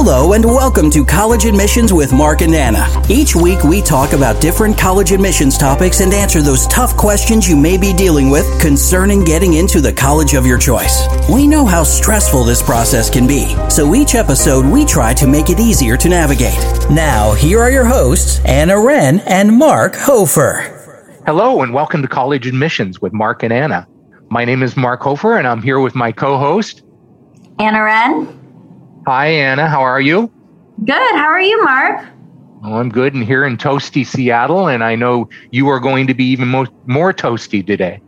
Hello 0.00 0.32
and 0.34 0.44
welcome 0.44 0.92
to 0.92 1.04
College 1.04 1.44
Admissions 1.44 1.92
with 1.92 2.12
Mark 2.12 2.40
and 2.40 2.54
Anna. 2.54 2.86
Each 3.08 3.34
week 3.34 3.64
we 3.64 3.82
talk 3.82 4.12
about 4.12 4.40
different 4.40 4.78
college 4.78 5.10
admissions 5.10 5.58
topics 5.58 5.98
and 5.98 6.14
answer 6.14 6.40
those 6.40 6.68
tough 6.68 6.96
questions 6.96 7.48
you 7.48 7.56
may 7.56 7.76
be 7.76 7.92
dealing 7.92 8.30
with 8.30 8.46
concerning 8.60 9.24
getting 9.24 9.54
into 9.54 9.80
the 9.80 9.92
college 9.92 10.34
of 10.34 10.46
your 10.46 10.56
choice. 10.56 11.08
We 11.28 11.48
know 11.48 11.66
how 11.66 11.82
stressful 11.82 12.44
this 12.44 12.62
process 12.62 13.10
can 13.10 13.26
be, 13.26 13.56
so 13.68 13.96
each 13.96 14.14
episode 14.14 14.64
we 14.64 14.84
try 14.84 15.14
to 15.14 15.26
make 15.26 15.50
it 15.50 15.58
easier 15.58 15.96
to 15.96 16.08
navigate. 16.08 16.60
Now, 16.88 17.32
here 17.32 17.58
are 17.58 17.72
your 17.72 17.84
hosts, 17.84 18.38
Anna 18.44 18.80
Wren 18.80 19.18
and 19.26 19.52
Mark 19.52 19.96
Hofer. 19.96 21.22
Hello 21.26 21.62
and 21.62 21.74
welcome 21.74 22.02
to 22.02 22.08
College 22.08 22.46
Admissions 22.46 23.02
with 23.02 23.12
Mark 23.12 23.42
and 23.42 23.52
Anna. 23.52 23.88
My 24.30 24.44
name 24.44 24.62
is 24.62 24.76
Mark 24.76 25.00
Hofer 25.00 25.38
and 25.38 25.48
I'm 25.48 25.60
here 25.60 25.80
with 25.80 25.96
my 25.96 26.12
co-host, 26.12 26.84
Anna 27.58 27.82
Wren. 27.82 28.37
Hi, 29.08 29.28
Anna. 29.28 29.66
How 29.66 29.80
are 29.80 30.02
you? 30.02 30.30
Good. 30.84 31.14
How 31.16 31.28
are 31.28 31.40
you, 31.40 31.64
Mark? 31.64 32.06
Well, 32.60 32.74
I'm 32.74 32.90
good. 32.90 33.14
And 33.14 33.24
here 33.24 33.46
in 33.46 33.56
toasty 33.56 34.06
Seattle, 34.06 34.68
and 34.68 34.84
I 34.84 34.96
know 34.96 35.30
you 35.50 35.66
are 35.68 35.80
going 35.80 36.06
to 36.08 36.12
be 36.12 36.26
even 36.26 36.48
more, 36.48 36.66
more 36.84 37.14
toasty 37.14 37.66
today. 37.66 38.02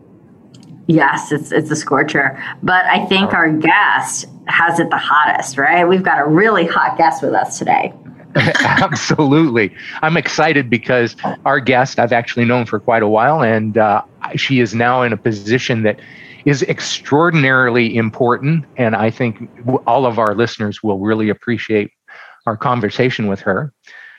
Yes, 0.89 1.33
it's 1.33 1.53
it's 1.53 1.71
a 1.71 1.77
scorcher. 1.77 2.39
But 2.63 2.85
I 2.85 3.07
think 3.07 3.33
our 3.33 3.51
guest 3.51 4.27
has 4.45 4.79
it 4.79 4.91
the 4.91 4.99
hottest, 4.99 5.57
right? 5.57 5.89
We've 5.89 6.03
got 6.03 6.19
a 6.19 6.27
really 6.27 6.67
hot 6.67 6.99
guest 6.99 7.23
with 7.23 7.33
us 7.33 7.59
today. 7.59 7.95
Absolutely. 8.37 9.75
I'm 10.03 10.19
excited 10.19 10.69
because 10.69 11.17
our 11.47 11.61
guest 11.61 11.99
I've 11.99 12.13
actually 12.13 12.45
known 12.45 12.67
for 12.67 12.79
quite 12.79 13.03
a 13.03 13.09
while, 13.09 13.43
and 13.43 13.79
uh, 13.79 14.03
she 14.37 14.61
is 14.61 14.75
now 14.75 15.01
in 15.01 15.15
a 15.15 15.17
position 15.17 15.83
that 15.85 15.99
is 16.45 16.63
extraordinarily 16.63 17.97
important. 17.97 18.65
And 18.77 18.97
I 18.97 19.11
think 19.11 19.49
all 19.87 20.07
of 20.07 20.19
our 20.19 20.35
listeners 20.35 20.83
will 20.83 20.99
really 20.99 21.29
appreciate 21.29 21.93
our 22.47 22.57
conversation 22.57 23.27
with 23.27 23.41
her. 23.41 23.73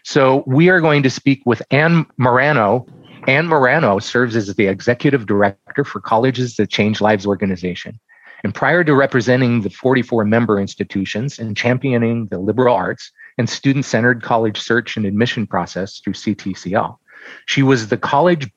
So 0.04 0.44
we 0.48 0.70
are 0.70 0.82
going 0.82 1.04
to 1.04 1.10
speak 1.10 1.42
with 1.46 1.62
Anne 1.72 2.06
Morano. 2.18 2.86
Anne 3.28 3.48
Morano 3.48 4.00
serves 4.00 4.36
as 4.36 4.54
the 4.56 4.68
executive 4.68 5.26
director 5.26 5.84
for 5.84 6.00
Colleges 6.00 6.56
That 6.56 6.70
Change 6.70 7.02
Lives 7.02 7.26
organization. 7.26 8.00
And 8.44 8.54
prior 8.54 8.84
to 8.84 8.96
representing 8.96 9.62
the 9.62 9.70
44 9.70 10.26
member 10.26 10.60
institutions 10.60 11.38
and 11.38 11.56
championing 11.56 12.28
the 12.28 12.40
liberal 12.40 12.76
arts 12.76 13.12
and 13.38 13.48
student 13.48 13.86
centered 13.86 14.24
college 14.24 14.60
search 14.60 14.98
and 14.98 15.06
admission 15.06 15.46
process 15.46 16.00
through 16.00 16.14
CTCL, 16.14 16.98
she 17.46 17.62
was 17.62 17.90
the 17.90 17.98
college 17.98 18.50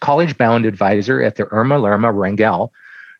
college 0.00 0.36
bound 0.36 0.66
advisor 0.66 1.22
at 1.22 1.36
the 1.36 1.46
Irma 1.52 1.78
Lerma 1.78 2.12
Rangel 2.12 2.70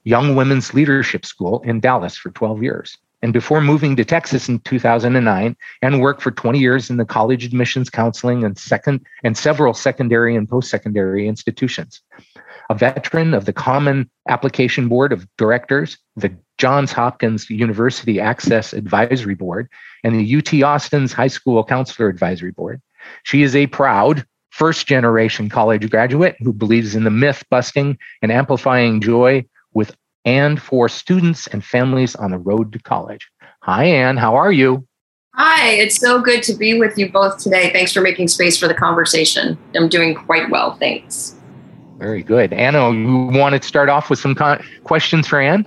Young 0.07 0.37
Women's 0.37 0.73
Leadership 0.73 1.27
School 1.27 1.61
in 1.65 1.81
Dallas 1.81 2.17
for 2.17 2.31
12 2.31 2.63
years. 2.63 2.97
And 3.23 3.33
before 3.33 3.61
moving 3.61 3.97
to 3.97 4.05
Texas 4.05 4.49
in 4.49 4.61
2009 4.61 5.57
and 5.83 6.01
worked 6.01 6.23
for 6.23 6.31
20 6.31 6.61
years 6.61 6.89
in 6.89 6.97
the 6.97 7.05
college 7.05 7.45
admissions 7.45 7.91
counseling 7.91 8.45
and 8.45 8.57
second 8.57 9.05
and 9.25 9.37
several 9.37 9.75
secondary 9.75 10.37
and 10.37 10.49
post-secondary 10.49 11.27
institutions. 11.27 12.03
A 12.71 12.75
veteran 12.77 13.35
of 13.35 13.47
the 13.47 13.53
Common 13.53 14.09
Application 14.29 14.87
Board 14.87 15.13
of 15.13 15.27
Directors, 15.39 15.99
the 16.15 16.33
Johns 16.59 16.93
Hopkins 16.93 17.51
University 17.51 18.21
Access 18.21 18.73
Advisory 18.73 19.35
Board, 19.35 19.69
and 20.05 20.15
the 20.15 20.37
UT 20.37 20.63
Austin's 20.63 21.13
High 21.13 21.27
School 21.27 21.65
Counselor 21.65 22.09
Advisory 22.09 22.53
Board. 22.53 22.81
She 23.25 23.43
is 23.43 23.57
a 23.57 23.67
proud 23.67 24.25
first 24.51 24.87
generation 24.87 25.49
college 25.49 25.91
graduate 25.91 26.37
who 26.39 26.53
believes 26.53 26.95
in 26.95 27.03
the 27.03 27.11
myth 27.11 27.43
busting 27.51 27.99
and 28.23 28.31
amplifying 28.31 29.01
joy 29.01 29.45
with 29.77 29.95
and 30.25 30.61
for 30.61 30.89
students 30.89 31.47
and 31.49 31.65
families 31.65 32.17
on 32.17 32.33
the 32.33 32.39
road 32.39 32.73
to 32.73 32.81
college. 32.81 33.29
Hi, 33.63 33.85
Anne. 33.85 34.17
How 34.17 34.35
are 34.35 34.51
you? 34.51 34.85
Hi, 35.35 35.71
it's 35.73 35.97
so 35.97 36.21
good 36.21 36.43
to 36.45 36.55
be 36.55 36.81
with 36.81 36.99
you 36.99 37.13
both 37.13 37.39
today. 37.39 37.71
Thanks 37.73 37.93
for 37.93 38.01
making 38.01 38.29
space 38.29 38.59
for 38.59 38.67
the 38.67 38.75
conversation. 38.75 39.57
I'm 39.77 39.89
doing 39.89 40.15
quite 40.15 40.51
well. 40.51 40.77
Thanks. 40.77 41.37
Very 41.99 42.23
good. 42.23 42.53
Anna, 42.53 42.91
you 42.91 43.27
want 43.39 43.61
to 43.61 43.69
start 43.69 43.89
off 43.89 44.11
with 44.11 44.19
some 44.19 44.35
con- 44.35 44.65
questions 44.85 45.29
for 45.29 45.41
Anne? 45.41 45.67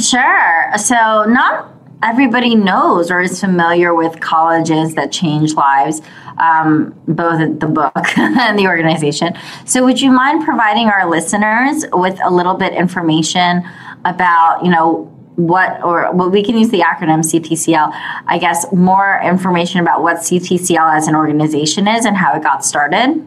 Sure. 0.00 0.72
So, 0.76 1.24
not 1.24 1.77
everybody 2.02 2.54
knows 2.54 3.10
or 3.10 3.20
is 3.20 3.40
familiar 3.40 3.94
with 3.94 4.20
colleges 4.20 4.94
that 4.94 5.10
change 5.10 5.54
lives, 5.54 6.00
um, 6.38 6.94
both 7.08 7.60
the 7.60 7.66
book 7.66 7.92
and 8.18 8.58
the 8.58 8.66
organization. 8.66 9.34
So, 9.64 9.84
would 9.84 10.00
you 10.00 10.10
mind 10.10 10.44
providing 10.44 10.88
our 10.88 11.08
listeners 11.08 11.84
with 11.92 12.18
a 12.22 12.30
little 12.30 12.54
bit 12.54 12.72
information 12.72 13.62
about, 14.04 14.64
you 14.64 14.70
know, 14.70 15.12
what 15.36 15.80
or 15.84 16.12
well, 16.12 16.28
we 16.30 16.42
can 16.42 16.58
use 16.58 16.70
the 16.70 16.80
acronym 16.80 17.20
CTCL. 17.20 17.92
I 18.26 18.38
guess 18.38 18.66
more 18.72 19.20
information 19.22 19.80
about 19.80 20.02
what 20.02 20.16
CTCL 20.16 20.96
as 20.96 21.06
an 21.06 21.14
organization 21.14 21.86
is 21.86 22.04
and 22.04 22.16
how 22.16 22.34
it 22.34 22.42
got 22.42 22.64
started. 22.64 23.24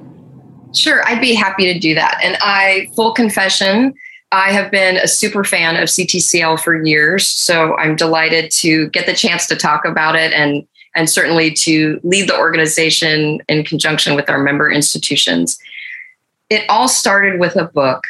Sure, 0.74 1.06
I'd 1.06 1.22
be 1.22 1.34
happy 1.34 1.72
to 1.72 1.80
do 1.80 1.96
that. 1.96 2.20
And 2.22 2.38
I, 2.42 2.90
full 2.96 3.14
confession, 3.14 3.94
I 4.32 4.52
have 4.52 4.72
been 4.72 4.98
a 4.98 5.08
super 5.08 5.44
fan 5.44 5.76
of 5.76 5.90
CTCL 5.90 6.62
for 6.62 6.82
years, 6.84 7.28
so 7.28 7.76
I'm 7.78 7.96
delighted 7.96 8.50
to 8.52 8.88
get 8.90 9.06
the 9.06 9.14
chance 9.14 9.46
to 9.48 9.56
talk 9.56 9.86
about 9.86 10.16
it 10.16 10.32
and 10.34 10.66
and 10.96 11.10
certainly 11.10 11.52
to 11.52 12.00
lead 12.04 12.28
the 12.28 12.38
organization 12.38 13.40
in 13.48 13.64
conjunction 13.64 14.14
with 14.14 14.30
our 14.30 14.40
member 14.40 14.70
institutions. 14.70 15.58
It 16.50 16.66
all 16.70 16.90
started 16.90 17.40
with 17.40 17.56
a 17.56 17.64
book. 17.64 18.04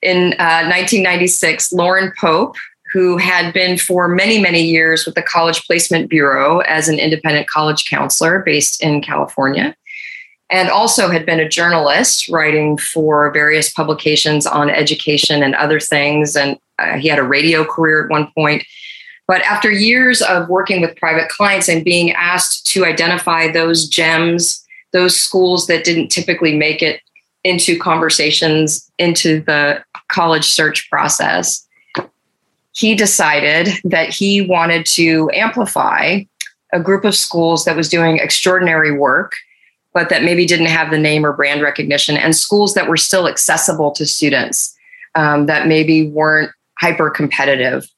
In 0.00 0.34
uh, 0.34 0.70
1996, 0.70 1.72
Loren 1.72 2.12
Pope, 2.16 2.54
who 2.92 3.16
had 3.16 3.52
been 3.52 3.76
for 3.76 4.06
many, 4.06 4.40
many 4.40 4.62
years 4.62 5.04
with 5.04 5.16
the 5.16 5.22
College 5.22 5.66
Placement 5.66 6.08
Bureau 6.08 6.60
as 6.60 6.88
an 6.88 7.00
independent 7.00 7.48
college 7.48 7.90
counselor 7.90 8.40
based 8.40 8.80
in 8.80 9.00
California, 9.00 9.74
and 10.50 10.68
also 10.68 11.08
had 11.08 11.26
been 11.26 11.40
a 11.40 11.48
journalist 11.48 12.28
writing 12.28 12.76
for 12.76 13.30
various 13.32 13.72
publications 13.72 14.46
on 14.46 14.70
education 14.70 15.42
and 15.42 15.54
other 15.54 15.80
things. 15.80 16.36
And 16.36 16.58
uh, 16.78 16.98
he 16.98 17.08
had 17.08 17.18
a 17.18 17.22
radio 17.22 17.64
career 17.64 18.04
at 18.04 18.10
one 18.10 18.30
point. 18.36 18.64
But 19.26 19.40
after 19.42 19.70
years 19.70 20.20
of 20.20 20.48
working 20.48 20.80
with 20.82 20.96
private 20.96 21.30
clients 21.30 21.68
and 21.68 21.82
being 21.82 22.12
asked 22.12 22.66
to 22.72 22.84
identify 22.84 23.50
those 23.50 23.88
gems, 23.88 24.62
those 24.92 25.16
schools 25.16 25.66
that 25.66 25.84
didn't 25.84 26.08
typically 26.08 26.56
make 26.56 26.82
it 26.82 27.00
into 27.42 27.78
conversations, 27.78 28.90
into 28.98 29.40
the 29.40 29.82
college 30.08 30.44
search 30.44 30.88
process, 30.90 31.66
he 32.72 32.94
decided 32.94 33.68
that 33.84 34.10
he 34.10 34.42
wanted 34.42 34.84
to 34.84 35.30
amplify 35.32 36.20
a 36.72 36.80
group 36.80 37.04
of 37.04 37.14
schools 37.14 37.64
that 37.64 37.76
was 37.76 37.88
doing 37.88 38.18
extraordinary 38.18 38.92
work 38.92 39.32
but 39.94 40.08
that 40.10 40.24
maybe 40.24 40.44
didn't 40.44 40.66
have 40.66 40.90
the 40.90 40.98
name 40.98 41.24
or 41.24 41.32
brand 41.32 41.62
recognition, 41.62 42.16
and 42.16 42.36
schools 42.36 42.74
that 42.74 42.88
were 42.88 42.96
still 42.96 43.26
accessible 43.26 43.92
to 43.92 44.04
students 44.04 44.76
um, 45.14 45.46
that 45.46 45.66
maybe 45.66 46.08
weren't 46.08 46.50
hyper 46.78 47.08
competitive. 47.08 47.88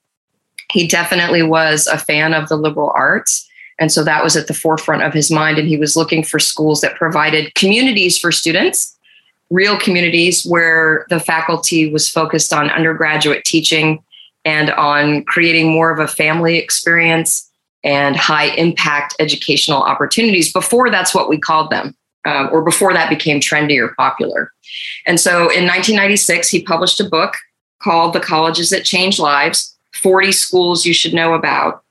He 0.71 0.87
definitely 0.87 1.43
was 1.43 1.87
a 1.87 1.99
fan 1.99 2.35
of 2.35 2.49
the 2.49 2.57
liberal 2.57 2.93
arts. 2.95 3.49
And 3.79 3.93
so 3.93 4.05
that 4.05 4.23
was 4.23 4.37
at 4.37 4.47
the 4.47 4.55
forefront 4.55 5.03
of 5.03 5.13
his 5.13 5.31
mind. 5.31 5.59
And 5.59 5.69
he 5.69 5.77
was 5.77 5.97
looking 5.97 6.23
for 6.23 6.39
schools 6.39 6.81
that 6.81 6.97
provided 6.97 7.55
communities 7.55 8.19
for 8.19 8.33
students, 8.33 8.97
real 9.51 9.79
communities 9.79 10.45
where 10.45 11.07
the 11.09 11.21
faculty 11.21 11.91
was 11.91 12.09
focused 12.09 12.53
on 12.53 12.71
undergraduate 12.71 13.45
teaching 13.45 14.03
and 14.45 14.71
on 14.73 15.25
creating 15.25 15.73
more 15.73 15.91
of 15.91 15.99
a 15.99 16.09
family 16.09 16.57
experience 16.57 17.46
and 17.87 18.17
high 18.17 18.47
impact 18.57 19.15
educational 19.21 19.81
opportunities 19.81 20.53
before 20.53 20.91
that's 20.91 21.15
what 21.15 21.31
we 21.31 21.39
called 21.39 21.71
them. 21.71 21.97
Um, 22.27 22.49
or 22.51 22.61
before 22.61 22.93
that 22.93 23.09
became 23.09 23.39
trendy 23.39 23.79
or 23.79 23.95
popular. 23.95 24.51
And 25.07 25.21
so 25.21 25.43
in 25.43 25.65
1996, 25.65 26.49
he 26.49 26.61
published 26.61 26.99
a 26.99 27.09
book 27.09 27.35
called 27.81 28.15
The 28.15 28.21
Colleges 28.21 28.71
That 28.71 28.85
Change 28.85 29.21
Lives 29.21 29.77
40 29.95 30.33
Schools 30.33 30.85
You 30.85 30.93
Should 30.93 31.15
Know 31.15 31.35
About. 31.35 31.85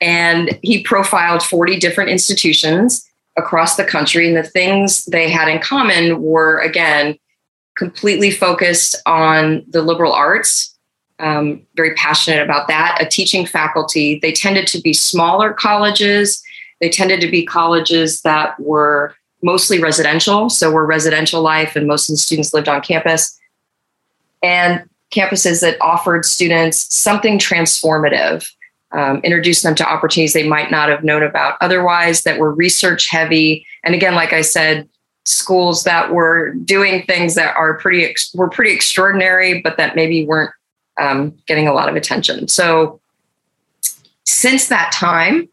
And 0.00 0.58
he 0.62 0.82
profiled 0.82 1.44
40 1.44 1.78
different 1.78 2.10
institutions 2.10 3.08
across 3.38 3.76
the 3.76 3.84
country. 3.84 4.26
And 4.26 4.36
the 4.36 4.42
things 4.42 5.04
they 5.04 5.30
had 5.30 5.46
in 5.46 5.60
common 5.60 6.20
were, 6.20 6.58
again, 6.58 7.16
completely 7.76 8.32
focused 8.32 8.96
on 9.06 9.64
the 9.68 9.82
liberal 9.82 10.12
arts 10.12 10.71
um, 11.22 11.62
very 11.76 11.94
passionate 11.94 12.42
about 12.42 12.68
that. 12.68 12.98
A 13.00 13.06
teaching 13.06 13.46
faculty, 13.46 14.18
they 14.20 14.32
tended 14.32 14.66
to 14.66 14.80
be 14.80 14.92
smaller 14.92 15.52
colleges. 15.52 16.42
They 16.80 16.90
tended 16.90 17.20
to 17.20 17.30
be 17.30 17.46
colleges 17.46 18.22
that 18.22 18.58
were 18.60 19.14
mostly 19.40 19.80
residential, 19.80 20.50
so 20.50 20.70
were 20.70 20.84
residential 20.84 21.40
life, 21.40 21.76
and 21.76 21.86
most 21.86 22.08
of 22.08 22.14
the 22.14 22.18
students 22.18 22.52
lived 22.52 22.68
on 22.68 22.80
campus. 22.80 23.38
And 24.42 24.88
campuses 25.12 25.60
that 25.60 25.80
offered 25.80 26.24
students 26.24 26.92
something 26.92 27.38
transformative, 27.38 28.48
um, 28.90 29.20
introduced 29.22 29.62
them 29.62 29.76
to 29.76 29.88
opportunities 29.88 30.32
they 30.32 30.46
might 30.46 30.70
not 30.70 30.88
have 30.88 31.04
known 31.04 31.22
about 31.22 31.56
otherwise, 31.60 32.22
that 32.22 32.38
were 32.38 32.52
research 32.52 33.08
heavy. 33.10 33.64
And 33.84 33.94
again, 33.94 34.14
like 34.14 34.32
I 34.32 34.42
said, 34.42 34.88
schools 35.24 35.84
that 35.84 36.12
were 36.12 36.52
doing 36.64 37.04
things 37.04 37.36
that 37.36 37.54
are 37.56 37.74
pretty 37.78 38.12
were 38.34 38.48
pretty 38.48 38.72
extraordinary, 38.72 39.60
but 39.60 39.76
that 39.76 39.94
maybe 39.94 40.26
weren't 40.26 40.50
um, 41.00 41.36
getting 41.46 41.68
a 41.68 41.72
lot 41.72 41.88
of 41.88 41.96
attention. 41.96 42.48
So 42.48 43.00
since 44.24 44.68
that 44.68 44.92
time, 44.92 45.48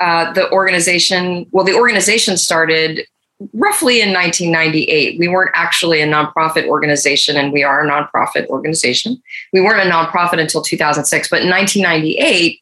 uh, 0.00 0.32
the 0.32 0.50
organization, 0.50 1.46
well, 1.52 1.64
the 1.64 1.74
organization 1.74 2.36
started 2.36 3.06
roughly 3.52 4.00
in 4.00 4.12
1998. 4.12 5.18
We 5.18 5.28
weren't 5.28 5.52
actually 5.54 6.00
a 6.00 6.06
nonprofit 6.06 6.66
organization, 6.66 7.36
and 7.36 7.52
we 7.52 7.62
are 7.62 7.86
a 7.86 7.90
nonprofit 7.90 8.46
organization. 8.46 9.22
We 9.52 9.60
weren't 9.60 9.86
a 9.86 9.90
nonprofit 9.90 10.40
until 10.40 10.62
2006, 10.62 11.28
but 11.28 11.42
in 11.42 11.50
1998, 11.50 12.60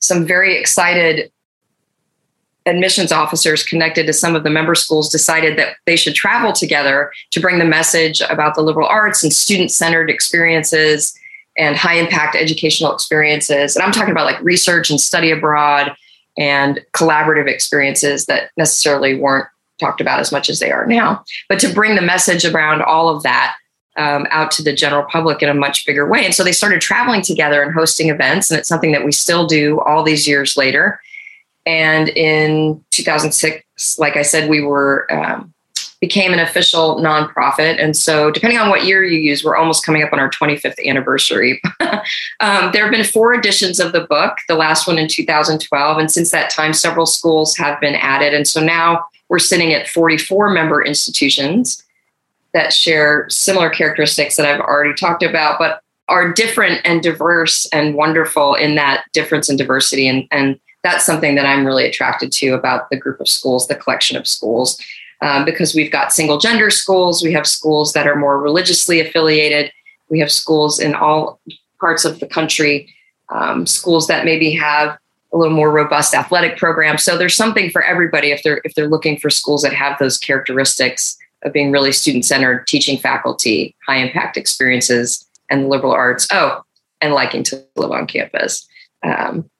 some 0.00 0.26
very 0.26 0.56
excited 0.56 1.30
admissions 2.66 3.10
officers 3.10 3.64
connected 3.64 4.06
to 4.06 4.12
some 4.12 4.36
of 4.36 4.44
the 4.44 4.50
member 4.50 4.74
schools 4.74 5.10
decided 5.10 5.58
that 5.58 5.76
they 5.86 5.96
should 5.96 6.14
travel 6.14 6.52
together 6.52 7.12
to 7.32 7.40
bring 7.40 7.58
the 7.58 7.64
message 7.64 8.20
about 8.28 8.54
the 8.54 8.62
liberal 8.62 8.86
arts 8.86 9.22
and 9.22 9.32
student 9.32 9.70
centered 9.70 10.08
experiences 10.08 11.18
and 11.56 11.76
high 11.76 11.96
impact 11.96 12.36
educational 12.36 12.92
experiences. 12.92 13.76
And 13.76 13.84
I'm 13.84 13.92
talking 13.92 14.12
about 14.12 14.26
like 14.26 14.40
research 14.42 14.90
and 14.90 15.00
study 15.00 15.30
abroad 15.30 15.94
and 16.38 16.80
collaborative 16.94 17.46
experiences 17.46 18.26
that 18.26 18.50
necessarily 18.56 19.14
weren't 19.14 19.48
talked 19.78 20.00
about 20.00 20.20
as 20.20 20.32
much 20.32 20.48
as 20.48 20.60
they 20.60 20.70
are 20.70 20.86
now. 20.86 21.24
But 21.48 21.60
to 21.60 21.72
bring 21.72 21.94
the 21.94 22.02
message 22.02 22.44
around 22.44 22.82
all 22.82 23.08
of 23.08 23.22
that 23.22 23.54
um, 23.96 24.26
out 24.30 24.50
to 24.52 24.62
the 24.62 24.72
general 24.72 25.04
public 25.04 25.42
in 25.42 25.48
a 25.48 25.54
much 25.54 25.84
bigger 25.84 26.08
way. 26.08 26.24
And 26.24 26.34
so 26.34 26.42
they 26.42 26.52
started 26.52 26.80
traveling 26.80 27.20
together 27.20 27.62
and 27.62 27.74
hosting 27.74 28.08
events. 28.08 28.50
And 28.50 28.58
it's 28.58 28.68
something 28.68 28.92
that 28.92 29.04
we 29.04 29.12
still 29.12 29.46
do 29.46 29.80
all 29.80 30.02
these 30.02 30.26
years 30.26 30.56
later. 30.56 31.00
And 31.66 32.08
in 32.10 32.82
2006, 32.90 33.98
like 33.98 34.16
I 34.16 34.22
said, 34.22 34.48
we 34.48 34.62
were 34.62 35.06
um, 35.12 35.52
became 36.02 36.32
an 36.32 36.40
official 36.40 36.96
nonprofit. 36.96 37.80
And 37.80 37.96
so, 37.96 38.32
depending 38.32 38.58
on 38.58 38.68
what 38.68 38.84
year 38.84 39.04
you 39.04 39.20
use, 39.20 39.44
we're 39.44 39.56
almost 39.56 39.86
coming 39.86 40.02
up 40.02 40.12
on 40.12 40.18
our 40.18 40.28
25th 40.28 40.84
anniversary. 40.84 41.62
um, 42.40 42.70
there 42.72 42.82
have 42.82 42.90
been 42.90 43.04
four 43.04 43.32
editions 43.32 43.78
of 43.78 43.92
the 43.92 44.00
book, 44.00 44.36
the 44.48 44.56
last 44.56 44.88
one 44.88 44.98
in 44.98 45.06
2012. 45.06 45.98
And 45.98 46.10
since 46.10 46.32
that 46.32 46.50
time, 46.50 46.72
several 46.72 47.06
schools 47.06 47.56
have 47.56 47.80
been 47.80 47.94
added. 47.94 48.34
And 48.34 48.48
so 48.48 48.60
now 48.60 49.06
we're 49.28 49.38
sitting 49.38 49.72
at 49.72 49.88
44 49.88 50.50
member 50.50 50.84
institutions 50.84 51.84
that 52.52 52.72
share 52.72 53.30
similar 53.30 53.70
characteristics 53.70 54.34
that 54.34 54.44
I've 54.44 54.60
already 54.60 54.94
talked 54.94 55.22
about, 55.22 55.60
but 55.60 55.82
are 56.08 56.32
different 56.32 56.80
and 56.84 57.00
diverse 57.00 57.64
and 57.72 57.94
wonderful 57.94 58.56
in 58.56 58.74
that 58.74 59.04
difference 59.12 59.48
and 59.48 59.56
diversity. 59.56 60.08
And, 60.08 60.26
and 60.32 60.58
that's 60.82 61.06
something 61.06 61.36
that 61.36 61.46
I'm 61.46 61.64
really 61.64 61.86
attracted 61.86 62.32
to 62.32 62.54
about 62.54 62.90
the 62.90 62.96
group 62.96 63.20
of 63.20 63.28
schools, 63.28 63.68
the 63.68 63.76
collection 63.76 64.16
of 64.16 64.26
schools 64.26 64.82
um, 65.22 65.44
because 65.44 65.74
we've 65.74 65.90
got 65.90 66.12
single 66.12 66.38
gender 66.38 66.70
schools, 66.70 67.22
we 67.22 67.32
have 67.32 67.46
schools 67.46 67.92
that 67.94 68.06
are 68.06 68.16
more 68.16 68.40
religiously 68.40 69.00
affiliated, 69.00 69.72
we 70.10 70.18
have 70.18 70.30
schools 70.30 70.78
in 70.78 70.94
all 70.94 71.40
parts 71.80 72.04
of 72.04 72.20
the 72.20 72.26
country, 72.26 72.92
um, 73.30 73.66
schools 73.66 74.06
that 74.08 74.24
maybe 74.24 74.52
have 74.52 74.98
a 75.32 75.36
little 75.36 75.54
more 75.54 75.70
robust 75.70 76.14
athletic 76.14 76.58
programs. 76.58 77.02
So 77.02 77.16
there's 77.16 77.34
something 77.34 77.70
for 77.70 77.82
everybody 77.82 78.30
if 78.30 78.42
they're 78.42 78.60
if 78.64 78.74
they're 78.74 78.88
looking 78.88 79.16
for 79.16 79.30
schools 79.30 79.62
that 79.62 79.72
have 79.72 79.98
those 79.98 80.18
characteristics 80.18 81.16
of 81.44 81.52
being 81.52 81.70
really 81.72 81.92
student 81.92 82.24
centered, 82.24 82.66
teaching 82.66 82.98
faculty, 82.98 83.74
high 83.86 83.96
impact 83.96 84.36
experiences, 84.36 85.26
and 85.48 85.68
liberal 85.68 85.92
arts. 85.92 86.28
Oh, 86.30 86.62
and 87.00 87.14
liking 87.14 87.42
to 87.42 87.64
live 87.76 87.90
on 87.90 88.06
campus. 88.06 88.66
Um, 89.02 89.50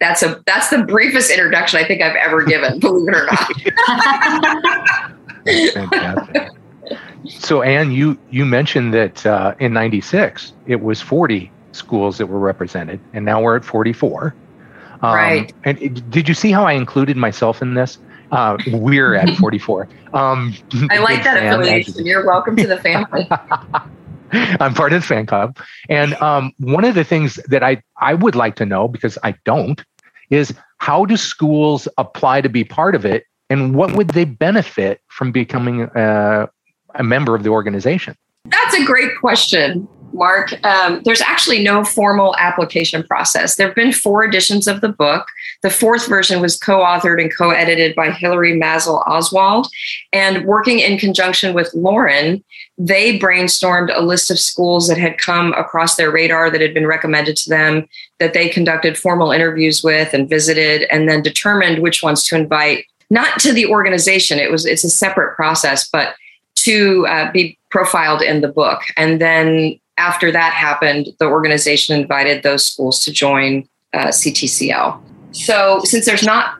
that's 0.00 0.22
a 0.22 0.42
that's 0.46 0.70
the 0.70 0.84
briefest 0.84 1.30
introduction 1.30 1.78
I 1.80 1.86
think 1.86 2.02
I've 2.02 2.16
ever 2.16 2.44
given, 2.44 2.80
believe 2.80 3.08
it 3.08 3.14
or 3.14 3.26
not. 3.26 3.52
So, 7.28 7.62
Anne, 7.62 7.90
you 7.90 8.16
you 8.30 8.46
mentioned 8.46 8.94
that 8.94 9.26
uh, 9.26 9.54
in 9.58 9.72
'96 9.72 10.52
it 10.66 10.80
was 10.80 11.00
40 11.00 11.50
schools 11.72 12.18
that 12.18 12.26
were 12.26 12.38
represented, 12.38 13.00
and 13.12 13.24
now 13.24 13.42
we're 13.42 13.56
at 13.56 13.64
44. 13.64 14.34
Um, 15.02 15.14
right. 15.14 15.52
And 15.64 15.80
it, 15.82 16.08
did 16.10 16.28
you 16.28 16.34
see 16.34 16.52
how 16.52 16.64
I 16.64 16.72
included 16.72 17.16
myself 17.16 17.62
in 17.62 17.74
this? 17.74 17.98
Uh, 18.30 18.56
we're 18.68 19.14
at 19.14 19.36
44. 19.36 19.88
Um, 20.14 20.54
I 20.90 20.98
like 20.98 21.22
that 21.24 21.36
affiliation. 21.36 22.06
You're 22.06 22.26
welcome 22.26 22.56
to 22.56 22.66
the 22.66 22.78
family. 22.78 23.28
I'm 24.60 24.74
part 24.74 24.92
of 24.92 25.02
the 25.02 25.06
fan 25.06 25.26
club. 25.26 25.58
And 25.88 26.14
um, 26.14 26.52
one 26.58 26.84
of 26.84 26.94
the 26.94 27.04
things 27.04 27.36
that 27.48 27.62
I, 27.62 27.82
I 28.00 28.14
would 28.14 28.34
like 28.34 28.56
to 28.56 28.66
know, 28.66 28.88
because 28.88 29.18
I 29.22 29.34
don't, 29.44 29.82
is 30.30 30.54
how 30.78 31.04
do 31.04 31.16
schools 31.16 31.88
apply 31.98 32.40
to 32.40 32.48
be 32.48 32.64
part 32.64 32.94
of 32.94 33.04
it? 33.04 33.24
And 33.48 33.74
what 33.74 33.92
would 33.92 34.10
they 34.10 34.24
benefit 34.24 35.00
from 35.08 35.30
becoming 35.30 35.82
a, 35.94 36.48
a 36.94 37.04
member 37.04 37.34
of 37.34 37.44
the 37.44 37.50
organization? 37.50 38.16
That's 38.46 38.74
a 38.74 38.84
great 38.84 39.12
question. 39.20 39.88
Mark. 40.12 40.52
Um, 40.64 41.02
there's 41.04 41.20
actually 41.20 41.62
no 41.62 41.84
formal 41.84 42.34
application 42.38 43.02
process. 43.02 43.56
There 43.56 43.66
have 43.66 43.76
been 43.76 43.92
four 43.92 44.24
editions 44.24 44.66
of 44.66 44.80
the 44.80 44.88
book. 44.88 45.26
The 45.62 45.70
fourth 45.70 46.08
version 46.08 46.40
was 46.40 46.58
co 46.58 46.78
authored 46.78 47.20
and 47.20 47.34
co 47.34 47.50
edited 47.50 47.94
by 47.94 48.10
Hilary 48.10 48.52
Masell 48.52 49.06
Oswald. 49.06 49.68
And 50.12 50.44
working 50.44 50.78
in 50.78 50.98
conjunction 50.98 51.54
with 51.54 51.72
Loren, 51.74 52.42
they 52.78 53.18
brainstormed 53.18 53.90
a 53.94 54.02
list 54.02 54.30
of 54.30 54.38
schools 54.38 54.88
that 54.88 54.98
had 54.98 55.18
come 55.18 55.52
across 55.54 55.96
their 55.96 56.10
radar 56.10 56.50
that 56.50 56.60
had 56.60 56.74
been 56.74 56.86
recommended 56.86 57.36
to 57.36 57.50
them, 57.50 57.86
that 58.18 58.34
they 58.34 58.48
conducted 58.48 58.98
formal 58.98 59.32
interviews 59.32 59.82
with 59.82 60.12
and 60.12 60.28
visited, 60.28 60.82
and 60.90 61.08
then 61.08 61.22
determined 61.22 61.82
which 61.82 62.02
ones 62.02 62.24
to 62.24 62.36
invite. 62.36 62.84
Not 63.08 63.38
to 63.40 63.52
the 63.52 63.66
organization, 63.66 64.38
it 64.38 64.50
was 64.50 64.66
it's 64.66 64.84
a 64.84 64.90
separate 64.90 65.36
process, 65.36 65.88
but 65.88 66.14
to 66.56 67.06
uh, 67.06 67.30
be 67.32 67.58
profiled 67.70 68.22
in 68.22 68.40
the 68.40 68.48
book. 68.48 68.80
And 68.96 69.20
then 69.20 69.78
after 69.98 70.30
that 70.30 70.52
happened, 70.52 71.08
the 71.18 71.26
organization 71.26 71.98
invited 71.98 72.42
those 72.42 72.66
schools 72.66 73.02
to 73.04 73.12
join 73.12 73.68
uh, 73.92 74.08
CTCL. 74.08 75.00
So, 75.32 75.80
since 75.84 76.06
there's 76.06 76.24
not 76.24 76.58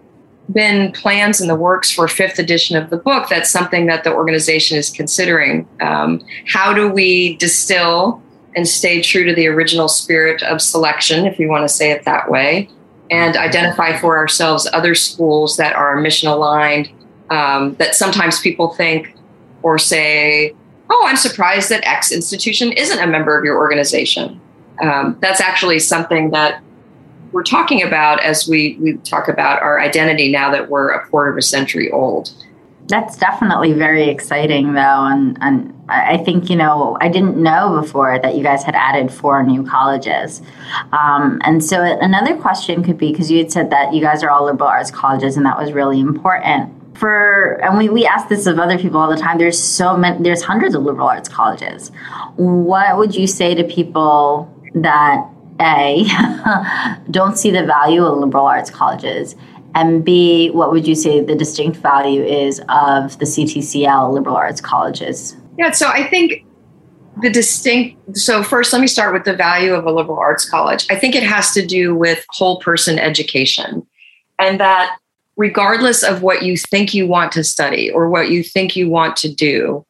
been 0.53 0.93
plans 0.93 1.41
in 1.41 1.49
the 1.49 1.55
works 1.55 1.91
for 1.91 2.07
fifth 2.09 2.39
edition 2.39 2.77
of 2.77 2.91
the 2.91 2.97
book, 2.97 3.29
that's 3.29 3.51
something 3.51 3.87
that 3.87 4.05
the 4.05 4.13
organization 4.13 4.79
is 4.79 4.91
considering. 4.91 5.69
Um, 5.81 6.25
how 6.47 6.73
do 6.73 6.89
we 6.89 7.37
distill 7.37 8.23
and 8.55 8.67
stay 8.67 9.03
true 9.03 9.25
to 9.25 9.35
the 9.35 9.47
original 9.47 9.89
spirit 9.89 10.43
of 10.43 10.63
selection, 10.63 11.27
if 11.27 11.39
we 11.39 11.47
want 11.47 11.63
to 11.63 11.69
say 11.69 11.91
it 11.91 12.05
that 12.05 12.31
way, 12.31 12.69
and 13.11 13.37
identify 13.37 13.97
for 13.99 14.17
ourselves 14.17 14.67
other 14.73 14.95
schools 14.95 15.59
that 15.59 15.77
are 15.77 16.01
mission 16.01 16.29
aligned, 16.29 16.91
um, 17.31 17.75
that 17.75 17.95
sometimes 17.95 18.41
people 18.41 18.73
think 18.75 19.15
or 19.63 19.79
say, 19.79 20.55
oh, 20.91 21.05
I'm 21.07 21.17
surprised 21.17 21.71
that 21.71 21.87
X 21.87 22.13
institution 22.13 22.73
isn't 22.73 22.99
a 22.99 23.07
member 23.07 23.37
of 23.39 23.45
your 23.45 23.59
organization. 23.59 24.41
Um, 24.83 25.17
that's 25.21 25.41
actually 25.41 25.79
something 25.79 26.31
that 26.31 26.63
we're 27.33 27.43
talking 27.43 27.83
about 27.83 28.23
as 28.23 28.49
we, 28.49 28.77
we 28.81 28.95
talk 28.99 29.29
about 29.29 29.63
our 29.63 29.81
identity 29.81 30.31
now 30.31 30.51
that 30.51 30.71
we're 30.71 30.91
a 30.91 31.07
quarter 31.07 31.31
of 31.31 31.37
a 31.37 31.43
century 31.43 31.91
old. 31.91 32.33
That's 32.89 33.17
definitely 33.17 33.73
very 33.73 34.09
exciting, 34.09 34.75
though. 34.75 34.81
And, 35.07 35.37
and 35.41 35.75
I 35.89 36.19
think, 36.19 36.49
you 36.49 36.55
know, 36.55 36.97
I 37.01 37.09
didn't 37.09 37.37
know 37.37 37.81
before 37.81 38.21
that 38.21 38.37
you 38.37 38.45
guys 38.45 38.63
had 38.63 38.77
added 38.77 39.13
four 39.13 39.43
new 39.43 39.65
colleges. 39.65 40.41
Um, 40.93 41.41
and 41.45 41.65
so 41.65 41.83
another 41.83 42.37
question 42.37 42.85
could 42.85 42.97
be 42.97 43.11
because 43.11 43.29
you 43.29 43.39
had 43.39 43.51
said 43.51 43.71
that 43.71 43.93
you 43.93 44.01
guys 44.01 44.23
are 44.23 44.31
all 44.31 44.45
liberal 44.45 44.69
arts 44.69 44.93
colleges, 44.93 45.37
and 45.37 45.45
that 45.47 45.59
was 45.59 45.73
really 45.73 45.99
important 45.99 46.76
for 46.97 47.61
and 47.63 47.79
we, 47.79 47.89
we 47.89 48.07
ask 48.07 48.29
this 48.29 48.47
of 48.47 48.59
other 48.59 48.79
people 48.79 48.99
all 49.01 49.11
the 49.11 49.17
time 49.17 49.39
there's 49.39 49.59
so 49.59 49.97
many 49.97 50.23
there's 50.23 50.43
hundreds 50.43 50.75
of 50.75 50.83
liberal 50.83 51.09
arts 51.09 51.29
colleges. 51.29 51.91
What 52.37 52.97
would 52.99 53.15
you 53.15 53.27
say 53.27 53.55
to 53.55 53.65
people 53.65 54.53
that 54.75 55.27
a 55.61 56.05
don't 57.11 57.39
see 57.39 57.51
the 57.51 57.65
value 57.65 58.05
of 58.05 58.19
liberal 58.19 58.47
arts 58.47 58.71
colleges? 58.71 59.37
And 59.75 60.05
b 60.05 60.51
what 60.51 60.73
would 60.73 60.87
you 60.87 60.95
say 60.95 61.21
the 61.21 61.35
distinct 61.35 61.79
value 61.79 62.23
is 62.23 62.61
of 62.69 63.19
the 63.19 63.27
ctcl 63.27 64.13
liberal 64.13 64.37
arts 64.37 64.61
colleges? 64.61 65.37
Yeah 65.59 65.71
so 65.71 65.89
i 65.89 66.09
think 66.09 66.45
the 67.23 67.31
distinct 67.31 68.17
so 68.17 68.43
first 68.43 68.73
let 68.73 68.81
me 68.81 68.87
start 68.87 69.13
with 69.13 69.25
the 69.25 69.35
value 69.35 69.73
of 69.75 69.85
a 69.87 69.93
liberal 69.93 70.19
arts 70.19 70.49
college. 70.49 70.87
I 70.91 70.97
think 70.97 71.15
it 71.15 71.23
has 71.23 71.53
to 71.53 71.65
do 71.65 71.95
with 71.95 72.25
whole 72.31 72.61
person 72.61 72.99
education 72.99 73.87
and 74.39 74.61
that 74.61 74.99
regardless 75.37 76.03
of 76.03 76.23
what 76.23 76.43
you 76.43 76.57
think 76.57 76.95
you 76.95 77.07
want 77.07 77.33
to 77.33 77.45
study 77.45 77.91
or 77.91 78.09
what 78.09 78.31
you 78.31 78.43
think 78.43 78.75
you 78.75 78.89
want 78.89 79.17
to 79.17 79.33
do, 79.33 79.85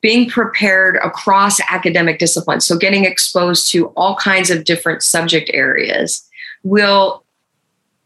being 0.00 0.28
prepared 0.28 0.96
across 1.02 1.60
academic 1.70 2.18
disciplines, 2.18 2.66
so 2.66 2.76
getting 2.76 3.04
exposed 3.04 3.70
to 3.70 3.86
all 3.88 4.14
kinds 4.16 4.50
of 4.50 4.64
different 4.64 5.02
subject 5.02 5.50
areas, 5.52 6.28
will 6.62 7.24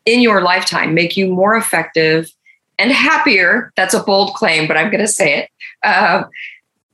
in 0.07 0.21
your 0.21 0.43
lifetime 0.43 0.95
make 0.95 1.17
you 1.17 1.29
more 1.29 1.57
effective 1.57 2.31
and 2.79 2.91
happier. 2.91 3.73
That's 3.77 3.95
a 3.95 4.03
bold 4.03 4.35
claim, 4.35 4.67
but 4.67 4.77
I'm 4.77 4.91
going 4.91 5.01
to 5.01 5.09
say 5.09 5.39
it. 5.39 5.51
Uh, 5.83 6.25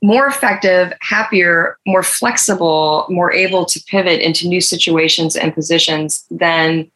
more 0.03 0.27
effective, 0.27 0.93
happier, 1.01 1.77
more 1.87 2.03
flexible, 2.03 3.07
more 3.09 3.31
able 3.31 3.65
to 3.65 3.83
pivot 3.87 4.21
into 4.21 4.47
new 4.47 4.61
situations 4.61 5.35
and 5.35 5.53
positions 5.53 6.25
than 6.29 6.91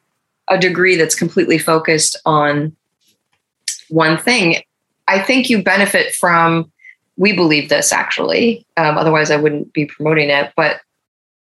a 0.50 0.58
degree 0.58 0.98
that's 0.98 1.16
completely 1.16 1.58
focused 1.58 2.20
on 2.26 2.76
one 3.92 4.18
thing. 4.18 4.62
I 5.08 5.20
think 5.20 5.50
you 5.50 5.64
benefit 5.64 6.14
from, 6.16 6.72
we 7.18 7.34
believe 7.34 7.70
this 7.70 7.92
actually, 7.92 8.66
um, 8.78 8.98
otherwise, 8.98 9.32
I 9.32 9.38
wouldn't 9.38 9.74
be 9.74 9.86
promoting 9.86 10.30
it, 10.30 10.52
but 10.56 10.82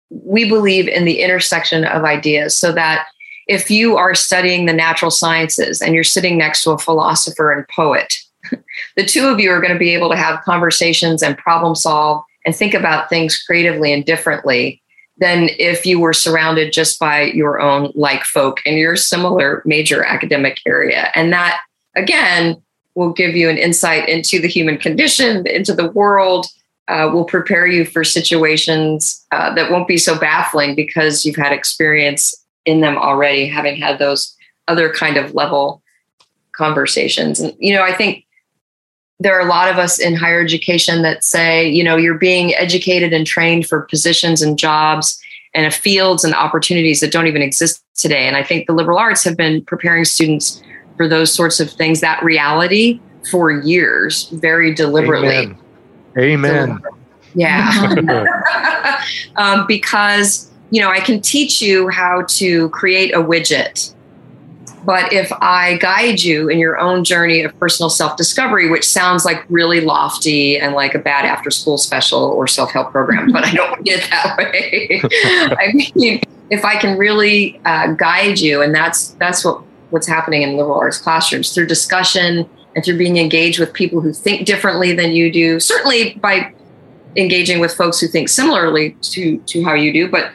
we 0.10 0.48
believe 0.48 0.88
in 0.88 1.05
the 1.05 1.22
intersection 1.22 1.86
of 1.86 2.03
ideas 2.03 2.58
so 2.58 2.72
that 2.74 3.08
if 3.48 3.72
you 3.72 3.98
are 3.98 4.13
studying 4.13 4.65
the 4.65 4.74
natural 4.74 5.12
sciences 5.12 5.81
and 5.81 5.96
you're 5.96 6.03
sitting 6.03 6.38
next 6.38 6.63
to 6.63 6.72
a 6.72 6.77
philosopher 6.77 7.51
and 7.51 7.67
poet, 7.70 8.13
the 8.96 9.05
two 9.05 9.27
of 9.27 9.39
you 9.39 9.51
are 9.51 9.62
going 9.62 9.74
to 9.74 9.79
be 9.79 9.93
able 9.93 10.10
to 10.10 10.17
have 10.17 10.43
conversations 10.43 11.24
and 11.24 11.38
problem 11.38 11.75
solve 11.75 12.24
and 12.46 12.55
think 12.55 12.74
about 12.74 13.10
things 13.10 13.41
creatively 13.41 13.93
and 13.93 14.05
differently 14.05 14.81
than 15.17 15.50
if 15.60 15.86
you 15.86 16.00
were 16.00 16.13
surrounded 16.13 16.74
just 16.74 17.00
by 17.00 17.24
your 17.24 17.62
own 17.62 17.91
like 17.93 18.24
folk 18.24 18.60
in 18.65 18.77
your 18.77 18.96
similar 18.96 19.62
major 19.65 20.03
academic 20.03 20.60
area. 20.65 21.12
And 21.13 21.31
that, 21.31 21.62
again, 21.95 22.62
will 22.95 23.13
give 23.13 23.36
you 23.36 23.50
an 23.50 23.57
insight 23.57 24.07
into 24.10 24.39
the 24.39 24.48
human 24.48 24.77
condition, 24.77 25.45
into 25.48 25.74
the 25.74 25.89
world, 25.91 26.48
uh, 26.88 27.10
will 27.12 27.25
prepare 27.25 27.65
you 27.65 27.86
for 27.86 28.03
situations 28.03 29.25
uh, 29.31 29.53
that 29.53 29.71
won't 29.71 29.88
be 29.88 29.98
so 29.98 30.19
baffling 30.19 30.75
because 30.75 31.25
you've 31.25 31.36
had 31.36 31.53
experience 31.53 32.36
in 32.65 32.81
them 32.81 32.98
already, 32.98 33.48
having 33.48 33.77
had 33.77 33.98
those 33.98 34.36
other 34.67 34.91
kind 34.91 35.17
of 35.17 35.33
level 35.33 35.81
conversations. 36.51 37.39
And, 37.39 37.55
you 37.60 37.74
know, 37.74 37.81
I 37.81 37.93
think 37.93 38.25
there 39.19 39.38
are 39.38 39.45
a 39.45 39.50
lot 39.50 39.69
of 39.69 39.77
us 39.77 40.00
in 40.00 40.15
higher 40.15 40.41
education 40.41 41.01
that 41.03 41.24
say, 41.24 41.69
you 41.69 41.83
know, 41.83 41.95
you're 41.95 42.17
being 42.17 42.53
educated 42.55 43.13
and 43.13 43.25
trained 43.25 43.67
for 43.67 43.83
positions 43.83 44.41
and 44.41 44.57
jobs 44.57 45.21
and 45.53 45.74
fields 45.74 46.24
and 46.24 46.33
opportunities 46.33 47.00
that 47.00 47.12
don't 47.12 47.27
even 47.27 47.41
exist 47.41 47.83
today. 47.95 48.27
And 48.27 48.36
I 48.36 48.43
think 48.43 48.67
the 48.67 48.74
liberal 48.74 48.98
arts 48.98 49.24
have 49.24 49.38
been 49.38 49.63
preparing 49.63 50.05
students 50.05 50.62
for 51.01 51.08
those 51.08 51.34
sorts 51.34 51.60
of 51.60 51.72
things, 51.72 52.00
that 52.01 52.24
reality 52.24 53.00
for 53.31 53.50
years, 53.50 54.29
very 54.29 54.72
deliberately. 54.72 55.55
Amen. 56.15 56.46
Amen. 56.46 56.79
Yeah. 57.34 59.01
um, 59.36 59.65
because, 59.67 60.51
you 60.70 60.79
know, 60.79 60.91
I 60.91 61.00
can 61.00 61.20
teach 61.20 61.60
you 61.60 61.89
how 61.89 62.22
to 62.27 62.70
create 62.70 63.15
a 63.15 63.17
widget. 63.17 63.96
But 64.86 65.12
if 65.12 65.31
I 65.41 65.77
guide 65.77 66.22
you 66.22 66.50
in 66.50 66.60
your 66.60 66.77
own 66.77 67.03
journey 67.03 67.41
of 67.41 67.58
personal 67.58 67.89
self 67.89 68.15
discovery, 68.15 68.70
which 68.70 68.88
sounds 68.88 69.25
like 69.25 69.43
really 69.50 69.81
lofty 69.81 70.60
and 70.60 70.75
like 70.75 70.93
a 70.93 71.00
bad 71.00 71.25
after 71.25 71.50
school 71.50 71.79
special 71.79 72.25
or 72.25 72.46
self 72.46 72.70
help 72.70 72.91
program, 72.91 73.31
but 73.31 73.43
I 73.43 73.53
don't 73.53 73.84
get 73.84 74.08
that 74.12 74.38
way. 74.38 75.01
I 75.24 75.74
mean, 75.74 76.22
if 76.51 76.63
I 76.63 76.75
can 76.75 76.96
really 76.96 77.60
uh, 77.65 77.93
guide 77.93 78.39
you, 78.39 78.62
and 78.62 78.75
that's 78.75 79.10
that's 79.13 79.43
what 79.43 79.63
what's 79.91 80.07
happening 80.07 80.41
in 80.41 80.57
liberal 80.57 80.75
arts 80.75 80.98
classrooms 80.98 81.53
through 81.53 81.67
discussion 81.67 82.50
and 82.75 82.86
through 82.86 82.98
being 82.98 83.17
engaged 83.17 83.60
with 83.60 83.74
people 83.74 84.01
who 84.01 84.13
think 84.13 84.45
differently 84.45 84.93
than 84.93 85.12
you 85.12 85.31
do, 85.31 85.60
certainly 85.60 86.13
by 86.15 86.53
engaging 87.15 87.60
with 87.60 87.74
folks 87.74 88.00
who 88.00 88.07
think 88.07 88.29
similarly 88.29 88.95
to, 89.01 89.38
to 89.39 89.63
how 89.63 89.74
you 89.74 89.91
do, 89.91 90.10
but 90.10 90.31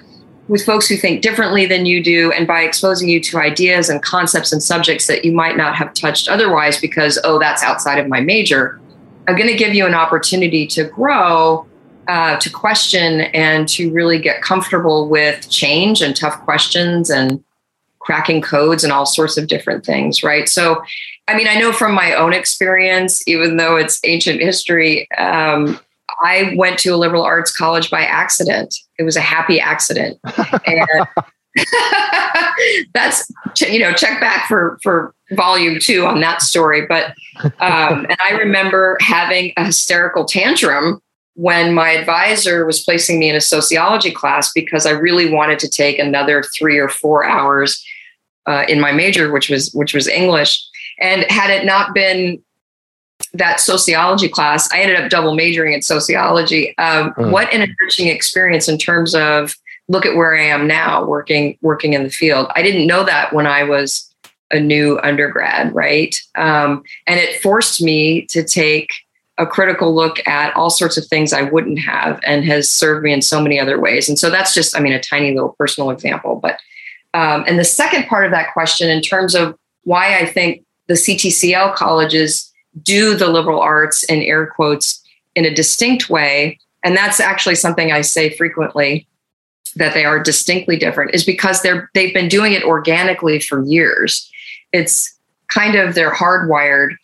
with 0.48 0.64
folks 0.64 0.86
who 0.86 0.96
think 0.96 1.22
differently 1.22 1.66
than 1.66 1.86
you 1.86 2.02
do, 2.02 2.30
and 2.32 2.46
by 2.46 2.60
exposing 2.60 3.08
you 3.08 3.20
to 3.20 3.38
ideas 3.38 3.88
and 3.88 4.02
concepts 4.02 4.52
and 4.52 4.62
subjects 4.62 5.06
that 5.08 5.24
you 5.24 5.32
might 5.32 5.56
not 5.56 5.74
have 5.74 5.92
touched 5.94 6.28
otherwise 6.28 6.80
because, 6.80 7.18
oh, 7.24 7.38
that's 7.38 7.62
outside 7.62 7.98
of 7.98 8.06
my 8.06 8.20
major, 8.20 8.80
I'm 9.26 9.36
going 9.36 9.48
to 9.48 9.56
give 9.56 9.74
you 9.74 9.86
an 9.86 9.94
opportunity 9.94 10.66
to 10.68 10.84
grow, 10.84 11.66
uh, 12.06 12.36
to 12.36 12.50
question, 12.50 13.22
and 13.22 13.66
to 13.70 13.92
really 13.92 14.20
get 14.20 14.40
comfortable 14.40 15.08
with 15.08 15.48
change 15.50 16.00
and 16.00 16.14
tough 16.14 16.40
questions 16.44 17.10
and 17.10 17.42
cracking 18.06 18.40
codes 18.40 18.84
and 18.84 18.92
all 18.92 19.04
sorts 19.04 19.36
of 19.36 19.48
different 19.48 19.84
things, 19.84 20.22
right? 20.22 20.48
So, 20.48 20.80
I 21.26 21.36
mean, 21.36 21.48
I 21.48 21.58
know 21.58 21.72
from 21.72 21.92
my 21.92 22.14
own 22.14 22.32
experience, 22.32 23.26
even 23.26 23.56
though 23.56 23.76
it's 23.76 24.00
ancient 24.04 24.40
history, 24.40 25.10
um, 25.18 25.80
I 26.22 26.54
went 26.56 26.78
to 26.78 26.90
a 26.90 26.96
liberal 26.96 27.24
arts 27.24 27.54
college 27.54 27.90
by 27.90 28.02
accident. 28.02 28.74
It 28.96 29.02
was 29.02 29.16
a 29.16 29.20
happy 29.20 29.60
accident. 29.60 30.18
And 30.66 31.06
that's 32.92 33.30
you 33.60 33.78
know 33.78 33.92
check 33.94 34.20
back 34.20 34.46
for 34.46 34.78
for 34.82 35.14
volume 35.32 35.78
two 35.80 36.04
on 36.04 36.20
that 36.20 36.42
story 36.42 36.84
but 36.86 37.14
um, 37.60 38.04
and 38.10 38.16
i 38.20 38.32
remember 38.32 38.98
having 39.00 39.54
a 39.56 39.64
hysterical 39.64 40.26
tantrum 40.26 41.00
when 41.32 41.72
my 41.72 41.92
advisor 41.92 42.66
was 42.66 42.82
placing 42.82 43.18
me 43.18 43.30
in 43.30 43.36
a 43.36 43.40
sociology 43.40 44.10
class 44.10 44.52
because 44.52 44.84
i 44.84 44.90
really 44.90 45.30
wanted 45.32 45.58
to 45.58 45.66
take 45.66 45.98
another 45.98 46.42
three 46.42 46.76
or 46.76 46.90
four 46.90 47.24
hours 47.24 47.82
uh, 48.46 48.64
in 48.68 48.80
my 48.80 48.92
major, 48.92 49.32
which 49.32 49.48
was 49.50 49.72
which 49.72 49.94
was 49.94 50.08
English. 50.08 50.62
And 51.00 51.24
had 51.30 51.50
it 51.50 51.64
not 51.64 51.94
been 51.94 52.42
that 53.32 53.60
sociology 53.60 54.28
class, 54.28 54.70
I 54.72 54.80
ended 54.80 55.00
up 55.00 55.10
double 55.10 55.34
majoring 55.34 55.72
in 55.72 55.82
sociology. 55.82 56.76
Um, 56.78 57.12
mm. 57.14 57.30
What 57.30 57.52
an 57.52 57.62
enriching 57.62 58.08
experience 58.08 58.68
in 58.68 58.78
terms 58.78 59.14
of 59.14 59.54
look 59.88 60.04
at 60.04 60.16
where 60.16 60.36
I 60.36 60.42
am 60.42 60.66
now, 60.66 61.04
working 61.04 61.58
working 61.62 61.92
in 61.92 62.02
the 62.02 62.10
field. 62.10 62.50
I 62.54 62.62
didn't 62.62 62.86
know 62.86 63.04
that 63.04 63.32
when 63.32 63.46
I 63.46 63.62
was 63.62 64.12
a 64.52 64.60
new 64.60 64.98
undergrad, 65.02 65.74
right? 65.74 66.14
Um, 66.36 66.82
and 67.06 67.18
it 67.18 67.42
forced 67.42 67.82
me 67.82 68.26
to 68.26 68.44
take 68.44 68.90
a 69.38 69.46
critical 69.46 69.94
look 69.94 70.26
at 70.26 70.54
all 70.56 70.70
sorts 70.70 70.96
of 70.96 71.06
things 71.06 71.32
I 71.32 71.42
wouldn't 71.42 71.80
have, 71.80 72.20
and 72.24 72.44
has 72.44 72.70
served 72.70 73.04
me 73.04 73.12
in 73.12 73.20
so 73.20 73.40
many 73.40 73.60
other 73.60 73.78
ways. 73.78 74.08
And 74.08 74.18
so 74.18 74.30
that's 74.30 74.54
just, 74.54 74.76
I 74.76 74.80
mean, 74.80 74.92
a 74.92 75.02
tiny 75.02 75.34
little 75.34 75.54
personal 75.58 75.90
example, 75.90 76.36
but 76.36 76.58
um, 77.16 77.44
and 77.46 77.58
the 77.58 77.64
second 77.64 78.06
part 78.08 78.26
of 78.26 78.30
that 78.32 78.52
question, 78.52 78.90
in 78.90 79.00
terms 79.00 79.34
of 79.34 79.56
why 79.84 80.18
I 80.18 80.26
think 80.26 80.62
the 80.86 80.94
CTCL 80.94 81.74
colleges 81.74 82.52
do 82.82 83.14
the 83.14 83.28
liberal 83.28 83.58
arts 83.58 84.04
in 84.04 84.20
air 84.20 84.46
quotes 84.46 85.02
in 85.34 85.46
a 85.46 85.54
distinct 85.54 86.10
way, 86.10 86.58
and 86.84 86.94
that's 86.94 87.18
actually 87.18 87.54
something 87.54 87.90
I 87.90 88.02
say 88.02 88.36
frequently 88.36 89.08
that 89.76 89.94
they 89.94 90.04
are 90.04 90.22
distinctly 90.22 90.76
different, 90.76 91.14
is 91.14 91.24
because 91.24 91.62
they're 91.62 91.90
they've 91.94 92.12
been 92.12 92.28
doing 92.28 92.52
it 92.52 92.64
organically 92.64 93.40
for 93.40 93.64
years. 93.64 94.30
It's 94.72 95.18
kind 95.48 95.74
of 95.74 95.94
they're 95.94 96.12
hardwired 96.12 96.96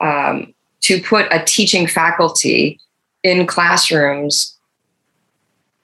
um, 0.00 0.54
to 0.80 1.02
put 1.02 1.26
a 1.30 1.44
teaching 1.44 1.86
faculty 1.86 2.80
in 3.22 3.46
classrooms 3.46 4.58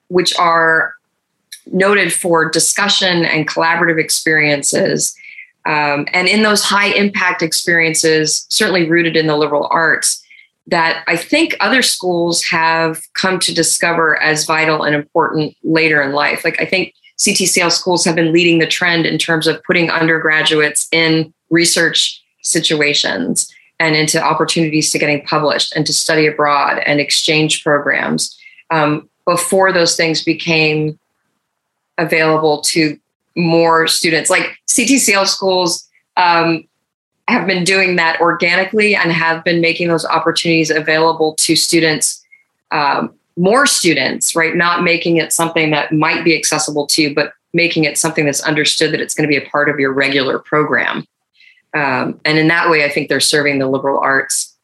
which 0.09 0.35
are 0.39 0.94
noted 1.67 2.13
for 2.13 2.49
discussion 2.49 3.25
and 3.25 3.49
collaborative 3.49 4.01
experiences. 4.01 5.15
Um, 5.67 6.07
and 6.13 6.29
in 6.29 6.43
those 6.43 6.63
high 6.63 6.89
impact 6.89 7.43
experiences, 7.43 8.47
certainly 8.51 8.89
rooted 8.89 9.17
in 9.17 9.27
the 9.27 9.37
liberal 9.37 9.69
arts, 9.71 10.23
that 10.67 11.05
I 11.07 11.17
think 11.17 11.57
other 11.61 11.83
schools 11.83 12.43
have 12.45 13.03
come 13.15 13.39
to 13.41 13.55
discover 13.55 14.21
as 14.23 14.47
vital 14.47 14.83
and 14.83 14.95
important 14.95 15.55
later 15.63 16.01
in 16.03 16.13
life. 16.13 16.45
Like 16.45 16.61
I 16.61 16.65
think 16.65 16.95
CTCL 17.19 17.71
schools 17.71 18.05
have 18.05 18.15
been 18.15 18.33
leading 18.33 18.59
the 18.59 18.67
trend 18.67 19.07
in 19.07 19.19
terms 19.19 19.47
of 19.47 19.63
putting 19.65 19.91
undergraduates 19.91 20.89
in 20.91 21.33
research 21.51 22.23
situations 22.43 23.53
and 23.79 23.95
into 23.95 24.23
opportunities 24.23 24.91
to 24.91 24.99
getting 24.99 25.25
published 25.25 25.75
and 25.77 25.87
to 25.87 25.93
study 25.93 26.27
abroad 26.27 26.79
and 26.87 27.01
exchange 27.01 27.63
programs 27.63 28.37
um, 28.71 29.09
before 29.27 29.73
those 29.73 29.97
things 29.97 30.23
became 30.23 30.99
available 31.99 32.61
to 32.63 32.99
more 33.37 33.87
students. 33.87 34.31
Like 34.31 34.59
CTCL 34.69 35.27
schools 35.27 35.89
um, 36.17 36.67
have 37.29 37.47
been 37.47 37.65
doing 37.65 37.97
that 37.97 38.21
organically 38.21 38.95
and 38.95 39.13
have 39.13 39.45
been 39.45 39.61
making 39.61 39.89
those 39.89 40.05
opportunities 40.05 40.71
available 40.71 41.35
to 41.37 41.57
students, 41.57 42.25
um, 42.71 43.15
more 43.37 43.67
students, 43.67 44.37
right? 44.37 44.55
Not 44.55 44.83
making 44.83 45.17
it 45.17 45.33
something 45.33 45.71
that 45.71 45.93
might 45.93 46.25
be 46.25 46.37
accessible 46.37 46.87
to 46.89 47.03
you, 47.03 47.15
but 47.15 47.33
making 47.53 47.85
it 47.85 47.97
something 47.97 48.25
that's 48.25 48.43
understood 48.43 48.93
that 48.93 49.01
it's 49.01 49.15
going 49.15 49.29
to 49.29 49.41
be 49.41 49.43
a 49.43 49.49
part 49.49 49.69
of 49.69 49.79
your 49.79 49.93
regular 49.93 50.39
program. 50.39 51.07
Um, 51.73 52.21
and 52.25 52.39
in 52.39 52.49
that 52.49 52.71
way, 52.71 52.85
I 52.85 52.89
think 52.89 53.09
they're 53.09 53.21
serving 53.21 53.59
the 53.59 53.69
liberal 53.69 53.99
arts 53.99 54.57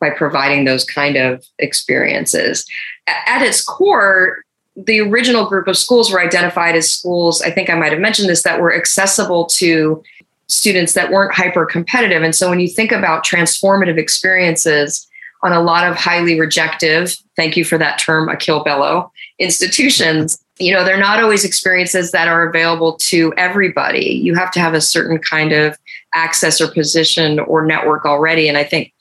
by 0.00 0.10
providing 0.10 0.64
those 0.64 0.84
kind 0.84 1.16
of 1.16 1.44
experiences. 1.58 2.66
At 3.06 3.42
its 3.42 3.64
core, 3.64 4.38
the 4.76 5.00
original 5.00 5.46
group 5.46 5.68
of 5.68 5.78
schools 5.78 6.10
were 6.10 6.20
identified 6.20 6.76
as 6.76 6.92
schools, 6.92 7.40
I 7.40 7.50
think 7.50 7.70
I 7.70 7.74
might 7.74 7.92
have 7.92 8.00
mentioned 8.00 8.28
this, 8.28 8.42
that 8.42 8.60
were 8.60 8.74
accessible 8.74 9.46
to 9.46 10.02
students 10.48 10.92
that 10.92 11.10
weren't 11.10 11.34
hyper 11.34 11.64
competitive. 11.64 12.22
And 12.22 12.34
so 12.34 12.50
when 12.50 12.60
you 12.60 12.68
think 12.68 12.92
about 12.92 13.24
transformative 13.24 13.98
experiences 13.98 15.06
on 15.42 15.52
a 15.52 15.62
lot 15.62 15.90
of 15.90 15.96
highly 15.96 16.38
rejective, 16.38 17.16
thank 17.36 17.56
you 17.56 17.64
for 17.64 17.78
that 17.78 17.98
term, 17.98 18.28
Akil 18.28 18.62
Bello, 18.62 19.10
institutions, 19.38 20.38
you 20.58 20.72
know, 20.72 20.84
they're 20.84 20.98
not 20.98 21.22
always 21.22 21.44
experiences 21.44 22.12
that 22.12 22.28
are 22.28 22.48
available 22.48 22.96
to 22.96 23.32
everybody. 23.36 24.04
You 24.04 24.34
have 24.34 24.50
to 24.52 24.60
have 24.60 24.74
a 24.74 24.80
certain 24.80 25.18
kind 25.18 25.52
of 25.52 25.76
access 26.14 26.60
or 26.60 26.70
position 26.70 27.38
or 27.40 27.64
network 27.64 28.06
already. 28.06 28.48
And 28.48 28.56
I 28.56 28.64
think 28.64 28.92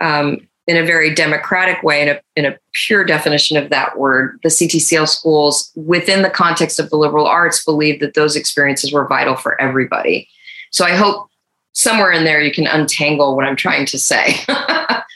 um, 0.00 0.48
in 0.66 0.76
a 0.76 0.84
very 0.84 1.14
democratic 1.14 1.82
way, 1.82 2.02
in 2.02 2.08
a, 2.08 2.20
in 2.36 2.44
a 2.44 2.58
pure 2.72 3.04
definition 3.04 3.56
of 3.56 3.70
that 3.70 3.98
word, 3.98 4.38
the 4.42 4.48
CTCL 4.48 5.08
schools, 5.08 5.70
within 5.74 6.22
the 6.22 6.30
context 6.30 6.80
of 6.80 6.90
the 6.90 6.96
liberal 6.96 7.26
arts, 7.26 7.64
believed 7.64 8.00
that 8.00 8.14
those 8.14 8.34
experiences 8.34 8.92
were 8.92 9.06
vital 9.06 9.36
for 9.36 9.60
everybody. 9.60 10.28
So 10.70 10.84
I 10.84 10.92
hope 10.92 11.28
somewhere 11.72 12.12
in 12.12 12.24
there 12.24 12.40
you 12.40 12.52
can 12.52 12.66
untangle 12.66 13.36
what 13.36 13.44
I'm 13.44 13.56
trying 13.56 13.86
to 13.86 13.98
say 13.98 14.36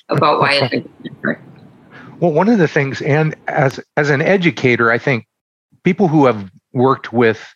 about 0.08 0.40
why. 0.40 0.84
Well, 2.20 2.32
one 2.32 2.48
of 2.48 2.58
the 2.58 2.68
things, 2.68 3.00
and 3.02 3.34
as 3.46 3.80
as 3.96 4.10
an 4.10 4.20
educator, 4.20 4.90
I 4.90 4.98
think 4.98 5.26
people 5.84 6.08
who 6.08 6.26
have 6.26 6.50
worked 6.72 7.12
with 7.12 7.54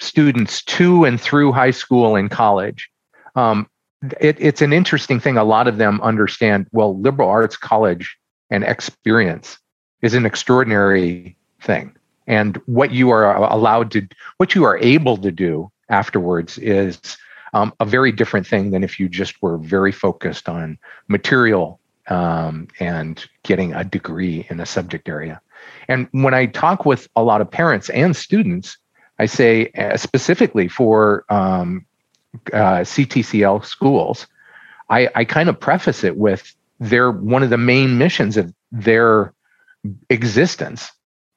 students 0.00 0.62
to 0.64 1.04
and 1.04 1.20
through 1.20 1.52
high 1.52 1.70
school 1.70 2.16
and 2.16 2.30
college, 2.30 2.90
um, 3.36 3.68
it, 4.20 4.36
it's 4.38 4.62
an 4.62 4.72
interesting 4.72 5.20
thing. 5.20 5.36
A 5.36 5.44
lot 5.44 5.68
of 5.68 5.78
them 5.78 6.00
understand 6.02 6.66
well, 6.72 6.98
liberal 6.98 7.28
arts 7.28 7.56
college 7.56 8.16
and 8.50 8.64
experience 8.64 9.58
is 10.02 10.14
an 10.14 10.26
extraordinary 10.26 11.36
thing. 11.60 11.94
And 12.26 12.56
what 12.66 12.92
you 12.92 13.10
are 13.10 13.36
allowed 13.36 13.90
to, 13.92 14.06
what 14.38 14.54
you 14.54 14.64
are 14.64 14.78
able 14.78 15.16
to 15.18 15.30
do 15.30 15.70
afterwards 15.88 16.58
is 16.58 17.00
um, 17.52 17.72
a 17.80 17.84
very 17.84 18.12
different 18.12 18.46
thing 18.46 18.70
than 18.70 18.82
if 18.82 18.98
you 18.98 19.08
just 19.08 19.40
were 19.42 19.58
very 19.58 19.92
focused 19.92 20.48
on 20.48 20.78
material 21.08 21.80
um, 22.08 22.68
and 22.80 23.24
getting 23.44 23.72
a 23.74 23.84
degree 23.84 24.46
in 24.50 24.60
a 24.60 24.66
subject 24.66 25.08
area. 25.08 25.40
And 25.88 26.08
when 26.12 26.34
I 26.34 26.46
talk 26.46 26.84
with 26.84 27.08
a 27.16 27.22
lot 27.22 27.40
of 27.40 27.50
parents 27.50 27.88
and 27.90 28.16
students, 28.16 28.76
I 29.18 29.26
say 29.26 29.70
uh, 29.78 29.96
specifically 29.96 30.68
for 30.68 31.24
um, 31.28 31.86
uh, 32.52 32.82
CTCL 32.82 33.64
schools, 33.64 34.26
I, 34.90 35.08
I 35.14 35.24
kind 35.24 35.48
of 35.48 35.58
preface 35.58 36.04
it 36.04 36.16
with 36.16 36.54
their 36.80 37.10
one 37.10 37.42
of 37.42 37.50
the 37.50 37.58
main 37.58 37.98
missions 37.98 38.36
of 38.36 38.52
their 38.72 39.32
existence 40.10 40.90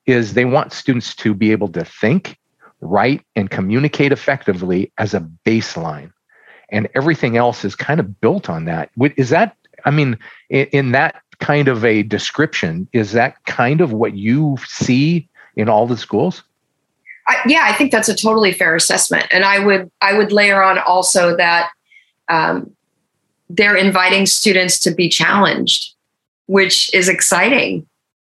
is 0.06 0.34
they 0.34 0.46
want 0.46 0.74
students 0.74 1.16
to 1.16 1.34
be 1.34 1.52
able 1.52 1.68
to 1.70 1.84
think, 1.84 2.38
write, 2.82 3.22
and 3.36 3.50
communicate 3.50 4.12
effectively 4.12 4.92
as 4.98 5.14
a 5.14 5.28
baseline. 5.46 6.12
And 6.70 6.90
everything 6.96 7.38
else 7.38 7.64
is 7.64 7.76
kind 7.76 8.00
of 8.00 8.20
built 8.20 8.50
on 8.50 8.66
that. 8.66 8.90
Is 9.16 9.30
that, 9.30 9.56
I 9.86 9.92
mean, 9.92 10.18
in, 10.50 10.68
in 10.68 10.92
that 10.94 11.22
kind 11.40 11.68
of 11.68 11.86
a 11.86 12.04
description, 12.04 12.88
is 12.94 13.12
that 13.12 13.44
kind 13.46 13.82
of 13.82 13.94
what 13.94 14.16
you 14.16 14.58
see 14.66 15.30
in 15.56 15.70
all 15.70 15.88
the 15.88 15.98
schools? 15.98 16.44
I, 17.28 17.42
yeah, 17.46 17.62
I 17.64 17.74
think 17.74 17.92
that's 17.92 18.10
a 18.10 18.16
totally 18.16 18.54
fair 18.54 18.76
assessment, 18.76 19.26
and 19.32 19.44
I 19.44 19.60
would 19.60 19.92
I 20.02 20.18
would 20.18 20.32
layer 20.32 20.64
on 20.64 20.80
also 20.80 21.36
that 21.36 21.70
um, 22.30 22.72
they're 23.50 23.76
inviting 23.76 24.26
students 24.26 24.80
to 24.80 24.92
be 24.92 25.10
challenged, 25.10 25.94
which 26.46 26.94
is 26.94 27.10
exciting, 27.10 27.86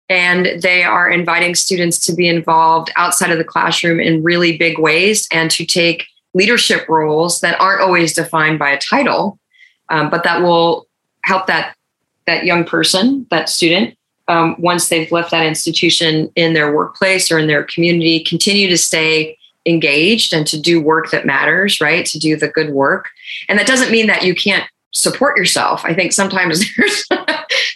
and 0.08 0.60
they 0.62 0.84
are 0.84 1.08
inviting 1.10 1.54
students 1.54 1.98
to 2.06 2.14
be 2.14 2.28
involved 2.28 2.90
outside 2.96 3.30
of 3.30 3.38
the 3.38 3.44
classroom 3.44 4.00
in 4.00 4.22
really 4.22 4.56
big 4.56 4.78
ways 4.78 5.28
and 5.30 5.50
to 5.50 5.66
take 5.66 6.06
leadership 6.34 6.88
roles 6.88 7.40
that 7.40 7.60
aren't 7.60 7.82
always 7.82 8.14
defined 8.14 8.58
by 8.58 8.70
a 8.70 8.78
title, 8.78 9.38
um, 9.90 10.08
but 10.08 10.24
that 10.24 10.42
will 10.42 10.86
help 11.24 11.46
that 11.46 11.76
that 12.26 12.44
young 12.44 12.64
person, 12.64 13.26
that 13.30 13.48
student, 13.48 13.96
um, 14.28 14.54
once 14.58 14.88
they've 14.88 15.10
left 15.10 15.30
that 15.30 15.46
institution 15.46 16.30
in 16.36 16.52
their 16.52 16.74
workplace 16.74 17.30
or 17.30 17.38
in 17.38 17.46
their 17.46 17.64
community, 17.64 18.22
continue 18.22 18.68
to 18.68 18.78
stay 18.78 19.36
engaged 19.66 20.32
and 20.32 20.46
to 20.46 20.60
do 20.60 20.80
work 20.80 21.10
that 21.10 21.26
matters, 21.26 21.80
right? 21.80 22.06
To 22.06 22.18
do 22.18 22.36
the 22.36 22.48
good 22.48 22.70
work. 22.70 23.08
And 23.48 23.58
that 23.58 23.66
doesn't 23.66 23.90
mean 23.90 24.06
that 24.06 24.24
you 24.24 24.34
can't 24.34 24.64
support 24.92 25.36
yourself. 25.36 25.84
I 25.84 25.94
think 25.94 26.12
sometimes 26.12 26.64
there's 26.76 27.04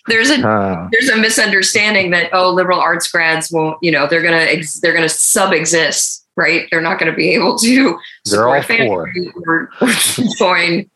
there's 0.09 0.31
a 0.31 0.47
uh, 0.47 0.89
there's 0.93 1.11
a 1.11 1.17
misunderstanding 1.17 2.11
that 2.11 2.31
oh 2.33 2.51
liberal 2.51 2.81
arts 2.81 3.09
grads 3.09 3.51
won't, 3.53 3.79
you 3.83 3.93
know, 3.93 4.07
they're 4.07 4.23
going 4.23 4.39
to 4.39 4.53
ex- 4.53 4.81
they're 4.81 4.93
going 4.93 5.09
to 5.09 5.15
sub 5.15 5.53
exist, 5.53 6.27
right? 6.37 6.67
They're 6.71 6.81
not 6.81 6.99
going 6.99 7.11
to 7.11 7.17
be 7.17 7.31
able 7.35 7.59
to 7.59 7.99
they're 8.27 8.49
all 8.49 8.63
for 8.63 9.09
or, 9.47 9.71
or 9.81 9.89
join 10.39 10.91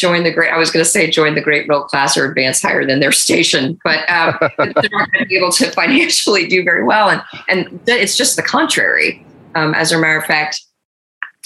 join 0.00 0.24
the 0.24 0.32
great, 0.32 0.50
I 0.50 0.56
was 0.56 0.70
going 0.70 0.84
to 0.84 0.90
say 0.90 1.10
join 1.10 1.34
the 1.34 1.40
great 1.42 1.68
middle 1.68 1.84
class 1.84 2.16
or 2.16 2.24
advance 2.24 2.62
higher 2.62 2.86
than 2.86 3.00
their 3.00 3.12
station, 3.12 3.78
but 3.84 4.08
um, 4.10 4.36
they're 4.58 4.90
not 4.90 5.12
going 5.12 5.24
to 5.24 5.26
be 5.26 5.36
able 5.36 5.52
to 5.52 5.70
financially 5.70 6.46
do 6.46 6.64
very 6.64 6.82
well. 6.82 7.10
And, 7.10 7.22
and 7.48 7.80
it's 7.86 8.16
just 8.16 8.36
the 8.36 8.42
contrary. 8.42 9.24
Um, 9.54 9.74
as 9.74 9.92
a 9.92 9.98
matter 9.98 10.18
of 10.18 10.24
fact, 10.24 10.62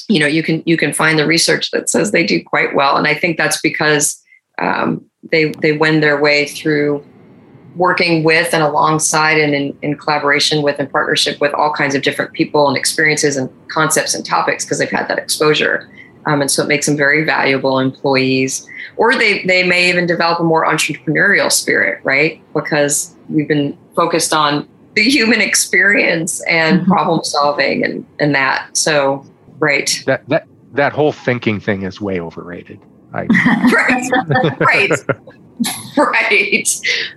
you 0.09 0.21
know, 0.21 0.27
you 0.27 0.43
can, 0.43 0.63
you 0.67 0.77
can 0.77 0.93
find 0.93 1.19
the 1.19 1.27
research 1.27 1.71
that 1.73 1.89
says 1.89 2.13
they 2.13 2.25
do 2.25 2.43
quite 2.45 2.75
well. 2.75 2.97
And 2.97 3.07
I 3.07 3.15
think 3.15 3.37
that's 3.37 3.61
because 3.61 4.23
um, 4.61 5.05
they, 5.31 5.53
they 5.61 5.73
wend 5.77 6.03
their 6.03 6.21
way 6.21 6.47
through 6.47 7.05
working 7.77 8.23
with 8.23 8.55
and 8.55 8.63
alongside 8.63 9.39
and 9.39 9.55
in, 9.55 9.77
in 9.83 9.97
collaboration 9.97 10.63
with 10.63 10.79
and 10.79 10.89
partnership 10.91 11.41
with 11.41 11.53
all 11.55 11.73
kinds 11.73 11.95
of 11.95 12.03
different 12.03 12.33
people 12.33 12.69
and 12.69 12.77
experiences 12.77 13.37
and 13.37 13.51
concepts 13.69 14.15
and 14.15 14.25
topics 14.25 14.65
because 14.65 14.79
they've 14.79 14.91
had 14.91 15.09
that 15.09 15.19
exposure. 15.19 15.91
Um, 16.27 16.41
and 16.41 16.51
so 16.51 16.63
it 16.63 16.69
makes 16.69 16.87
them 16.87 16.97
very 16.97 17.25
valuable 17.25 17.79
employees. 17.79 18.69
Or 18.97 19.15
they, 19.15 19.43
they 19.45 19.63
may 19.63 19.89
even 19.89 20.07
develop 20.07 20.41
a 20.41 20.45
more 20.45 20.65
entrepreneurial 20.65 21.51
spirit, 21.51 22.01
right? 22.05 22.41
Because 22.55 23.15
we've 23.29 23.49
been 23.49 23.77
focused 23.95 24.33
on 24.33 24.69
the 24.95 25.03
human 25.03 25.41
experience 25.41 26.43
and 26.45 26.81
mm-hmm. 26.81 26.91
problem 26.91 27.25
solving 27.25 27.85
and, 27.85 28.07
and 28.21 28.35
that. 28.35 28.77
So, 28.77 29.27
right. 29.59 30.03
That, 30.07 30.29
that, 30.29 30.47
that 30.73 30.93
whole 30.93 31.13
thinking 31.13 31.61
thing 31.61 31.83
is 31.83 32.01
way 32.01 32.21
overrated. 32.21 32.81
I... 33.13 33.27
right. 33.73 34.61
right. 34.61 34.91
right. 35.97 36.69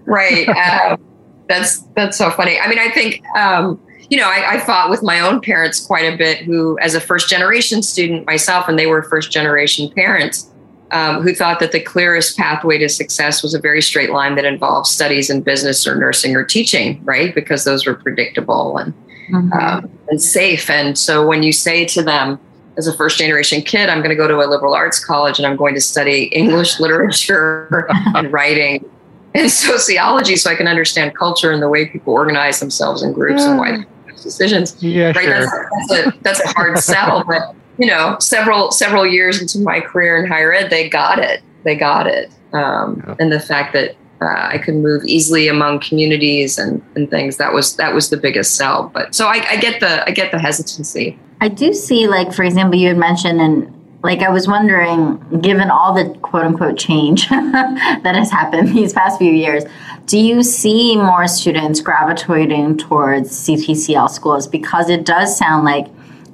Right. 0.06 0.50
Um, 0.50 1.00
that's, 1.48 1.80
that's 1.96 2.17
so 2.17 2.30
funny. 2.32 2.60
I 2.60 2.67
mean, 2.67 2.80
I 2.80 2.89
think, 2.89 3.24
um, 3.38 3.80
you 4.10 4.17
know, 4.17 4.28
I, 4.28 4.56
I, 4.56 4.60
fought 4.60 4.89
with 4.89 5.04
my 5.04 5.20
own 5.20 5.41
parents 5.41 5.86
quite 5.86 6.06
a 6.06 6.15
bit, 6.15 6.39
who, 6.39 6.80
as 6.80 6.96
a 6.96 7.02
first 7.02 7.30
generation 7.30 7.82
student 7.84 8.26
myself, 8.26 8.67
and 8.67 8.80
they 8.80 8.88
were 8.88 9.04
first 9.04 9.32
generation 9.32 9.91
parents, 9.91 10.50
um, 10.91 11.22
who 11.22 11.36
thought 11.36 11.60
that 11.60 11.74
the 11.74 11.82
clearest 11.82 12.38
pathway 12.38 12.78
to 12.78 12.88
success 12.88 13.43
was 13.43 13.54
a 13.54 13.60
very 13.60 13.82
straight 13.82 14.12
line 14.12 14.36
that 14.36 14.46
involved 14.46 14.88
studies 14.88 15.30
in 15.30 15.41
business 15.41 15.86
or 15.86 15.96
nursing 15.96 16.36
or 16.36 16.46
teaching, 16.46 17.04
right? 17.04 17.36
Because 17.36 17.65
those 17.65 17.86
were 17.86 17.96
predictable 17.96 18.78
and 18.78 18.93
mm-hmm. 19.30 19.54
um, 19.54 19.89
and 20.10 20.22
safe. 20.22 20.70
And 20.70 20.98
so 20.98 21.28
when 21.28 21.43
you 21.43 21.52
say 21.52 21.86
to 21.86 22.04
them, 22.04 22.39
as 22.78 22.88
a 22.88 22.96
first 22.96 23.17
generation 23.17 23.62
kid, 23.62 23.89
I'm 23.89 24.00
going 24.00 24.12
to 24.12 24.15
go 24.15 24.28
to 24.28 24.36
a 24.36 24.48
liberal 24.48 24.76
arts 24.76 25.04
college 25.04 25.39
and 25.39 25.48
I'm 25.48 25.58
going 25.58 25.74
to 25.74 25.82
study 25.82 26.26
English 26.26 26.80
literature 26.80 27.88
and 28.15 28.32
writing 28.32 28.88
and 29.34 29.52
sociology 29.52 30.36
so 30.36 30.52
I 30.52 30.56
can 30.56 30.67
understand 30.67 31.15
culture 31.15 31.52
and 31.52 31.62
the 31.62 31.70
way 31.70 31.88
people 31.88 32.13
organize 32.13 32.60
themselves 32.60 33.02
in 33.02 33.13
groups 33.13 33.41
yeah. 33.41 33.50
and 33.50 33.60
why 33.60 33.86
decisions. 34.21 34.82
Yeah, 34.82 35.08
right. 35.08 35.23
Sure. 35.23 35.69
That's, 35.71 35.88
that's, 35.89 36.08
a 36.08 36.19
that's 36.21 36.39
a 36.39 36.47
hard 36.49 36.77
sell, 36.91 37.23
but 37.25 37.56
you 37.77 37.88
know, 37.88 38.17
several 38.19 38.71
several 38.71 39.06
years 39.06 39.41
into 39.41 39.60
my 39.60 39.80
career 39.80 40.17
in 40.17 40.30
higher 40.30 40.53
ed, 40.53 40.69
they 40.69 40.89
got 40.89 41.19
it. 41.19 41.41
They 41.63 41.75
got 41.75 42.08
it, 42.08 42.32
um, 42.53 43.03
yeah. 43.06 43.15
and 43.19 43.32
the 43.32 43.39
fact 43.39 43.73
that 43.73 43.95
uh, 44.21 44.25
I 44.25 44.58
could 44.58 44.75
move 44.75 45.03
easily 45.06 45.47
among 45.47 45.80
communities 45.82 46.58
and, 46.58 46.82
and 46.95 47.10
things 47.10 47.38
that 47.38 47.53
was 47.53 47.75
that 47.75 47.93
was 47.93 48.10
the 48.10 48.17
biggest 48.17 48.56
sell. 48.56 48.89
But 48.93 49.13
so 49.13 49.27
I, 49.27 49.45
I 49.49 49.58
get 49.58 49.80
the 49.80 50.08
I 50.08 50.12
get 50.12 50.32
the 50.32 50.39
hesitancy. 50.39 51.19
I 51.39 51.49
do 51.49 51.73
see, 51.73 52.08
like 52.08 52.34
for 52.34 52.43
example, 52.43 52.80
you 52.80 52.88
had 52.88 52.97
mentioned 52.97 53.41
and 53.41 53.73
like 54.08 54.22
I 54.22 54.30
was 54.30 54.48
wondering, 54.48 55.20
given 55.41 55.70
all 55.70 55.93
the 55.93 56.17
quote 56.20 56.46
unquote 56.46 56.78
change 56.78 57.28
that 57.30 58.13
has 58.15 58.32
happened 58.32 58.70
these 58.70 58.93
past 58.93 59.17
few 59.17 59.34
years, 59.34 59.65
do 60.06 60.17
you 60.17 60.43
see 60.43 60.96
more 60.96 61.28
students 61.28 61.82
gravitating 61.82 62.78
towards 62.78 63.30
CTCL 63.32 64.10
schools? 64.10 64.48
Because 64.48 64.89
it 64.89 65.06
does 65.06 65.38
sound 65.38 65.65
like 65.65 65.88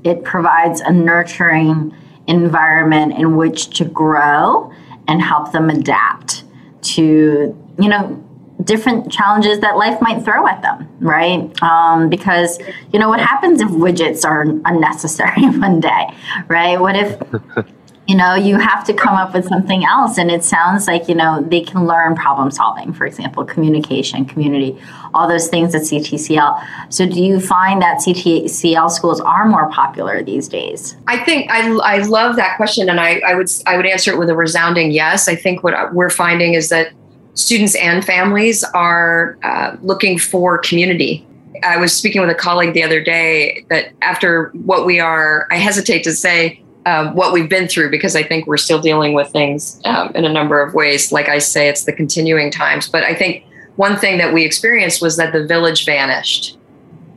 it 0.03 0.23
provides 0.23 0.81
a 0.81 0.91
nurturing 0.91 1.91
environment 2.27 3.13
in 3.13 3.37
which 3.37 3.75
to 3.77 3.85
grow 3.85 4.71
and 5.07 5.19
help 5.19 5.51
them 5.51 5.71
adapt 5.71 6.43
to, 6.83 7.57
you 7.79 7.89
know, 7.89 8.23
different 8.63 9.11
challenges 9.11 9.59
that 9.59 9.77
life 9.77 10.01
might 10.01 10.23
throw 10.23 10.47
at 10.47 10.61
them, 10.61 10.87
right? 10.99 11.61
Um, 11.61 12.09
because 12.09 12.59
you 12.91 12.99
know 12.99 13.09
what 13.09 13.19
happens 13.19 13.61
if 13.61 13.69
widgets 13.69 14.25
are 14.25 14.43
unnecessary 14.43 15.41
one 15.59 15.79
day, 15.79 16.07
right? 16.47 16.79
What 16.79 16.95
if 16.95 17.19
you 18.07 18.15
know 18.15 18.35
you 18.35 18.57
have 18.57 18.83
to 18.83 18.93
come 18.93 19.15
up 19.15 19.33
with 19.33 19.47
something 19.47 19.85
else 19.85 20.17
and 20.17 20.29
it 20.29 20.43
sounds 20.43 20.87
like 20.87 21.07
you 21.07 21.15
know 21.15 21.41
they 21.41 21.61
can 21.61 21.87
learn 21.87 22.15
problem 22.15 22.51
solving 22.51 22.91
for 22.91 23.05
example 23.05 23.45
communication 23.45 24.25
community 24.25 24.77
all 25.13 25.27
those 25.27 25.47
things 25.47 25.73
at 25.73 25.83
ctcl 25.83 26.61
so 26.89 27.05
do 27.05 27.23
you 27.23 27.39
find 27.39 27.81
that 27.81 27.99
ctcl 27.99 28.91
schools 28.91 29.21
are 29.21 29.47
more 29.47 29.69
popular 29.69 30.21
these 30.21 30.49
days 30.49 30.97
i 31.07 31.17
think 31.23 31.49
i, 31.49 31.69
I 31.77 31.99
love 31.99 32.35
that 32.35 32.57
question 32.57 32.89
and 32.89 32.99
I, 32.99 33.21
I 33.25 33.35
would 33.35 33.49
i 33.65 33.77
would 33.77 33.85
answer 33.85 34.11
it 34.11 34.19
with 34.19 34.29
a 34.29 34.35
resounding 34.35 34.91
yes 34.91 35.29
i 35.29 35.35
think 35.35 35.63
what 35.63 35.93
we're 35.93 36.09
finding 36.09 36.55
is 36.55 36.69
that 36.69 36.91
students 37.33 37.75
and 37.75 38.05
families 38.05 38.63
are 38.63 39.37
uh, 39.43 39.75
looking 39.81 40.17
for 40.17 40.57
community. 40.59 41.25
I 41.63 41.77
was 41.77 41.95
speaking 41.95 42.21
with 42.21 42.29
a 42.29 42.35
colleague 42.35 42.73
the 42.73 42.83
other 42.83 43.01
day 43.01 43.65
that 43.69 43.91
after 44.01 44.49
what 44.49 44.85
we 44.85 44.99
are, 44.99 45.47
I 45.51 45.57
hesitate 45.57 46.03
to 46.03 46.13
say 46.13 46.61
um, 46.85 47.15
what 47.15 47.31
we've 47.31 47.49
been 47.49 47.67
through 47.67 47.91
because 47.91 48.15
I 48.15 48.23
think 48.23 48.45
we're 48.45 48.57
still 48.57 48.79
dealing 48.79 49.13
with 49.13 49.29
things 49.29 49.79
um, 49.85 50.11
in 50.15 50.25
a 50.25 50.33
number 50.33 50.61
of 50.61 50.73
ways. 50.73 51.11
Like 51.11 51.29
I 51.29 51.37
say, 51.37 51.69
it's 51.69 51.85
the 51.85 51.93
continuing 51.93 52.51
times. 52.51 52.89
But 52.89 53.03
I 53.03 53.13
think 53.13 53.45
one 53.75 53.97
thing 53.97 54.17
that 54.17 54.33
we 54.33 54.43
experienced 54.43 55.01
was 55.01 55.17
that 55.17 55.33
the 55.33 55.45
village 55.45 55.85
vanished, 55.85 56.57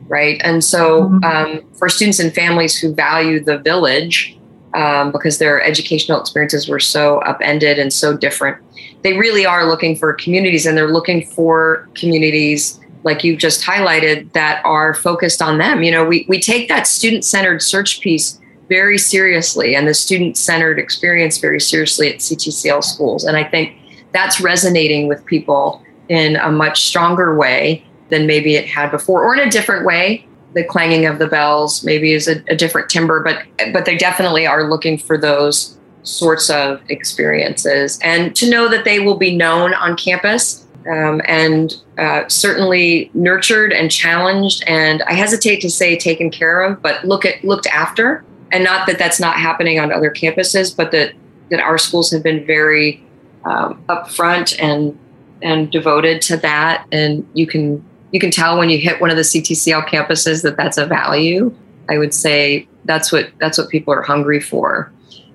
right? 0.07 0.39
And 0.43 0.63
so 0.63 1.03
mm-hmm. 1.03 1.23
um, 1.23 1.73
for 1.73 1.89
students 1.89 2.19
and 2.19 2.33
families 2.33 2.77
who 2.77 2.93
value 2.93 3.43
the 3.43 3.57
village, 3.57 4.37
um, 4.77 5.11
because 5.11 5.39
their 5.39 5.61
educational 5.61 6.21
experiences 6.21 6.69
were 6.69 6.79
so 6.79 7.19
upended 7.21 7.79
and 7.79 7.91
so 7.91 8.15
different. 8.15 8.57
They 9.01 9.17
really 9.17 9.45
are 9.45 9.65
looking 9.65 9.95
for 9.95 10.13
communities 10.13 10.65
and 10.67 10.77
they're 10.77 10.93
looking 10.93 11.25
for 11.25 11.89
communities 11.95 12.79
like 13.03 13.23
you 13.23 13.35
just 13.35 13.63
highlighted 13.63 14.31
that 14.33 14.61
are 14.63 14.93
focused 14.93 15.41
on 15.41 15.57
them. 15.57 15.81
You 15.81 15.91
know, 15.91 16.05
we, 16.05 16.25
we 16.29 16.39
take 16.39 16.67
that 16.69 16.85
student 16.85 17.25
centered 17.25 17.61
search 17.63 18.01
piece 18.01 18.39
very 18.69 18.97
seriously 18.99 19.75
and 19.75 19.87
the 19.87 19.93
student 19.93 20.37
centered 20.37 20.77
experience 20.77 21.39
very 21.39 21.59
seriously 21.59 22.13
at 22.13 22.19
CTCL 22.19 22.83
schools. 22.83 23.23
And 23.23 23.35
I 23.35 23.43
think 23.43 23.75
that's 24.11 24.39
resonating 24.39 25.07
with 25.07 25.25
people 25.25 25.83
in 26.09 26.35
a 26.35 26.51
much 26.51 26.85
stronger 26.85 27.35
way 27.35 27.83
than 28.09 28.27
maybe 28.27 28.55
it 28.55 28.67
had 28.67 28.91
before, 28.91 29.23
or 29.23 29.33
in 29.35 29.47
a 29.47 29.51
different 29.51 29.85
way. 29.85 30.25
The 30.57 30.63
clanging 30.63 31.05
of 31.05 31.19
the 31.19 31.27
bells 31.27 31.83
maybe 31.83 32.13
is 32.13 32.27
a, 32.27 32.43
a 32.47 32.55
different 32.55 32.89
timbre, 32.89 33.21
but 33.21 33.43
but 33.71 33.85
they 33.85 33.95
definitely 33.95 34.47
are 34.47 34.67
looking 34.67 34.97
for 34.97 35.15
those 35.15 35.77
sorts 36.01 36.49
of 36.49 36.81
experiences. 36.89 37.99
And 38.01 38.35
to 38.37 38.49
know 38.49 38.67
that 38.69 38.83
they 38.83 38.99
will 38.99 39.17
be 39.17 39.35
known 39.35 39.75
on 39.75 39.95
campus 39.95 40.65
um, 40.89 41.21
and 41.25 41.75
uh, 41.99 42.27
certainly 42.27 43.11
nurtured 43.13 43.73
and 43.73 43.91
challenged 43.91 44.63
and 44.67 45.03
i 45.03 45.13
hesitate 45.13 45.59
to 45.59 45.69
say 45.69 45.97
taken 45.97 46.31
care 46.31 46.61
of 46.61 46.81
but 46.81 47.03
look 47.05 47.25
at 47.25 47.43
looked 47.43 47.67
after. 47.67 48.23
And 48.49 48.63
not 48.63 48.87
that 48.87 48.97
that's 48.97 49.19
not 49.19 49.35
happening 49.35 49.79
on 49.79 49.91
other 49.91 50.09
campuses 50.09 50.75
but 50.75 50.91
that 50.91 51.13
that 51.51 51.59
our 51.59 51.77
schools 51.77 52.09
have 52.11 52.23
been 52.23 52.45
very 52.45 53.03
um, 53.45 53.83
upfront 53.89 54.55
and 54.59 54.97
and 55.41 55.71
devoted 55.71 56.21
to 56.23 56.37
that. 56.37 56.85
And 56.91 57.27
you 57.33 57.47
can 57.47 57.85
you 58.11 58.19
can 58.19 58.31
tell 58.31 58.57
when 58.57 58.69
you 58.69 58.77
hit 58.77 59.01
one 59.01 59.09
of 59.09 59.17
the 59.17 59.23
CTCL 59.23 59.87
campuses 59.87 60.43
that 60.43 60.57
that's 60.57 60.77
a 60.77 60.85
value 60.85 61.53
i 61.89 61.97
would 61.97 62.13
say 62.13 62.67
that's 62.85 63.11
what 63.11 63.29
that's 63.39 63.57
what 63.57 63.69
people 63.69 63.93
are 63.93 64.01
hungry 64.01 64.39
for 64.39 64.91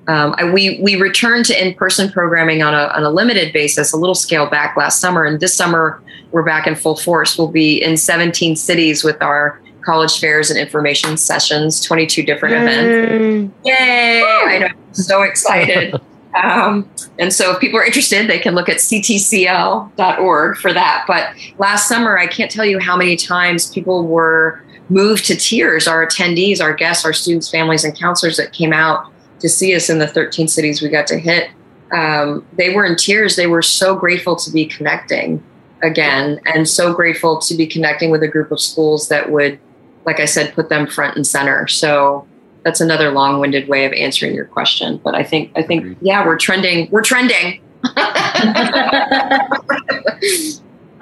um, 0.08 0.34
I, 0.36 0.50
we 0.50 0.80
we 0.80 0.96
returned 0.96 1.44
to 1.46 1.66
in-person 1.66 2.10
programming 2.10 2.60
on 2.62 2.74
a, 2.74 2.88
on 2.88 3.04
a 3.04 3.10
limited 3.10 3.52
basis, 3.52 3.92
a 3.92 3.96
little 3.96 4.16
scale 4.16 4.46
back 4.46 4.76
last 4.76 5.00
summer, 5.00 5.24
and 5.24 5.38
this 5.38 5.54
summer 5.54 6.02
we're 6.32 6.42
back 6.42 6.66
in 6.66 6.74
full 6.74 6.96
force. 6.96 7.38
We'll 7.38 7.52
be 7.52 7.82
in 7.82 7.96
17 7.96 8.56
cities 8.56 9.04
with 9.04 9.20
our 9.22 9.60
college 9.84 10.18
fairs 10.18 10.50
and 10.50 10.58
information 10.58 11.16
sessions, 11.16 11.80
22 11.82 12.24
different 12.24 12.54
Yay. 12.54 12.62
events. 12.62 13.54
Yay! 13.64 14.22
I 14.24 14.58
know, 14.58 14.66
I'm 14.66 14.94
so 14.94 15.22
excited. 15.22 16.00
um, 16.34 16.88
and 17.18 17.32
so 17.32 17.52
if 17.52 17.60
people 17.60 17.78
are 17.78 17.84
interested, 17.84 18.28
they 18.28 18.38
can 18.38 18.54
look 18.54 18.68
at 18.68 18.78
ctcl.org 18.78 20.56
for 20.56 20.72
that. 20.72 21.04
But 21.06 21.34
last 21.58 21.88
summer, 21.88 22.18
I 22.18 22.26
can't 22.26 22.50
tell 22.50 22.64
you 22.64 22.78
how 22.78 22.96
many 22.96 23.16
times 23.16 23.70
people 23.70 24.06
were 24.06 24.62
moved 24.88 25.26
to 25.26 25.36
tears. 25.36 25.86
Our 25.86 26.06
attendees, 26.06 26.60
our 26.60 26.72
guests, 26.72 27.04
our 27.04 27.12
students, 27.12 27.50
families, 27.50 27.84
and 27.84 27.96
counselors 27.96 28.36
that 28.38 28.52
came 28.52 28.72
out 28.72 29.12
to 29.40 29.48
see 29.48 29.74
us 29.74 29.90
in 29.90 29.98
the 29.98 30.06
13 30.06 30.48
cities 30.48 30.80
we 30.80 30.88
got 30.88 31.06
to 31.08 31.18
hit. 31.18 31.50
Um, 31.92 32.46
they 32.56 32.74
were 32.74 32.86
in 32.86 32.96
tears. 32.96 33.36
They 33.36 33.46
were 33.46 33.62
so 33.62 33.94
grateful 33.94 34.36
to 34.36 34.50
be 34.50 34.64
connecting 34.64 35.42
again 35.82 36.40
and 36.46 36.66
so 36.66 36.94
grateful 36.94 37.38
to 37.40 37.54
be 37.54 37.66
connecting 37.66 38.10
with 38.10 38.22
a 38.22 38.28
group 38.28 38.50
of 38.50 38.60
schools 38.60 39.08
that 39.08 39.30
would, 39.30 39.58
like 40.06 40.20
I 40.20 40.24
said, 40.24 40.54
put 40.54 40.68
them 40.68 40.86
front 40.86 41.16
and 41.16 41.26
center. 41.26 41.66
So 41.66 42.26
that's 42.64 42.80
another 42.80 43.10
long-winded 43.10 43.68
way 43.68 43.84
of 43.84 43.92
answering 43.92 44.34
your 44.34 44.44
question. 44.44 45.00
But 45.02 45.14
I 45.14 45.22
think, 45.22 45.52
I 45.56 45.62
think, 45.62 45.96
yeah, 46.00 46.24
we're 46.24 46.38
trending. 46.38 46.88
We're 46.90 47.02
trending. 47.02 47.60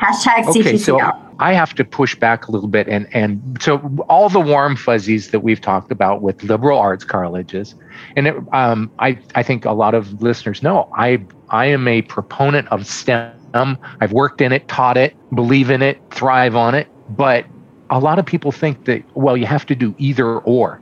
Hashtag 0.00 0.46
okay, 0.46 0.78
so 0.78 0.98
I 1.38 1.52
have 1.52 1.74
to 1.74 1.84
push 1.84 2.14
back 2.14 2.48
a 2.48 2.50
little 2.50 2.68
bit, 2.68 2.88
and 2.88 3.06
and 3.14 3.58
so 3.60 3.76
all 4.08 4.30
the 4.30 4.40
warm 4.40 4.74
fuzzies 4.74 5.30
that 5.30 5.40
we've 5.40 5.60
talked 5.60 5.92
about 5.92 6.22
with 6.22 6.42
liberal 6.42 6.78
arts 6.78 7.04
colleges, 7.04 7.74
and 8.16 8.26
it, 8.26 8.36
um, 8.52 8.90
I 8.98 9.18
I 9.34 9.42
think 9.42 9.66
a 9.66 9.72
lot 9.72 9.94
of 9.94 10.22
listeners 10.22 10.62
know 10.62 10.88
I 10.96 11.22
I 11.50 11.66
am 11.66 11.86
a 11.86 12.00
proponent 12.02 12.66
of 12.68 12.86
STEM. 12.86 13.76
I've 14.00 14.12
worked 14.12 14.40
in 14.40 14.52
it, 14.52 14.68
taught 14.68 14.96
it, 14.96 15.14
believe 15.34 15.68
in 15.68 15.82
it, 15.82 16.00
thrive 16.10 16.56
on 16.56 16.74
it, 16.74 16.88
but 17.10 17.44
a 17.90 17.98
lot 17.98 18.18
of 18.18 18.24
people 18.24 18.52
think 18.52 18.86
that 18.86 19.02
well 19.14 19.36
you 19.36 19.44
have 19.44 19.66
to 19.66 19.74
do 19.74 19.94
either 19.98 20.38
or. 20.38 20.80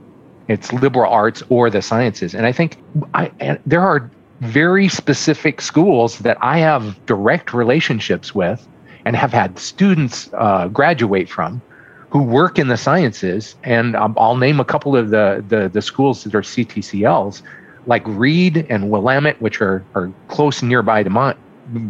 It's 0.48 0.72
liberal 0.72 1.12
arts 1.12 1.42
or 1.48 1.70
the 1.70 1.82
sciences, 1.82 2.34
and 2.34 2.46
I 2.46 2.52
think 2.52 2.76
I, 3.14 3.58
there 3.66 3.82
are 3.82 4.10
very 4.40 4.88
specific 4.88 5.60
schools 5.60 6.18
that 6.20 6.38
I 6.40 6.58
have 6.58 7.04
direct 7.06 7.52
relationships 7.52 8.34
with 8.34 8.66
and 9.04 9.16
have 9.16 9.32
had 9.32 9.58
students 9.58 10.30
uh, 10.34 10.68
graduate 10.68 11.28
from 11.28 11.60
who 12.10 12.22
work 12.22 12.58
in 12.58 12.68
the 12.68 12.76
sciences. 12.76 13.56
And 13.64 13.96
um, 13.96 14.14
I'll 14.18 14.36
name 14.36 14.60
a 14.60 14.64
couple 14.64 14.96
of 14.96 15.10
the, 15.10 15.44
the, 15.48 15.68
the 15.68 15.82
schools 15.82 16.24
that 16.24 16.34
are 16.34 16.42
CTCLs, 16.42 17.42
like 17.86 18.02
Reed 18.06 18.66
and 18.68 18.90
Willamette, 18.90 19.40
which 19.40 19.60
are, 19.60 19.84
are 19.94 20.12
close 20.28 20.62
nearby 20.62 21.02
to 21.02 21.10
my, 21.10 21.34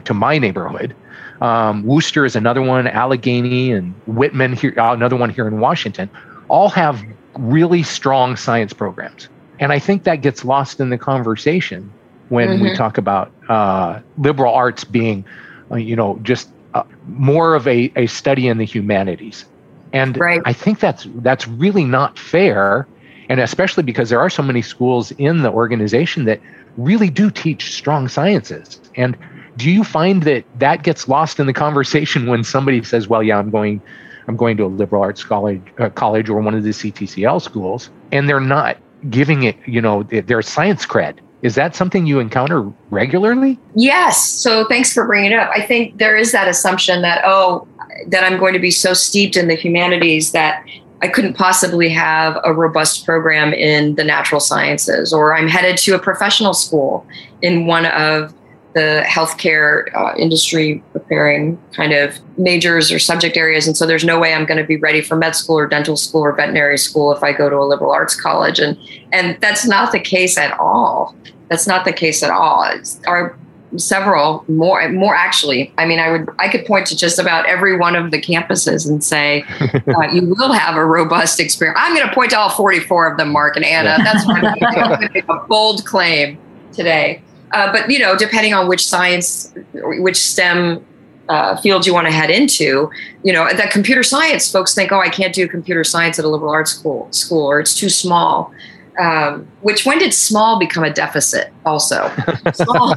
to 0.05 0.15
my 0.15 0.39
neighborhood. 0.39 0.95
Um, 1.41 1.85
Wooster 1.85 2.25
is 2.25 2.35
another 2.35 2.63
one, 2.63 2.89
Allegheny 2.89 3.73
and 3.73 3.95
Whitman, 4.07 4.55
here, 4.55 4.75
uh, 4.77 4.93
another 4.93 5.17
one 5.17 5.31
here 5.31 5.47
in 5.47 5.61
Washington, 5.61 6.11
all 6.49 6.69
have 6.71 7.05
really 7.39 7.83
strong 7.83 8.37
science 8.37 8.73
programs. 8.73 9.29
And 9.61 9.73
I 9.73 9.79
think 9.79 10.05
that 10.05 10.17
gets 10.17 10.45
lost 10.45 10.81
in 10.81 10.91
the 10.91 10.99
conversation 10.99 11.91
when 12.29 12.49
mm-hmm. 12.49 12.65
we 12.65 12.75
talk 12.75 12.99
about 12.99 13.33
uh, 13.49 14.01
liberal 14.19 14.53
arts 14.53 14.85
being, 14.85 15.25
uh, 15.71 15.77
you 15.77 15.97
know, 15.97 16.19
just 16.23 16.51
uh, 16.75 16.85
more 17.07 17.55
of 17.55 17.67
a, 17.67 17.91
a 17.97 18.07
study 18.07 18.49
in 18.49 18.59
the 18.59 18.65
humanities. 18.65 19.45
And 19.93 20.19
right. 20.19 20.41
I 20.45 20.53
think 20.53 20.81
that's 20.81 21.07
that's 21.17 21.49
really 21.49 21.85
not 21.85 22.19
fair. 22.19 22.87
And 23.31 23.41
especially 23.41 23.83
because 23.83 24.11
there 24.11 24.21
are 24.21 24.31
so 24.31 24.43
many 24.43 24.63
schools 24.63 25.13
in 25.13 25.43
the 25.43 25.51
organization 25.51 26.25
that 26.27 26.41
really 26.77 27.11
do 27.11 27.31
teach 27.31 27.75
strong 27.75 28.09
sciences. 28.09 28.81
And 28.97 29.17
do 29.57 29.71
you 29.71 29.85
find 29.85 30.23
that 30.23 30.45
that 30.59 30.83
gets 30.83 31.09
lost 31.09 31.41
in 31.41 31.47
the 31.47 31.53
conversation 31.53 32.27
when 32.27 32.45
somebody 32.45 32.83
says, 32.85 33.09
"Well, 33.09 33.23
yeah, 33.23 33.39
I'm 33.39 33.51
going, 33.51 33.81
I'm 34.29 34.37
going 34.37 34.57
to 34.59 34.65
a 34.65 34.69
liberal 34.69 35.03
arts 35.03 35.25
college, 35.25 35.63
uh, 35.79 35.89
college 35.91 36.29
or 36.29 36.41
one 36.41 36.55
of 36.55 36.63
the 36.63 36.71
CTCL 36.71 37.41
schools," 37.43 37.91
and 38.13 38.29
they're 38.29 38.41
not 38.41 38.77
giving 39.11 39.45
it, 39.45 39.57
you 39.67 39.81
know, 39.81 40.03
their 40.03 40.43
science 40.43 40.87
cred. 40.87 41.19
Is 41.43 41.55
that 41.55 41.77
something 41.77 42.07
you 42.07 42.19
encounter 42.19 42.63
regularly? 42.91 43.59
Yes. 43.75 44.29
So 44.29 44.65
thanks 44.65 44.93
for 44.93 45.07
bringing 45.07 45.33
it 45.33 45.39
up. 45.39 45.51
I 45.55 45.63
think 45.63 45.99
there 45.99 46.17
is 46.17 46.33
that 46.33 46.49
assumption 46.49 47.03
that, 47.03 47.23
oh, 47.25 47.67
that 48.09 48.25
I'm 48.25 48.39
going 48.39 48.55
to 48.55 48.59
be 48.59 48.73
so 48.73 48.93
steeped 48.93 49.37
in 49.37 49.47
the 49.47 49.55
humanities 49.55 50.33
that 50.33 50.65
I 51.01 51.07
couldn't 51.07 51.35
possibly 51.35 51.89
have 51.91 52.39
a 52.45 52.53
robust 52.53 53.07
program 53.07 53.53
in 53.53 53.95
the 53.95 54.03
natural 54.03 54.41
sciences, 54.41 55.13
or 55.13 55.37
I'm 55.37 55.47
headed 55.47 55.79
to 55.79 55.95
a 55.95 55.99
professional 55.99 56.55
school 56.55 57.07
in 57.41 57.67
one 57.67 57.87
of 57.87 58.35
the 58.79 59.03
healthcare 59.09 59.93
uh, 59.97 60.15
industry 60.17 60.81
preparing 60.93 61.61
kind 61.73 61.93
of 61.93 62.17
majors 62.39 62.93
or 62.93 63.01
subject 63.01 63.37
areas. 63.37 63.67
And 63.67 63.77
so 63.77 63.87
there's 63.87 64.05
no 64.05 64.21
way 64.21 64.33
I'm 64.33 64.47
going 64.47 64.59
to 64.59 64.67
be 64.67 64.77
ready 64.77 65.01
for 65.01 65.17
med 65.17 65.35
school 65.35 65.59
or 65.59 65.67
dental 65.67 65.97
school 65.97 66.21
or 66.21 66.33
veterinary 66.33 66.79
school 66.79 67.11
if 67.11 67.21
I 67.25 67.33
go 67.33 67.51
to 67.51 67.57
a 67.57 67.67
liberal 67.67 67.91
arts 67.91 68.15
college. 68.15 68.61
And, 68.61 68.79
and 69.13 69.37
that's 69.41 69.67
not 69.67 69.91
the 69.91 69.99
case 69.99 70.39
at 70.39 70.57
all. 70.61 71.17
That's 71.49 71.67
not 71.67 71.85
the 71.85 71.93
case 71.93 72.23
at 72.23 72.31
all. 72.31 72.63
It's, 72.73 73.01
our 73.09 73.37
several 73.77 74.47
more 74.49 74.89
more 74.89 75.15
actually 75.15 75.71
i 75.77 75.85
mean 75.85 75.99
i 75.99 76.11
would 76.11 76.27
i 76.39 76.49
could 76.49 76.65
point 76.65 76.87
to 76.87 76.97
just 76.97 77.19
about 77.19 77.45
every 77.45 77.77
one 77.77 77.95
of 77.95 78.11
the 78.11 78.19
campuses 78.19 78.89
and 78.89 79.05
say 79.05 79.45
uh, 79.61 80.11
you 80.11 80.35
will 80.39 80.55
have 80.55 80.75
a 80.75 80.83
robust 80.83 81.39
experience 81.39 81.79
i'm 81.79 81.95
going 81.95 82.09
to 82.09 82.15
point 82.15 82.31
to 82.31 82.39
all 82.39 82.49
44 82.49 83.11
of 83.11 83.19
them 83.19 83.31
mark 83.31 83.57
and 83.57 83.67
anna 83.67 83.97
yeah. 83.99 84.05
that's 84.05 84.27
what 84.27 84.43
i'm 84.43 84.59
going 84.59 85.01
to 85.01 85.11
make 85.13 85.25
a 85.29 85.45
bold 85.51 85.85
claim 85.85 86.39
today 86.73 87.21
uh, 87.53 87.73
but 87.73 87.91
you 87.91 87.99
know, 87.99 88.17
depending 88.17 88.55
on 88.55 88.69
which 88.69 88.87
science, 88.87 89.53
which 89.73 90.17
STEM 90.17 90.85
uh, 91.29 91.57
field 91.57 91.87
you 91.87 91.95
want 91.95 92.07
to 92.07 92.13
head 92.13 92.31
into, 92.31 92.91
you 93.23 93.33
know, 93.33 93.49
that 93.53 93.71
computer 93.71 94.03
science 94.03 94.51
folks 94.51 94.75
think, 94.75 94.93
oh, 94.93 95.01
I 95.01 95.09
can't 95.09 95.35
do 95.35 95.47
computer 95.49 95.85
science 95.85 96.19
at 96.19 96.25
a 96.25 96.29
liberal 96.29 96.53
arts 96.53 96.73
school, 96.73 97.11
school, 97.13 97.47
or 97.47 97.61
it's 97.61 97.75
too 97.75 97.89
small. 97.89 98.53
Um, 98.99 99.47
which 99.61 99.87
when 99.87 99.99
did 99.99 100.13
small 100.13 100.59
become 100.59 100.83
a 100.85 100.93
deficit? 100.93 101.53
Also, 101.65 102.11
small 102.53 102.95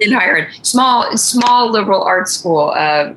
in 0.00 0.12
higher 0.12 0.36
ed, 0.36 0.48
small 0.62 1.16
small 1.16 1.70
liberal 1.70 2.02
arts 2.02 2.32
school. 2.32 2.72
Uh, 2.76 3.14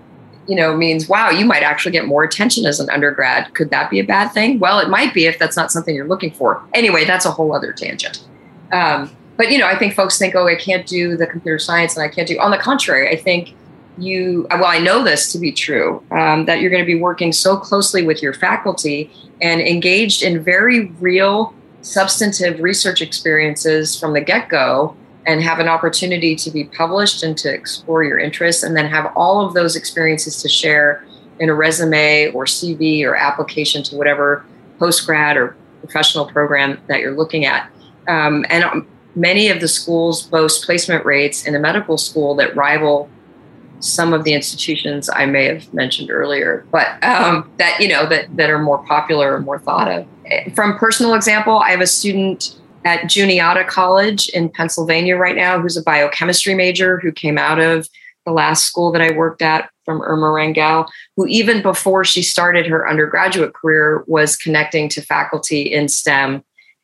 you 0.47 0.55
know, 0.55 0.75
means 0.75 1.07
wow, 1.07 1.29
you 1.29 1.45
might 1.45 1.63
actually 1.63 1.93
get 1.93 2.05
more 2.05 2.23
attention 2.23 2.65
as 2.65 2.79
an 2.79 2.89
undergrad. 2.89 3.53
Could 3.53 3.69
that 3.69 3.89
be 3.89 3.99
a 3.99 4.03
bad 4.03 4.29
thing? 4.33 4.59
Well, 4.59 4.79
it 4.79 4.89
might 4.89 5.13
be 5.13 5.25
if 5.25 5.39
that's 5.39 5.55
not 5.55 5.71
something 5.71 5.95
you're 5.95 6.07
looking 6.07 6.31
for. 6.31 6.61
Anyway, 6.73 7.05
that's 7.05 7.25
a 7.25 7.31
whole 7.31 7.55
other 7.55 7.71
tangent. 7.71 8.25
Um, 8.73 9.15
but 9.37 9.51
you 9.51 9.57
know, 9.57 9.67
I 9.67 9.77
think 9.77 9.93
folks 9.93 10.17
think, 10.17 10.35
oh, 10.35 10.47
I 10.47 10.55
can't 10.55 10.85
do 10.85 11.17
the 11.17 11.25
computer 11.25 11.59
science, 11.59 11.95
and 11.97 12.03
I 12.03 12.07
can't 12.07 12.27
do. 12.27 12.37
On 12.39 12.51
the 12.51 12.57
contrary, 12.57 13.09
I 13.09 13.15
think 13.15 13.55
you. 13.97 14.47
Well, 14.51 14.65
I 14.65 14.79
know 14.79 15.03
this 15.03 15.31
to 15.33 15.39
be 15.39 15.51
true 15.51 16.03
um, 16.11 16.45
that 16.45 16.61
you're 16.61 16.69
going 16.69 16.83
to 16.83 16.85
be 16.85 16.99
working 16.99 17.31
so 17.31 17.57
closely 17.57 18.05
with 18.05 18.21
your 18.21 18.33
faculty 18.33 19.11
and 19.41 19.61
engaged 19.61 20.23
in 20.23 20.43
very 20.43 20.87
real, 20.99 21.53
substantive 21.81 22.59
research 22.59 23.01
experiences 23.01 23.99
from 23.99 24.13
the 24.13 24.21
get 24.21 24.49
go, 24.49 24.95
and 25.25 25.41
have 25.41 25.59
an 25.59 25.67
opportunity 25.67 26.35
to 26.35 26.51
be 26.51 26.65
published 26.65 27.23
and 27.23 27.37
to 27.39 27.51
explore 27.51 28.03
your 28.03 28.19
interests, 28.19 28.61
and 28.61 28.77
then 28.77 28.85
have 28.85 29.11
all 29.15 29.45
of 29.45 29.53
those 29.53 29.75
experiences 29.75 30.41
to 30.41 30.49
share 30.49 31.05
in 31.39 31.49
a 31.49 31.53
resume 31.53 32.27
or 32.33 32.45
CV 32.45 33.03
or 33.03 33.15
application 33.15 33.81
to 33.81 33.95
whatever 33.95 34.45
post 34.77 35.05
grad 35.07 35.37
or 35.37 35.55
professional 35.81 36.25
program 36.25 36.79
that 36.87 36.99
you're 36.99 37.15
looking 37.15 37.45
at. 37.45 37.69
Um, 38.07 38.45
and 38.49 38.63
um, 38.63 38.87
many 39.15 39.49
of 39.49 39.61
the 39.61 39.67
schools 39.67 40.23
boast 40.23 40.65
placement 40.65 41.05
rates 41.05 41.45
in 41.45 41.55
a 41.55 41.59
medical 41.59 41.97
school 41.97 42.35
that 42.35 42.55
rival 42.55 43.09
some 43.79 44.13
of 44.13 44.23
the 44.23 44.33
institutions 44.33 45.09
I 45.13 45.25
may 45.25 45.45
have 45.45 45.73
mentioned 45.73 46.09
earlier, 46.09 46.65
but 46.71 47.03
um, 47.03 47.51
that 47.57 47.79
you 47.81 47.87
know 47.89 48.05
that 48.07 48.35
that 48.37 48.49
are 48.49 48.59
more 48.59 48.83
popular 48.85 49.35
or 49.35 49.41
more 49.41 49.59
thought 49.59 49.91
of. 49.91 50.07
From 50.55 50.77
personal 50.77 51.13
example, 51.13 51.59
I 51.59 51.71
have 51.71 51.81
a 51.81 51.87
student 51.87 52.57
at 52.85 53.09
Juniata 53.09 53.65
College 53.65 54.29
in 54.29 54.49
Pennsylvania 54.49 55.17
right 55.17 55.35
now, 55.35 55.59
who's 55.59 55.77
a 55.77 55.83
biochemistry 55.83 56.55
major 56.55 56.97
who 56.99 57.11
came 57.11 57.37
out 57.37 57.59
of 57.59 57.89
the 58.25 58.31
last 58.31 58.65
school 58.65 58.91
that 58.93 59.01
I 59.01 59.11
worked 59.11 59.41
at 59.41 59.69
from 59.83 60.01
Irma 60.01 60.27
Rangel, 60.27 60.87
who 61.17 61.27
even 61.27 61.61
before 61.61 62.05
she 62.05 62.21
started 62.21 62.65
her 62.67 62.87
undergraduate 62.87 63.53
career 63.53 64.05
was 64.07 64.37
connecting 64.37 64.87
to 64.89 65.01
faculty 65.01 65.61
in 65.61 65.89
STEM 65.89 66.41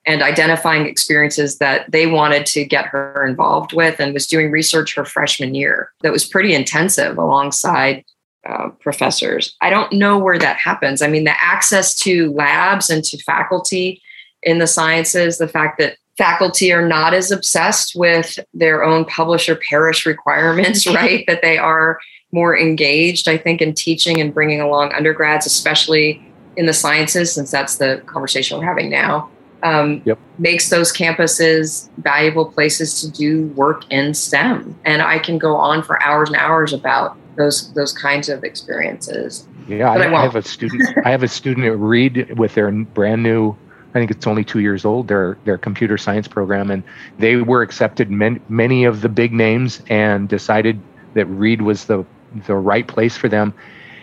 and 0.10 0.24
identifying 0.24 0.88
experiences 0.88 1.60
that 1.60 1.90
they 1.92 2.08
wanted 2.08 2.44
to 2.44 2.66
get 2.66 2.88
her 2.88 3.28
involved 3.28 3.74
with 3.74 4.00
and 4.00 4.12
was 4.12 4.26
doing 4.26 4.50
research 4.50 4.96
her 4.96 5.06
freshman 5.06 5.54
year 5.54 5.92
that 6.02 6.12
was 6.12 6.26
pretty 6.26 6.56
intensive 6.56 7.20
alongside 7.20 8.04
uh, 8.48 8.70
professors. 8.80 9.56
I 9.62 9.70
don't 9.70 9.94
know 9.94 10.18
where 10.18 10.40
that 10.40 10.58
happens. 10.58 11.04
I 11.04 11.08
mean, 11.08 11.26
the 11.26 11.44
access 11.44 11.94
to 12.00 12.32
labs 12.32 12.90
and 12.90 13.04
to 13.04 13.20
faculty 13.20 14.02
in 14.42 14.58
the 14.58 14.66
sciences, 14.66 15.38
the 15.38 15.48
fact 15.48 15.78
that 15.78 15.98
faculty 16.18 16.74
are 16.74 16.88
not 16.88 17.14
as 17.14 17.30
obsessed 17.30 17.94
with 17.96 18.40
their 18.52 18.84
own 18.84 19.06
publish 19.06 19.48
or 19.48 19.60
perish 19.70 20.06
requirements, 20.08 20.88
right? 20.88 21.24
that 21.28 21.44
they 21.44 21.60
are 21.60 22.00
more 22.32 22.58
engaged, 22.58 23.28
I 23.28 23.38
think, 23.38 23.62
in 23.62 23.76
teaching 23.76 24.20
and 24.20 24.34
bringing 24.34 24.60
along 24.60 24.92
undergrads, 24.94 25.46
especially 25.46 26.26
in 26.58 26.66
the 26.66 26.74
sciences, 26.74 27.32
since 27.32 27.52
that's 27.52 27.78
the 27.78 28.02
conversation 28.08 28.58
we're 28.58 28.66
having 28.66 28.90
now. 28.90 29.30
Um, 29.62 30.02
yep. 30.06 30.18
Makes 30.38 30.70
those 30.70 30.94
campuses 30.94 31.90
valuable 31.98 32.46
places 32.46 33.02
to 33.02 33.12
do 33.12 33.48
work 33.48 33.84
in 33.92 34.14
STEM, 34.14 34.80
and 34.86 35.02
I 35.02 35.20
can 35.20 35.38
go 35.38 35.56
on 35.56 35.84
for 35.84 36.02
hours 36.02 36.30
and 36.30 36.38
hours 36.38 36.72
about 36.72 37.18
those 37.36 37.74
those 37.74 37.92
kinds 37.92 38.30
of 38.30 38.44
experiences. 38.44 39.48
Yeah, 39.68 39.92
I, 39.92 40.18
I, 40.18 40.24
have 40.24 40.36
a 40.36 40.42
student. 40.42 40.84
I 41.06 41.12
have 41.12 41.24
a 41.24 41.28
student 41.28 41.66
at 41.68 41.78
Reed 41.78 42.38
with 42.38 42.56
their 42.56 42.72
brand 42.72 43.22
new. 43.24 43.56
I 43.90 43.94
think 43.94 44.12
it's 44.12 44.28
only 44.28 44.44
two 44.44 44.60
years 44.60 44.86
old. 44.86 45.08
Their 45.08 45.38
their 45.46 45.58
computer 45.58 45.98
science 45.98 46.28
program, 46.28 46.72
and 46.72 46.84
they 47.18 47.38
were 47.38 47.62
accepted 47.62 48.10
many, 48.10 48.40
many 48.50 48.86
of 48.86 49.02
the 49.02 49.10
big 49.10 49.34
names, 49.34 49.82
and 49.90 50.30
decided 50.30 50.80
that 51.14 51.26
Reed 51.26 51.62
was 51.62 51.86
the 51.86 52.06
the 52.48 52.56
right 52.56 52.88
place 52.88 53.18
for 53.18 53.30
them. 53.30 53.54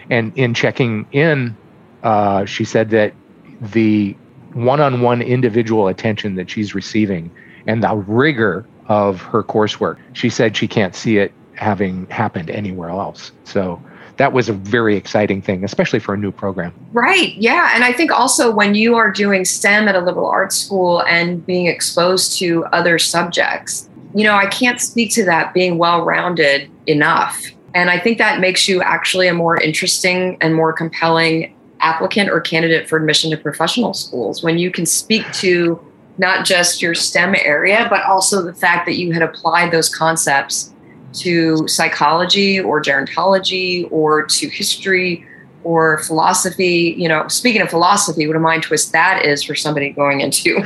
And 0.09 0.37
in 0.37 0.55
checking 0.55 1.07
in, 1.13 1.57
uh, 2.03 2.45
she 2.45 2.65
said 2.65 2.91
that 2.91 3.13
the 3.61 4.17
one-on-one 4.57 5.23
individual 5.23 5.89
attention 5.89 6.35
that 6.37 6.51
she's 6.51 6.75
receiving 6.75 7.31
and 7.67 7.83
the 7.83 7.95
rigor 7.95 8.67
of 8.87 9.21
her 9.23 9.43
coursework, 9.43 9.99
she 10.13 10.31
said 10.31 10.57
she 10.57 10.67
can't 10.67 10.95
see 10.95 11.19
it 11.19 11.33
having 11.55 12.07
happened 12.07 12.51
anywhere 12.51 12.91
else. 12.91 13.33
So 13.45 13.83
that 14.17 14.33
was 14.33 14.49
a 14.49 14.53
very 14.53 14.97
exciting 14.97 15.43
thing, 15.43 15.65
especially 15.65 15.99
for 15.99 16.15
a 16.15 16.17
new 16.17 16.31
program. 16.31 16.73
Right. 16.93 17.35
Yeah. 17.35 17.73
And 17.75 17.85
I 17.85 17.93
think 17.93 18.11
also 18.11 18.51
when 18.51 18.75
you 18.75 18.97
are 18.97 19.11
doing 19.11 19.45
STEM 19.45 19.89
at 19.89 19.95
a 19.95 20.01
liberal 20.01 20.29
arts 20.29 20.57
school 20.57 21.03
and 21.03 21.45
being 21.45 21.67
exposed 21.67 22.39
to 22.39 22.65
other 22.67 22.99
subjects, 22.99 23.89
you 24.15 24.25
know, 24.25 24.35
I 24.35 24.47
can't 24.47 24.81
speak 24.81 25.13
to 25.15 25.25
that 25.27 25.53
being 25.53 25.77
well 25.77 26.05
rounded 26.05 26.71
enough. 26.87 27.43
And 27.75 27.91
I 27.91 27.99
think 27.99 28.17
that 28.19 28.41
makes 28.41 28.69
you 28.69 28.81
actually 28.81 29.29
a 29.29 29.35
more 29.35 29.61
interesting 29.61 30.39
and 30.41 30.55
more 30.55 30.73
compelling 30.73 31.55
applicant 31.87 32.29
or 32.29 32.41
candidate 32.41 32.89
for 32.89 32.97
admission 32.97 33.31
to 33.31 33.37
professional 33.37 33.95
schools 33.95 34.43
when 34.43 34.59
you 34.59 34.71
can 34.71 34.85
speak 34.85 35.25
to 35.33 35.81
not 36.19 36.45
just 36.45 36.83
your 36.83 36.95
STEM 36.95 37.35
area, 37.37 37.87
but 37.89 38.03
also 38.05 38.43
the 38.43 38.55
fact 38.55 38.87
that 38.87 38.97
you 38.97 39.13
had 39.13 39.23
applied 39.23 39.71
those 39.71 39.89
concepts 39.95 40.73
to 41.13 41.69
psychology 41.69 42.59
or 42.59 42.83
gerontology 42.83 43.87
or 43.93 44.25
to 44.25 44.49
history 44.49 45.25
or 45.63 45.99
philosophy. 45.99 46.95
You 46.99 47.09
know, 47.09 47.29
speaking 47.29 47.63
of 47.63 47.71
philosophy, 47.71 48.27
what 48.27 48.37
a 48.37 48.41
mind 48.41 48.65
twist 48.65 48.93
that 48.93 49.25
is 49.25 49.43
for 49.43 49.55
somebody 49.55 49.91
going 49.91 50.21
into 50.23 50.57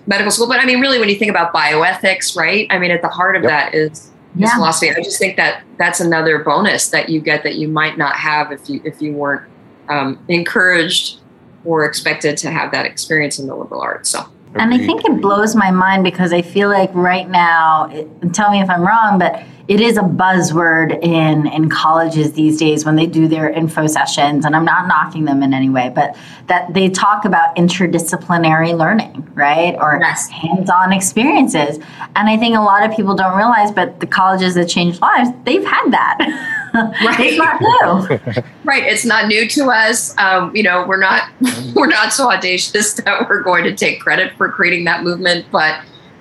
medical 0.06 0.30
school. 0.30 0.48
But 0.48 0.60
I 0.60 0.66
mean, 0.66 0.80
really, 0.80 0.98
when 0.98 1.08
you 1.08 1.16
think 1.16 1.30
about 1.30 1.54
bioethics, 1.54 2.36
right? 2.36 2.66
I 2.70 2.78
mean, 2.78 2.90
at 2.90 3.00
the 3.00 3.08
heart 3.08 3.36
of 3.36 3.42
yep. 3.42 3.50
that 3.50 3.74
is, 3.74 4.09
yeah. 4.34 4.54
philosophy. 4.54 4.90
I 4.90 4.94
just 5.02 5.18
think 5.18 5.36
that 5.36 5.62
that's 5.78 6.00
another 6.00 6.38
bonus 6.38 6.88
that 6.90 7.08
you 7.08 7.20
get 7.20 7.42
that 7.42 7.56
you 7.56 7.68
might 7.68 7.98
not 7.98 8.16
have 8.16 8.52
if 8.52 8.68
you 8.68 8.80
if 8.84 9.00
you 9.02 9.12
weren't 9.12 9.48
um, 9.88 10.24
encouraged 10.28 11.20
or 11.64 11.84
expected 11.84 12.36
to 12.38 12.50
have 12.50 12.72
that 12.72 12.86
experience 12.86 13.38
in 13.38 13.46
the 13.46 13.54
liberal 13.54 13.80
arts. 13.80 14.10
So. 14.10 14.26
And 14.54 14.74
I 14.74 14.78
think 14.78 15.04
it 15.04 15.20
blows 15.20 15.54
my 15.54 15.70
mind 15.70 16.02
because 16.02 16.32
I 16.32 16.42
feel 16.42 16.68
like 16.70 16.90
right 16.92 17.28
now, 17.28 17.88
it, 17.92 18.08
tell 18.32 18.50
me 18.50 18.60
if 18.60 18.68
I'm 18.68 18.84
wrong, 18.84 19.16
but 19.16 19.44
it 19.70 19.80
is 19.80 19.96
a 19.96 20.02
buzzword 20.02 21.00
in 21.00 21.46
in 21.46 21.70
colleges 21.70 22.32
these 22.32 22.58
days 22.58 22.84
when 22.84 22.96
they 22.96 23.06
do 23.06 23.28
their 23.28 23.48
info 23.48 23.86
sessions 23.86 24.44
and 24.44 24.54
i'm 24.56 24.64
not 24.64 24.88
knocking 24.88 25.24
them 25.24 25.42
in 25.42 25.54
any 25.54 25.70
way 25.70 25.90
but 25.94 26.16
that 26.48 26.74
they 26.74 26.90
talk 26.90 27.24
about 27.24 27.54
interdisciplinary 27.56 28.76
learning 28.76 29.26
right 29.34 29.76
or 29.80 29.98
yes. 30.02 30.28
hands-on 30.28 30.92
experiences 30.92 31.76
and 32.16 32.28
i 32.28 32.36
think 32.36 32.56
a 32.56 32.60
lot 32.60 32.88
of 32.88 32.94
people 32.94 33.14
don't 33.14 33.36
realize 33.36 33.70
but 33.70 34.00
the 34.00 34.06
colleges 34.06 34.54
that 34.54 34.68
change 34.68 35.00
lives 35.00 35.30
they've 35.44 35.64
had 35.64 35.90
that 35.90 36.18
Right. 36.72 37.18
it's 37.18 37.36
not 37.36 37.60
new. 37.60 38.42
right. 38.64 38.84
It's 38.84 39.04
not 39.04 39.26
new 39.26 39.48
to 39.48 39.70
us. 39.70 40.16
Um, 40.18 40.54
you 40.54 40.62
know, 40.62 40.86
we're 40.86 41.00
not 41.00 41.28
we're 41.74 41.88
not 41.88 42.12
so 42.12 42.30
audacious 42.30 42.92
that 42.94 43.28
we're 43.28 43.42
going 43.42 43.64
to 43.64 43.74
take 43.74 44.00
credit 44.00 44.32
for 44.36 44.48
creating 44.50 44.84
that 44.84 45.02
movement, 45.02 45.46
but 45.50 45.80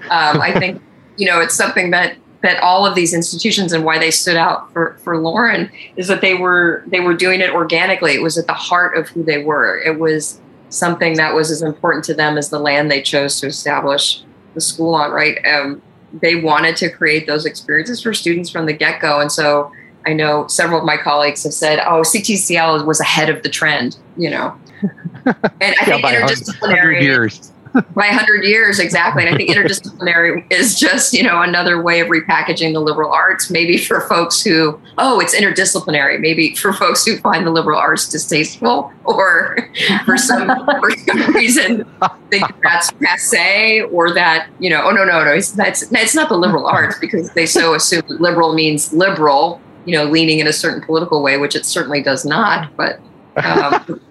um, 0.09 0.41
I 0.41 0.51
think 0.57 0.81
you 1.17 1.27
know 1.27 1.39
it's 1.39 1.53
something 1.53 1.91
that 1.91 2.15
that 2.41 2.61
all 2.61 2.85
of 2.85 2.95
these 2.95 3.13
institutions 3.13 3.73
and 3.73 3.83
why 3.83 3.99
they 3.99 4.11
stood 4.11 4.37
out 4.37 4.71
for, 4.71 4.97
for 5.03 5.17
Loren 5.17 5.69
is 5.97 6.07
that 6.07 6.21
they 6.21 6.33
were 6.33 6.83
they 6.87 6.99
were 6.99 7.13
doing 7.13 7.41
it 7.41 7.49
organically. 7.49 8.13
It 8.13 8.21
was 8.21 8.37
at 8.37 8.47
the 8.47 8.53
heart 8.53 8.97
of 8.97 9.09
who 9.09 9.23
they 9.23 9.43
were. 9.43 9.79
It 9.79 9.99
was 9.99 10.39
something 10.69 11.17
that 11.17 11.33
was 11.33 11.51
as 11.51 11.61
important 11.61 12.05
to 12.05 12.13
them 12.13 12.37
as 12.37 12.49
the 12.49 12.59
land 12.59 12.89
they 12.89 13.01
chose 13.01 13.39
to 13.41 13.47
establish 13.47 14.23
the 14.53 14.61
school 14.61 14.95
on. 14.95 15.11
Right? 15.11 15.37
Um, 15.45 15.81
they 16.21 16.35
wanted 16.35 16.75
to 16.77 16.89
create 16.89 17.27
those 17.27 17.45
experiences 17.45 18.01
for 18.01 18.13
students 18.13 18.49
from 18.49 18.65
the 18.65 18.73
get 18.73 19.01
go, 19.01 19.19
and 19.19 19.31
so 19.31 19.71
I 20.05 20.13
know 20.13 20.47
several 20.47 20.79
of 20.79 20.85
my 20.85 20.97
colleagues 20.97 21.43
have 21.43 21.53
said, 21.53 21.79
"Oh, 21.79 22.01
CTCL 22.01 22.85
was 22.85 23.01
ahead 23.01 23.29
of 23.29 23.43
the 23.43 23.49
trend," 23.49 23.97
you 24.17 24.29
know. 24.29 24.57
And 25.61 25.75
I 25.81 25.85
yeah, 25.85 25.97
think 25.97 26.05
interdisciplinary 26.05 27.01
years 27.01 27.51
by 27.73 28.07
100 28.07 28.43
years 28.43 28.79
exactly. 28.79 29.25
And 29.25 29.33
i 29.33 29.37
think 29.37 29.49
interdisciplinary 29.49 30.45
is 30.51 30.79
just 30.79 31.13
you 31.13 31.23
know 31.23 31.41
another 31.41 31.81
way 31.81 31.99
of 31.99 32.07
repackaging 32.07 32.73
the 32.73 32.79
liberal 32.79 33.11
arts 33.11 33.49
maybe 33.49 33.77
for 33.77 34.01
folks 34.01 34.41
who 34.41 34.79
oh 34.97 35.19
it's 35.19 35.35
interdisciplinary. 35.35 36.19
Maybe 36.19 36.55
for 36.55 36.73
folks 36.73 37.05
who 37.05 37.17
find 37.17 37.45
the 37.45 37.51
liberal 37.51 37.79
arts 37.79 38.09
distasteful 38.09 38.91
or 39.03 39.57
for 40.05 40.17
some, 40.17 40.47
for 40.79 40.91
some 41.05 41.33
reason 41.33 41.85
think 42.29 42.45
that's 42.63 42.91
passe 42.91 43.81
or 43.91 44.13
that 44.13 44.49
you 44.59 44.69
know 44.69 44.83
oh 44.83 44.91
no 44.91 45.03
no 45.03 45.23
no 45.23 45.33
it's, 45.33 45.51
that's 45.51 45.91
it's 45.91 46.15
not 46.15 46.29
the 46.29 46.37
liberal 46.37 46.65
arts 46.65 46.97
because 46.99 47.29
they 47.31 47.45
so 47.45 47.73
assume 47.73 48.03
liberal 48.07 48.53
means 48.53 48.93
liberal 48.93 49.61
you 49.85 49.93
know 49.93 50.05
leaning 50.05 50.39
in 50.39 50.47
a 50.47 50.53
certain 50.53 50.81
political 50.81 51.21
way 51.21 51.37
which 51.37 51.55
it 51.55 51.65
certainly 51.65 52.01
does 52.01 52.25
not 52.25 52.75
but 52.75 52.99
um, 53.37 54.01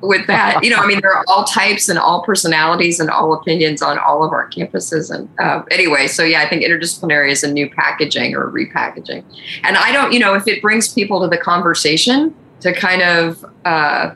with 0.00 0.26
that. 0.26 0.62
You 0.62 0.70
know, 0.70 0.76
I 0.76 0.86
mean, 0.86 1.00
there 1.00 1.12
are 1.12 1.24
all 1.28 1.44
types 1.44 1.88
and 1.88 1.98
all 1.98 2.22
personalities 2.22 3.00
and 3.00 3.10
all 3.10 3.32
opinions 3.32 3.82
on 3.82 3.98
all 3.98 4.24
of 4.24 4.32
our 4.32 4.48
campuses. 4.50 5.14
And 5.14 5.28
uh, 5.38 5.64
anyway, 5.70 6.06
so 6.06 6.22
yeah, 6.22 6.42
I 6.42 6.48
think 6.48 6.62
interdisciplinary 6.62 7.30
is 7.30 7.42
a 7.42 7.52
new 7.52 7.68
packaging 7.70 8.34
or 8.34 8.50
repackaging. 8.50 9.24
And 9.62 9.76
I 9.76 9.92
don't, 9.92 10.12
you 10.12 10.18
know, 10.18 10.34
if 10.34 10.46
it 10.46 10.62
brings 10.62 10.92
people 10.92 11.20
to 11.22 11.28
the 11.28 11.38
conversation 11.38 12.34
to 12.60 12.72
kind 12.72 13.02
of, 13.02 13.44
uh, 13.64 14.14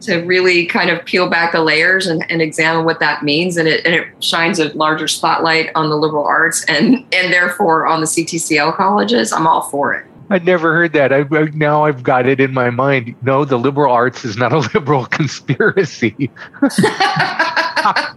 to 0.00 0.18
really 0.18 0.64
kind 0.64 0.90
of 0.90 1.04
peel 1.04 1.28
back 1.28 1.52
the 1.52 1.60
layers 1.60 2.06
and, 2.06 2.24
and 2.30 2.40
examine 2.40 2.84
what 2.84 3.00
that 3.00 3.22
means 3.24 3.56
and 3.56 3.66
it, 3.66 3.84
and 3.84 3.94
it 3.94 4.06
shines 4.22 4.60
a 4.60 4.72
larger 4.74 5.08
spotlight 5.08 5.70
on 5.74 5.88
the 5.90 5.96
liberal 5.96 6.24
arts 6.24 6.64
and 6.68 7.04
and 7.12 7.32
therefore 7.32 7.86
on 7.86 8.00
the 8.00 8.06
CTCL 8.06 8.76
colleges, 8.76 9.32
I'm 9.32 9.46
all 9.46 9.62
for 9.62 9.94
it. 9.94 10.07
I'd 10.30 10.44
never 10.44 10.74
heard 10.74 10.92
that. 10.92 11.12
I, 11.12 11.20
I, 11.30 11.44
now 11.54 11.84
I've 11.84 12.02
got 12.02 12.26
it 12.26 12.40
in 12.40 12.52
my 12.52 12.70
mind. 12.70 13.14
No, 13.22 13.44
the 13.44 13.58
liberal 13.58 13.92
arts 13.92 14.24
is 14.24 14.36
not 14.36 14.52
a 14.52 14.58
liberal 14.74 15.06
conspiracy. 15.06 16.30
I, 16.62 18.14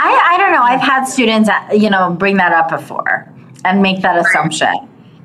I 0.00 0.36
don't 0.38 0.52
know. 0.52 0.62
I've 0.62 0.80
had 0.80 1.04
students, 1.04 1.48
uh, 1.48 1.68
you 1.72 1.90
know, 1.90 2.12
bring 2.12 2.36
that 2.36 2.52
up 2.52 2.68
before 2.68 3.32
and 3.64 3.82
make 3.82 4.02
that 4.02 4.18
assumption. 4.18 4.74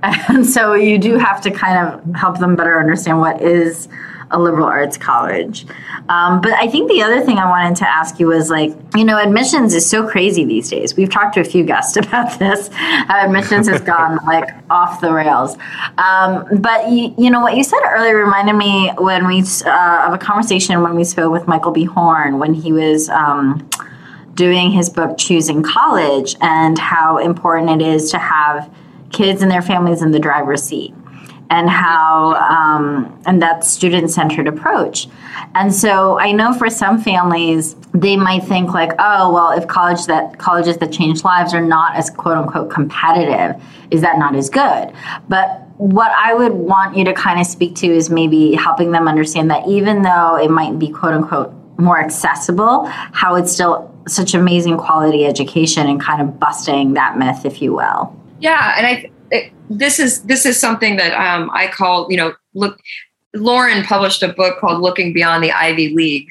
And 0.04 0.46
so 0.46 0.74
you 0.74 0.98
do 0.98 1.18
have 1.18 1.40
to 1.42 1.52
kind 1.52 1.88
of 1.88 2.16
help 2.16 2.40
them 2.40 2.56
better 2.56 2.78
understand 2.78 3.20
what 3.20 3.42
is 3.42 3.88
a 4.34 4.40
liberal 4.40 4.66
arts 4.66 4.98
college. 4.98 5.66
Um, 6.10 6.42
but 6.42 6.52
I 6.54 6.68
think 6.68 6.90
the 6.90 7.02
other 7.02 7.22
thing 7.22 7.38
I 7.38 7.50
wanted 7.50 7.78
to 7.78 7.90
ask 7.90 8.20
you 8.20 8.28
was 8.28 8.50
like, 8.50 8.76
you 8.96 9.06
know, 9.06 9.18
admissions 9.18 9.74
is 9.74 9.90
so 9.90 10.08
crazy 10.08 10.44
these 10.44 10.70
days. 10.70 10.98
We've 10.98 11.10
talked 11.10 11.36
to 11.36 11.40
a 11.40 11.46
few 11.46 11.64
guests 11.64 11.96
about 12.04 12.38
this. 12.40 12.70
Admissions 13.10 13.70
has 13.70 13.82
gone 13.82 14.18
like 14.26 14.50
off 14.70 15.00
the 15.00 15.14
rails. 15.14 15.56
Um, 15.98 16.46
but 16.60 16.90
you, 16.92 17.14
you 17.18 17.30
know 17.30 17.40
what 17.40 17.56
you 17.56 17.64
said 17.64 17.80
earlier 17.86 18.18
reminded 18.18 18.56
me 18.56 18.92
when 18.98 19.28
we 19.28 19.44
uh, 19.66 20.06
of 20.08 20.14
a 20.14 20.18
conversation 20.18 20.82
when 20.82 20.96
we 20.96 21.04
spoke 21.04 21.32
with 21.32 21.48
Michael 21.48 21.72
B. 21.72 21.86
Horn 21.86 22.40
when 22.40 22.54
he 22.54 22.74
was. 22.74 23.10
Um, 23.10 23.70
doing 24.36 24.72
his 24.72 24.90
book 24.90 25.16
choosing 25.20 25.62
college 25.62 26.36
and 26.42 26.80
how 26.80 27.20
important 27.20 27.80
it 27.80 27.86
is 27.86 28.10
to 28.10 28.18
have 28.18 28.68
kids 29.12 29.44
and 29.44 29.52
their 29.52 29.62
families 29.62 30.02
in 30.02 30.10
the 30.10 30.18
driver's 30.18 30.64
seat 30.64 30.92
and 31.54 31.70
how 31.70 32.34
um, 32.34 33.22
and 33.28 33.40
that 33.40 33.64
student 33.64 34.10
centered 34.10 34.48
approach. 34.48 35.08
And 35.54 35.74
so 35.74 36.20
I 36.20 36.32
know 36.32 36.52
for 36.52 36.68
some 36.68 37.00
families 37.00 37.76
they 37.94 38.18
might 38.18 38.44
think 38.44 38.74
like, 38.74 38.92
oh 38.98 39.32
well, 39.32 39.52
if 39.52 39.68
college 39.68 40.08
that 40.08 40.40
colleges 40.40 40.78
that 40.78 40.92
change 40.92 41.24
lives 41.24 41.54
are 41.54 41.62
not 41.62 41.96
as 41.96 42.10
quote 42.10 42.38
unquote 42.38 42.72
competitive, 42.72 43.62
is 43.92 44.02
that 44.02 44.18
not 44.18 44.36
as 44.36 44.50
good? 44.50 44.92
But 45.30 45.62
what 45.78 46.12
I 46.18 46.34
would 46.34 46.54
want 46.54 46.98
you 46.98 47.06
to 47.06 47.14
kind 47.14 47.40
of 47.40 47.46
speak 47.46 47.76
to 47.76 47.88
is 47.88 48.10
maybe 48.10 48.56
helping 48.56 48.92
them 48.92 49.08
understand 49.08 49.52
that 49.52 49.68
even 49.68 50.02
though 50.02 50.36
it 50.38 50.50
might 50.50 50.80
be 50.80 50.90
quote 50.90 51.14
unquote 51.14 51.54
more 51.78 52.00
accessible, 52.00 52.86
how 52.88 53.36
it's 53.36 53.52
still 53.52 53.94
such 54.08 54.34
amazing 54.34 54.78
quality 54.78 55.26
education 55.26 55.88
and 55.88 56.02
kind 56.02 56.20
of 56.20 56.40
busting 56.40 56.94
that 56.94 57.16
myth, 57.18 57.46
if 57.46 57.62
you 57.62 57.74
will. 57.74 58.20
Yeah, 58.40 58.74
and 58.76 58.88
I 58.88 59.10
it, 59.34 59.52
this 59.70 60.00
is 60.00 60.24
this 60.24 60.46
is 60.46 60.60
something 60.60 60.96
that 60.98 61.14
um, 61.14 61.50
I 61.54 61.68
call 61.68 62.10
you 62.10 62.18
know 62.18 62.34
look. 62.54 62.80
Loren 63.36 63.84
published 63.84 64.22
a 64.22 64.28
book 64.28 64.60
called 64.60 64.80
"Looking 64.80 65.12
Beyond 65.12 65.44
the 65.44 65.52
Ivy 65.52 65.96
League," 65.96 66.30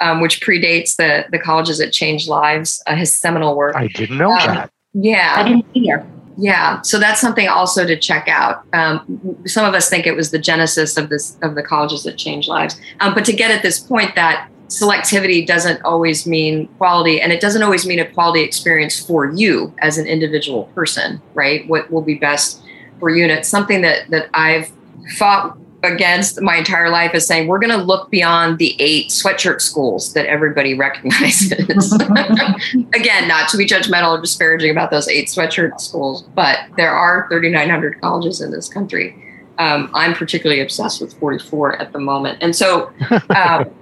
um, 0.00 0.20
which 0.20 0.42
predates 0.42 0.96
the 0.96 1.24
the 1.32 1.38
colleges 1.38 1.78
that 1.78 1.92
changed 1.92 2.28
lives. 2.28 2.82
Uh, 2.86 2.94
his 2.94 3.16
seminal 3.16 3.56
work. 3.56 3.74
I 3.74 3.86
didn't 3.86 4.18
know 4.18 4.32
um, 4.32 4.46
that. 4.46 4.70
Yeah, 4.92 5.34
I 5.36 5.48
didn't 5.48 5.64
either. 5.72 6.06
Yeah, 6.36 6.80
so 6.82 6.98
that's 6.98 7.20
something 7.20 7.48
also 7.48 7.86
to 7.86 7.98
check 7.98 8.28
out. 8.28 8.64
Um, 8.72 9.38
some 9.46 9.66
of 9.66 9.74
us 9.74 9.88
think 9.88 10.06
it 10.06 10.16
was 10.16 10.30
the 10.30 10.38
genesis 10.38 10.96
of 10.98 11.08
this 11.08 11.38
of 11.42 11.54
the 11.54 11.62
colleges 11.62 12.02
that 12.04 12.18
changed 12.18 12.48
lives, 12.48 12.78
um, 13.00 13.14
but 13.14 13.24
to 13.24 13.32
get 13.32 13.50
at 13.50 13.62
this 13.62 13.80
point 13.80 14.14
that 14.14 14.48
selectivity 14.80 15.46
doesn't 15.46 15.82
always 15.82 16.26
mean 16.26 16.66
quality 16.78 17.20
and 17.20 17.32
it 17.32 17.40
doesn't 17.40 17.62
always 17.62 17.86
mean 17.86 17.98
a 17.98 18.10
quality 18.12 18.40
experience 18.40 18.98
for 18.98 19.30
you 19.32 19.72
as 19.78 19.98
an 19.98 20.06
individual 20.06 20.64
person 20.74 21.20
right? 21.34 21.68
What 21.68 21.90
will 21.90 22.02
be 22.02 22.14
best 22.14 22.62
for 23.02 23.10
you 23.10 23.24
and 23.24 23.32
it's 23.32 23.48
something 23.48 23.82
that 23.82 24.08
that 24.10 24.30
i've 24.32 24.70
fought 25.16 25.58
against 25.82 26.40
my 26.40 26.56
entire 26.56 26.88
life 26.88 27.12
is 27.14 27.26
saying 27.26 27.48
we're 27.48 27.58
going 27.58 27.76
to 27.76 27.84
look 27.84 28.08
beyond 28.12 28.58
the 28.58 28.80
eight 28.80 29.08
sweatshirt 29.08 29.60
schools 29.60 30.12
that 30.12 30.26
everybody 30.26 30.74
recognizes. 30.86 31.92
Again 32.94 33.26
not 33.26 33.48
to 33.48 33.56
be 33.56 33.66
judgmental 33.66 34.16
or 34.16 34.20
disparaging 34.20 34.70
about 34.70 34.92
those 34.92 35.08
eight 35.08 35.26
sweatshirt 35.26 35.80
schools 35.80 36.22
but 36.36 36.60
there 36.76 36.92
are 36.92 37.26
3900 37.28 38.00
colleges 38.00 38.40
in 38.40 38.52
this 38.52 38.68
country. 38.68 39.16
Um, 39.58 39.90
i'm 39.92 40.14
particularly 40.14 40.62
obsessed 40.62 41.00
with 41.00 41.12
44 41.18 41.76
at 41.82 41.92
the 41.92 41.98
moment 41.98 42.38
and 42.40 42.56
so 42.56 42.90
uh, 43.10 43.64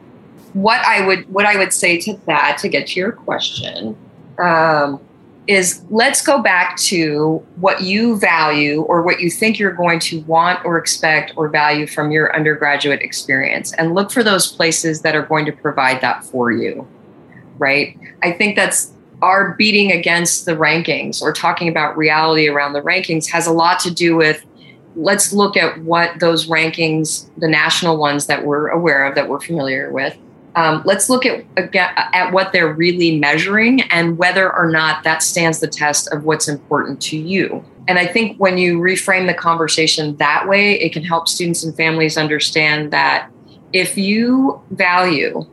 what 0.55 0.85
I 0.85 1.07
would 1.07 1.31
what 1.33 1.47
I 1.47 1.57
would 1.57 1.73
say 1.73 1.99
to 2.01 2.19
that 2.27 2.59
to 2.59 2.69
get 2.69 2.89
to 2.89 3.01
your 3.01 3.13
question 3.13 3.97
um, 4.39 5.01
is 5.47 5.83
let's 5.91 6.23
go 6.23 6.41
back 6.41 6.77
to 6.79 7.45
what 7.57 7.83
you 7.83 8.19
value 8.19 8.83
or 8.83 9.03
what 9.03 9.21
you 9.21 9.31
think 9.31 9.59
you're 9.59 9.73
going 9.73 9.99
to 10.01 10.21
want 10.23 10.65
or 10.65 10.79
expect 10.79 11.33
or 11.37 11.49
value 11.49 11.87
from 11.87 12.11
your 12.11 12.35
undergraduate 12.35 13.01
experience 13.03 13.73
and 13.75 13.95
look 13.95 14.11
for 14.11 14.23
those 14.23 14.51
places 14.51 15.03
that 15.03 15.15
are 15.17 15.23
going 15.23 15.47
to 15.47 15.53
provide 15.53 16.01
that 16.01 16.25
for 16.25 16.51
you 16.51 16.87
right? 17.61 17.97
I 18.23 18.33
think 18.33 18.57
that's 18.57 18.93
our 19.23 19.55
beating 19.55 19.93
against 19.93 20.47
the 20.47 20.53
rankings 20.53 21.23
or 21.23 21.33
talking 21.33 21.69
about 21.69 21.97
reality 21.97 22.49
around 22.49 22.73
the 22.73 22.81
rankings 22.81 23.31
has 23.31 23.47
a 23.47 23.53
lot 23.53 23.79
to 23.81 23.91
do 23.91 24.17
with 24.17 24.45
let's 24.97 25.33
look 25.33 25.57
at 25.57 25.79
what 25.83 26.19
those 26.19 26.49
rankings 26.49 27.29
the 27.37 27.47
national 27.47 27.99
ones 27.99 28.27
that 28.27 28.45
we're 28.45 28.69
aware 28.69 29.05
of 29.05 29.15
that 29.15 29.29
we're 29.29 29.41
familiar 29.41 29.93
with 29.93 30.17
um, 30.57 30.83
let's 30.85 31.09
look 31.09 31.25
at 31.27 31.45
at 31.57 32.33
what 32.33 32.53
they're 32.53 32.73
really 32.73 33.19
measuring 33.19 33.83
and 33.83 34.19
whether 34.19 34.55
or 34.55 34.69
not 34.69 35.05
that 35.05 35.23
stands 35.23 35.61
the 35.61 35.69
test 35.69 36.13
of 36.13 36.25
what's 36.25 36.49
important 36.49 37.01
to 37.03 37.17
you. 37.17 37.65
And 37.87 37.99
I 37.99 38.07
think 38.07 38.37
when 38.39 38.59
you 38.59 38.79
reframe 38.79 39.27
the 39.27 39.35
conversation 39.35 40.17
that 40.17 40.49
way, 40.49 40.81
it 40.81 40.93
can 40.93 41.03
help 41.03 41.29
students 41.29 41.65
and 41.65 41.77
families 41.77 42.17
understand 42.17 42.93
that 42.93 43.31
if 43.73 43.97
you 43.97 44.61
value 44.71 45.47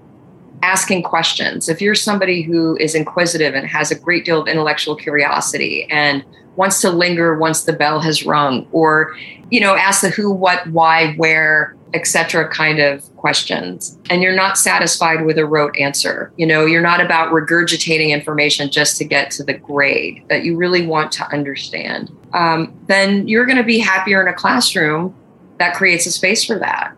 asking 0.64 1.04
questions, 1.04 1.70
if 1.70 1.82
you're 1.82 1.96
somebody 1.96 2.42
who 2.42 2.76
is 2.78 2.96
inquisitive 2.96 3.54
and 3.54 3.68
has 3.68 3.92
a 3.92 3.96
great 3.96 4.26
deal 4.26 4.42
of 4.42 4.48
intellectual 4.48 4.96
curiosity 4.96 5.88
and 5.92 6.26
wants 6.56 6.82
to 6.82 6.90
linger 6.90 7.38
once 7.38 7.64
the 7.64 7.74
bell 7.74 8.00
has 8.00 8.26
rung, 8.26 8.68
or 8.72 9.16
you 9.52 9.60
know, 9.60 9.76
ask 9.76 10.02
the 10.02 10.10
who, 10.10 10.32
what, 10.32 10.66
why, 10.72 11.14
where, 11.14 11.77
etc. 11.94 12.48
kind 12.50 12.80
of 12.80 13.04
questions. 13.16 13.98
And 14.10 14.22
you're 14.22 14.36
not 14.36 14.58
satisfied 14.58 15.26
with 15.26 15.38
a 15.38 15.46
rote 15.46 15.76
answer. 15.78 16.32
You 16.38 16.46
know 16.46 16.66
you're 16.66 16.82
not 16.82 17.02
about 17.02 17.32
regurgitating 17.32 18.10
information 18.10 18.70
just 18.70 18.98
to 18.98 19.06
get 19.06 19.32
to 19.32 19.44
the 19.44 19.54
grade 19.54 20.24
that 20.30 20.44
you 20.44 20.58
really 20.58 20.86
want 20.86 21.12
to 21.14 21.28
understand. 21.32 22.12
Um, 22.34 22.78
then 22.88 23.28
you're 23.28 23.46
going 23.46 23.58
to 23.58 23.64
be 23.64 23.80
happier 23.80 24.22
in 24.22 24.28
a 24.28 24.34
classroom 24.34 25.16
that 25.58 25.76
creates 25.76 26.06
a 26.06 26.12
space 26.12 26.44
for 26.44 26.60
that 26.60 26.94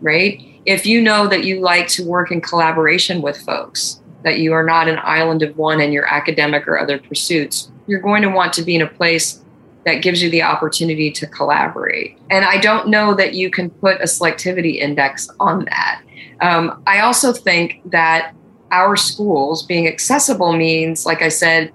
right? 0.00 0.40
If 0.66 0.86
you 0.86 1.00
know 1.00 1.26
that 1.28 1.44
you 1.44 1.60
like 1.60 1.88
to 1.88 2.04
work 2.04 2.30
in 2.30 2.40
collaboration 2.40 3.22
with 3.22 3.40
folks 3.40 4.00
that 4.24 4.38
you 4.38 4.52
are 4.52 4.64
not 4.64 4.88
an 4.88 4.98
island 5.02 5.42
of 5.42 5.56
one 5.56 5.80
in 5.80 5.92
your 5.92 6.06
academic 6.12 6.66
or 6.66 6.78
other 6.78 6.98
pursuits 6.98 7.70
you're 7.86 8.00
going 8.00 8.22
to 8.22 8.28
want 8.28 8.52
to 8.52 8.62
be 8.62 8.74
in 8.74 8.82
a 8.82 8.86
place 8.86 9.42
that 9.84 10.02
gives 10.02 10.22
you 10.22 10.30
the 10.30 10.42
opportunity 10.42 11.10
to 11.10 11.26
collaborate. 11.26 12.18
And 12.30 12.44
I 12.44 12.58
don't 12.58 12.88
know 12.88 13.14
that 13.14 13.34
you 13.34 13.50
can 13.50 13.70
put 13.70 14.00
a 14.00 14.04
selectivity 14.04 14.76
index 14.76 15.30
on 15.40 15.64
that. 15.66 16.02
Um, 16.40 16.82
I 16.86 17.00
also 17.00 17.32
think 17.32 17.80
that 17.86 18.34
our 18.70 18.96
schools 18.96 19.62
being 19.62 19.86
accessible 19.86 20.52
means, 20.52 21.06
like 21.06 21.22
I 21.22 21.28
said, 21.28 21.72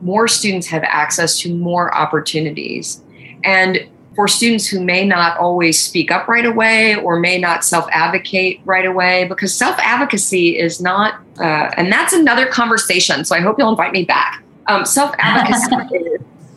more 0.00 0.28
students 0.28 0.66
have 0.66 0.82
access 0.84 1.38
to 1.40 1.54
more 1.54 1.94
opportunities. 1.94 3.02
And 3.44 3.88
for 4.14 4.28
students 4.28 4.66
who 4.66 4.80
may 4.84 5.04
not 5.04 5.36
always 5.38 5.80
speak 5.80 6.10
up 6.10 6.28
right 6.28 6.44
away 6.44 6.96
or 6.96 7.18
may 7.18 7.38
not 7.38 7.64
self 7.64 7.86
advocate 7.90 8.60
right 8.64 8.86
away, 8.86 9.26
because 9.28 9.52
self 9.52 9.76
advocacy 9.78 10.58
is 10.58 10.80
not, 10.80 11.20
uh, 11.38 11.70
and 11.76 11.90
that's 11.90 12.12
another 12.12 12.46
conversation. 12.46 13.24
So 13.24 13.34
I 13.34 13.40
hope 13.40 13.58
you'll 13.58 13.70
invite 13.70 13.92
me 13.92 14.04
back. 14.04 14.42
Um, 14.66 14.84
self 14.84 15.14
advocacy 15.18 15.74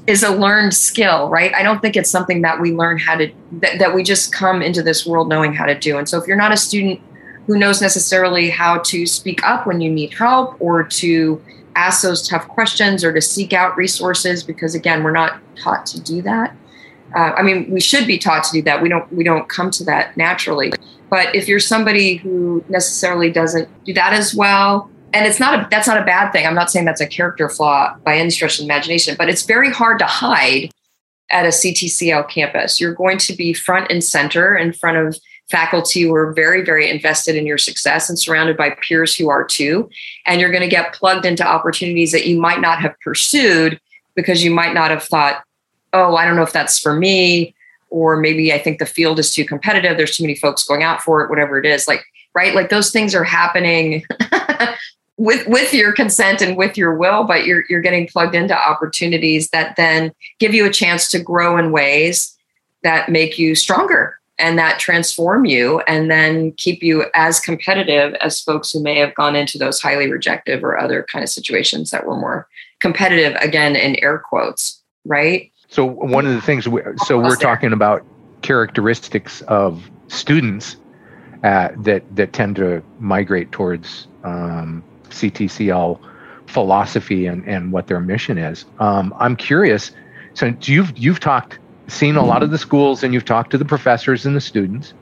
is 0.07 0.23
a 0.23 0.31
learned 0.31 0.73
skill, 0.73 1.29
right? 1.29 1.53
I 1.53 1.63
don't 1.63 1.81
think 1.81 1.97
it's 1.97 2.09
something 2.09 2.41
that 2.41 2.61
we 2.61 2.71
learn 2.71 2.97
how 2.97 3.15
to 3.15 3.31
that, 3.59 3.79
that 3.79 3.93
we 3.93 4.03
just 4.03 4.33
come 4.33 4.61
into 4.61 4.81
this 4.81 5.05
world 5.05 5.27
knowing 5.27 5.53
how 5.53 5.65
to 5.65 5.77
do. 5.77 5.97
And 5.97 6.07
so 6.07 6.17
if 6.19 6.27
you're 6.27 6.37
not 6.37 6.53
a 6.53 6.57
student 6.57 7.01
who 7.47 7.57
knows 7.57 7.81
necessarily 7.81 8.49
how 8.49 8.79
to 8.79 9.05
speak 9.05 9.43
up 9.43 9.65
when 9.65 9.81
you 9.81 9.89
need 9.89 10.13
help 10.13 10.55
or 10.59 10.83
to 10.83 11.41
ask 11.75 12.01
those 12.01 12.27
tough 12.27 12.47
questions 12.47 13.03
or 13.03 13.13
to 13.13 13.21
seek 13.21 13.53
out 13.53 13.77
resources 13.77 14.43
because 14.43 14.75
again 14.75 15.03
we're 15.03 15.11
not 15.11 15.39
taught 15.55 15.85
to 15.85 16.01
do 16.01 16.23
that 16.23 16.55
uh, 17.15 17.31
i 17.37 17.43
mean 17.43 17.69
we 17.71 17.79
should 17.79 18.07
be 18.07 18.17
taught 18.17 18.43
to 18.43 18.51
do 18.51 18.61
that 18.63 18.81
we 18.81 18.89
don't 18.89 19.11
we 19.13 19.23
don't 19.23 19.47
come 19.47 19.69
to 19.69 19.83
that 19.83 20.17
naturally 20.17 20.71
but 21.09 21.33
if 21.35 21.47
you're 21.47 21.59
somebody 21.59 22.15
who 22.15 22.63
necessarily 22.67 23.31
doesn't 23.31 23.69
do 23.85 23.93
that 23.93 24.11
as 24.11 24.33
well 24.33 24.89
and 25.17 25.25
it's 25.25 25.39
not 25.39 25.59
a 25.59 25.67
that's 25.71 25.87
not 25.87 25.99
a 25.99 26.05
bad 26.05 26.31
thing. 26.31 26.45
I'm 26.45 26.53
not 26.53 26.69
saying 26.69 26.85
that's 26.85 27.01
a 27.01 27.07
character 27.07 27.49
flaw 27.49 27.97
by 28.03 28.17
any 28.17 28.29
stretch 28.29 28.59
of 28.59 28.65
imagination, 28.65 29.15
but 29.17 29.29
it's 29.29 29.43
very 29.43 29.71
hard 29.71 29.97
to 29.97 30.05
hide 30.05 30.69
at 31.31 31.43
a 31.43 31.49
CTCL 31.49 32.29
campus. 32.29 32.79
You're 32.79 32.93
going 32.93 33.17
to 33.17 33.33
be 33.33 33.51
front 33.51 33.91
and 33.91 34.03
center 34.03 34.55
in 34.55 34.73
front 34.73 34.97
of 34.97 35.17
faculty 35.49 36.03
who 36.03 36.13
are 36.13 36.33
very, 36.33 36.63
very 36.63 36.87
invested 36.87 37.35
in 37.35 37.47
your 37.47 37.57
success 37.57 38.09
and 38.09 38.19
surrounded 38.19 38.57
by 38.57 38.69
peers 38.87 39.15
who 39.15 39.27
are 39.27 39.43
too. 39.43 39.89
And 40.27 40.39
you're 40.39 40.51
going 40.51 40.61
to 40.61 40.67
get 40.67 40.93
plugged 40.93 41.25
into 41.25 41.45
opportunities 41.45 42.11
that 42.11 42.27
you 42.27 42.39
might 42.39 42.61
not 42.61 42.79
have 42.79 42.93
pursued 43.03 43.79
because 44.15 44.43
you 44.43 44.51
might 44.51 44.75
not 44.75 44.91
have 44.91 45.03
thought, 45.03 45.41
oh, 45.93 46.15
I 46.15 46.25
don't 46.25 46.35
know 46.35 46.43
if 46.43 46.53
that's 46.53 46.77
for 46.77 46.93
me. 46.93 47.55
Or 47.89 48.17
maybe 48.17 48.53
I 48.53 48.59
think 48.59 48.77
the 48.77 48.85
field 48.85 49.17
is 49.17 49.33
too 49.33 49.45
competitive. 49.45 49.97
There's 49.97 50.15
too 50.15 50.23
many 50.23 50.35
folks 50.35 50.63
going 50.63 50.83
out 50.83 51.01
for 51.01 51.23
it, 51.23 51.29
whatever 51.29 51.57
it 51.57 51.65
is. 51.65 51.87
Like, 51.87 52.03
right? 52.35 52.53
Like 52.53 52.69
those 52.69 52.91
things 52.91 53.15
are 53.15 53.23
happening 53.23 54.05
with 55.17 55.47
with 55.47 55.73
your 55.73 55.91
consent 55.91 56.41
and 56.41 56.57
with 56.57 56.77
your 56.77 56.95
will 56.95 57.23
but 57.23 57.45
you're 57.45 57.63
you're 57.69 57.81
getting 57.81 58.07
plugged 58.07 58.35
into 58.35 58.55
opportunities 58.55 59.49
that 59.49 59.75
then 59.75 60.13
give 60.39 60.53
you 60.53 60.65
a 60.65 60.71
chance 60.71 61.09
to 61.09 61.19
grow 61.19 61.57
in 61.57 61.71
ways 61.71 62.37
that 62.83 63.09
make 63.09 63.37
you 63.39 63.55
stronger 63.55 64.19
and 64.39 64.59
that 64.59 64.79
transform 64.79 65.45
you 65.45 65.79
and 65.87 66.11
then 66.11 66.51
keep 66.53 66.83
you 66.83 67.05
as 67.15 67.39
competitive 67.39 68.13
as 68.15 68.39
folks 68.39 68.71
who 68.71 68.81
may 68.81 68.99
have 68.99 69.15
gone 69.15 69.35
into 69.35 69.57
those 69.57 69.81
highly 69.81 70.09
rejective 70.11 70.63
or 70.63 70.77
other 70.77 71.05
kind 71.11 71.23
of 71.23 71.29
situations 71.29 71.89
that 71.89 72.05
were 72.05 72.15
more 72.15 72.47
competitive 72.79 73.35
again 73.41 73.75
in 73.75 73.95
air 74.03 74.19
quotes 74.19 74.83
right? 75.07 75.51
So 75.69 75.85
one 75.85 76.25
of 76.25 76.33
the 76.33 76.41
things 76.41 76.67
we, 76.67 76.81
so 77.05 77.17
we're 77.17 77.35
talking 77.35 77.73
about 77.73 78.05
characteristics 78.41 79.41
of 79.43 79.89
students 80.07 80.77
uh, 81.43 81.69
that 81.77 82.03
that 82.15 82.33
tend 82.33 82.55
to 82.57 82.83
migrate 82.99 83.51
towards 83.51 84.07
um, 84.23 84.83
CTCL 85.11 85.99
philosophy 86.47 87.25
and, 87.25 87.45
and 87.47 87.71
what 87.71 87.87
their 87.87 87.99
mission 87.99 88.37
is. 88.37 88.65
Um, 88.79 89.13
I'm 89.19 89.35
curious. 89.35 89.91
So 90.33 90.53
you've 90.61 90.97
you've 90.97 91.19
talked, 91.19 91.59
seen 91.87 92.15
a 92.15 92.25
lot 92.25 92.43
of 92.43 92.51
the 92.51 92.57
schools, 92.57 93.03
and 93.03 93.13
you've 93.13 93.25
talked 93.25 93.51
to 93.51 93.57
the 93.57 93.65
professors 93.65 94.25
and 94.25 94.35
the 94.35 94.41
students. 94.41 94.93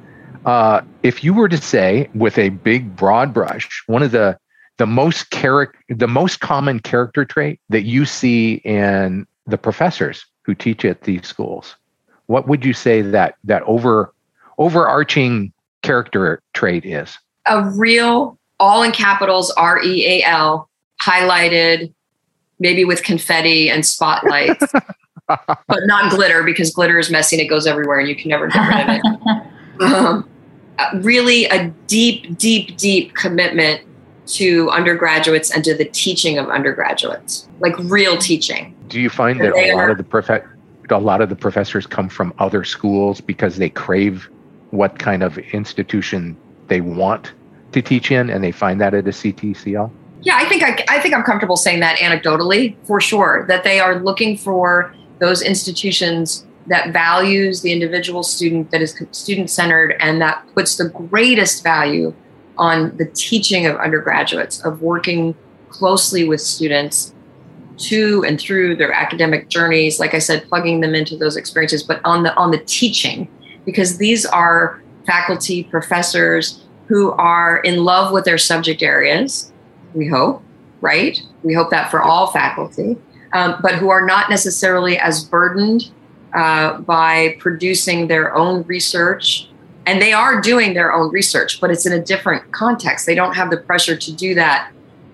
Uh, 0.45 0.81
if 1.03 1.23
you 1.23 1.33
were 1.33 1.49
to 1.49 1.57
say, 1.57 2.09
with 2.13 2.37
a 2.37 2.49
big 2.49 2.95
broad 2.95 3.33
brush, 3.33 3.83
one 3.87 4.03
of 4.03 4.11
the 4.11 4.37
the 4.77 4.85
most 4.85 5.29
character, 5.29 5.77
the 5.89 6.07
most 6.07 6.39
common 6.39 6.79
character 6.79 7.25
trait 7.25 7.59
that 7.69 7.83
you 7.83 8.05
see 8.05 8.55
in 8.65 9.25
the 9.47 9.57
professors 9.57 10.25
who 10.43 10.53
teach 10.53 10.85
at 10.85 11.01
these 11.01 11.25
schools, 11.25 11.75
what 12.27 12.47
would 12.47 12.65
you 12.65 12.73
say 12.73 13.01
that 13.01 13.35
that 13.43 13.63
over 13.63 14.13
overarching 14.57 15.51
character 15.81 16.41
trait 16.53 16.85
is? 16.85 17.17
A 17.47 17.63
real, 17.69 18.39
all 18.59 18.83
in 18.83 18.91
capitals, 18.91 19.51
R 19.51 19.81
E 19.83 20.05
A 20.05 20.23
L, 20.23 20.69
highlighted, 21.01 21.93
maybe 22.59 22.85
with 22.85 23.03
confetti 23.03 23.69
and 23.69 23.85
spotlights, 23.85 24.65
but 25.27 25.79
not 25.85 26.11
glitter 26.11 26.43
because 26.43 26.71
glitter 26.71 26.97
is 26.97 27.09
messy 27.09 27.35
and 27.37 27.45
it 27.45 27.49
goes 27.49 27.67
everywhere 27.67 27.99
and 27.99 28.09
you 28.09 28.15
can 28.15 28.29
never 28.29 28.47
get 28.47 28.67
rid 28.67 28.89
of 28.89 29.01
it. 29.79 29.81
um, 29.93 30.29
really, 31.03 31.45
a 31.45 31.67
deep, 31.87 32.37
deep, 32.37 32.77
deep 32.77 33.13
commitment 33.15 33.81
to 34.27 34.69
undergraduates 34.71 35.51
and 35.51 35.63
to 35.63 35.75
the 35.75 35.85
teaching 35.85 36.37
of 36.37 36.49
undergraduates, 36.49 37.47
like 37.59 37.77
real 37.79 38.17
teaching. 38.17 38.75
Do 38.87 38.99
you 38.99 39.09
find 39.09 39.39
that 39.41 39.55
a 39.55 39.75
lot 39.75 39.89
of 39.89 39.97
the 39.97 40.03
prof- 40.03 40.43
a 40.89 40.99
lot 40.99 41.21
of 41.21 41.29
the 41.29 41.35
professors 41.35 41.87
come 41.87 42.09
from 42.09 42.33
other 42.37 42.63
schools 42.63 43.19
because 43.19 43.57
they 43.57 43.69
crave 43.69 44.29
what 44.71 44.99
kind 44.99 45.23
of 45.23 45.37
institution 45.37 46.37
they 46.67 46.81
want 46.81 47.33
to 47.75 47.81
teach 47.81 48.11
in, 48.11 48.29
and 48.29 48.43
they 48.43 48.51
find 48.51 48.81
that 48.81 48.93
at 48.93 49.05
a 49.05 49.11
CTCL? 49.11 49.91
Yeah, 50.21 50.37
I 50.37 50.45
think 50.45 50.63
I, 50.63 50.83
I 50.89 50.99
think 50.99 51.13
I'm 51.13 51.23
comfortable 51.23 51.57
saying 51.57 51.81
that 51.81 51.97
anecdotally 51.99 52.75
for 52.87 52.99
sure 52.99 53.45
that 53.47 53.63
they 53.63 53.79
are 53.79 53.99
looking 53.99 54.37
for 54.37 54.95
those 55.19 55.43
institutions 55.43 56.45
that 56.67 56.91
values 56.91 57.61
the 57.61 57.71
individual 57.71 58.23
student 58.23 58.71
that 58.71 58.81
is 58.81 58.99
student 59.11 59.51
centered 59.51 59.95
and 59.99 60.19
that 60.21 60.43
puts 60.55 60.77
the 60.77 60.89
greatest 60.89 61.63
value 61.63 62.11
on 62.57 62.95
the 62.97 63.05
teaching 63.05 63.67
of 63.67 63.75
undergraduates 63.77 64.65
of 64.65 64.81
working 64.81 65.35
closely 65.69 66.27
with 66.27 66.41
students 66.41 67.13
to 67.77 68.23
and 68.25 68.39
through 68.39 68.75
their 68.75 68.91
academic 68.91 69.49
journeys 69.49 69.99
like 69.99 70.13
i 70.13 70.19
said 70.19 70.47
plugging 70.47 70.79
them 70.79 70.95
into 70.95 71.17
those 71.17 71.35
experiences 71.35 71.83
but 71.83 71.99
on 72.05 72.23
the 72.23 72.33
on 72.35 72.49
the 72.49 72.57
teaching 72.59 73.27
because 73.65 73.97
these 73.97 74.25
are 74.25 74.81
faculty 75.05 75.63
professors 75.65 76.64
who 76.87 77.11
are 77.13 77.57
in 77.57 77.83
love 77.83 78.11
with 78.13 78.25
their 78.25 78.37
subject 78.37 78.81
areas 78.81 79.51
we 79.93 80.07
hope 80.07 80.41
right? 80.81 81.19
We 81.41 81.53
hope 81.53 81.71
that 81.71 81.89
for 81.89 82.01
all 82.01 82.27
faculty 82.27 82.97
um, 83.33 83.57
but 83.61 83.75
who 83.75 83.89
are 83.89 84.05
not 84.05 84.29
necessarily 84.29 84.97
as 84.97 85.23
burdened 85.23 85.91
uh, 86.33 86.79
by 86.79 87.37
producing 87.39 88.07
their 88.07 88.35
own 88.35 88.63
research. 88.63 89.49
And 89.87 90.01
they 90.01 90.13
are 90.13 90.41
doing 90.41 90.73
their 90.73 90.93
own 90.93 91.11
research 91.11 91.59
but 91.61 91.71
it's 91.71 91.85
in 91.85 91.93
a 91.93 92.03
different 92.03 92.51
context. 92.51 93.05
They 93.05 93.15
don't 93.15 93.35
have 93.35 93.49
the 93.49 93.57
pressure 93.57 93.95
to 93.95 94.13
do 94.13 94.35
that 94.35 94.71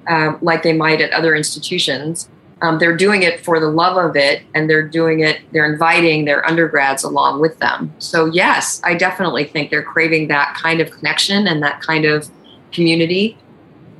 uh, 0.08 0.34
like 0.42 0.64
they 0.64 0.74
might 0.74 1.00
at 1.00 1.12
other 1.12 1.36
institutions 1.36 2.30
um, 2.62 2.80
they're 2.80 2.96
doing 2.96 3.24
it 3.24 3.44
for 3.44 3.60
the 3.60 3.68
love 3.68 3.98
of 3.98 4.16
it 4.16 4.44
and 4.54 4.70
they're 4.70 4.88
doing 4.88 5.22
it 5.22 5.40
they're 5.52 5.72
inviting 5.72 6.26
their 6.26 6.46
undergrads 6.46 7.04
along 7.04 7.42
with 7.42 7.58
them. 7.60 7.94
So 8.00 8.26
yes 8.26 8.82
i 8.84 8.94
definitely 8.94 9.46
think 9.46 9.70
they're 9.70 9.84
craving 9.84 10.28
that 10.30 10.56
kind 10.56 10.82
of 10.82 10.92
connection 10.92 11.48
and 11.48 11.62
that 11.64 11.82
kind 11.82 12.06
of 12.06 12.30
community 12.72 13.38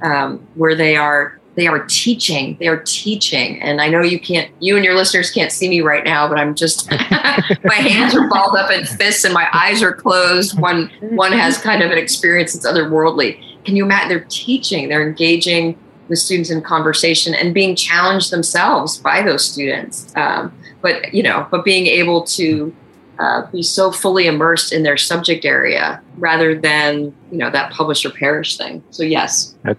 um, 0.02 0.46
where 0.56 0.76
they 0.76 0.96
are 0.96 1.40
they 1.56 1.68
are 1.68 1.86
teaching 1.86 2.56
they 2.60 2.68
are 2.68 2.82
teaching. 2.84 3.62
And 3.62 3.82
i 3.82 3.90
know 3.90 4.02
you 4.02 4.20
can't 4.20 4.50
you 4.60 4.76
and 4.76 4.86
your 4.86 4.96
listeners 4.96 5.32
can't 5.32 5.52
see 5.52 5.70
me 5.70 5.82
right 5.82 6.04
now 6.04 6.28
but 6.28 6.38
i'm 6.38 6.56
just 6.56 6.90
my 7.64 7.76
hands 7.76 8.16
are 8.16 8.28
balled 8.30 8.56
up 8.56 8.72
in 8.72 8.86
fists 8.86 9.24
and 9.24 9.34
my 9.34 9.48
eyes 9.54 9.82
are 9.84 9.94
closed. 9.94 10.60
One 10.60 10.90
one 11.02 11.32
has 11.32 11.58
kind 11.58 11.82
of 11.82 11.92
an 11.92 11.98
experience 11.98 12.54
that's 12.54 12.66
otherworldly. 12.66 13.64
Can 13.64 13.76
you 13.76 13.86
imagine? 13.86 14.10
They're 14.10 14.28
teaching 14.30 14.90
they're 14.90 15.08
engaging 15.08 15.78
the 16.12 16.16
students 16.16 16.50
in 16.50 16.62
conversation 16.62 17.34
and 17.34 17.54
being 17.54 17.76
challenged 17.76 18.32
themselves 18.32 19.00
by 19.00 19.22
those 19.22 19.44
students 19.44 20.14
um, 20.16 20.54
but 20.82 21.14
you 21.14 21.24
know 21.24 21.48
but 21.50 21.66
being 21.66 21.88
able 21.88 22.24
to 22.24 22.74
uh, 23.20 23.46
be 23.52 23.62
so 23.62 23.92
fully 23.92 24.26
immersed 24.28 24.72
in 24.72 24.84
their 24.84 24.98
subject 24.98 25.46
area 25.46 26.02
rather 26.18 26.60
than 26.60 27.14
you 27.32 27.38
know 27.38 27.50
that 27.50 27.72
publish 27.72 28.06
or 28.06 28.12
perish 28.12 28.58
thing 28.58 28.84
so 28.92 29.04
yes 29.04 29.56
that, 29.64 29.78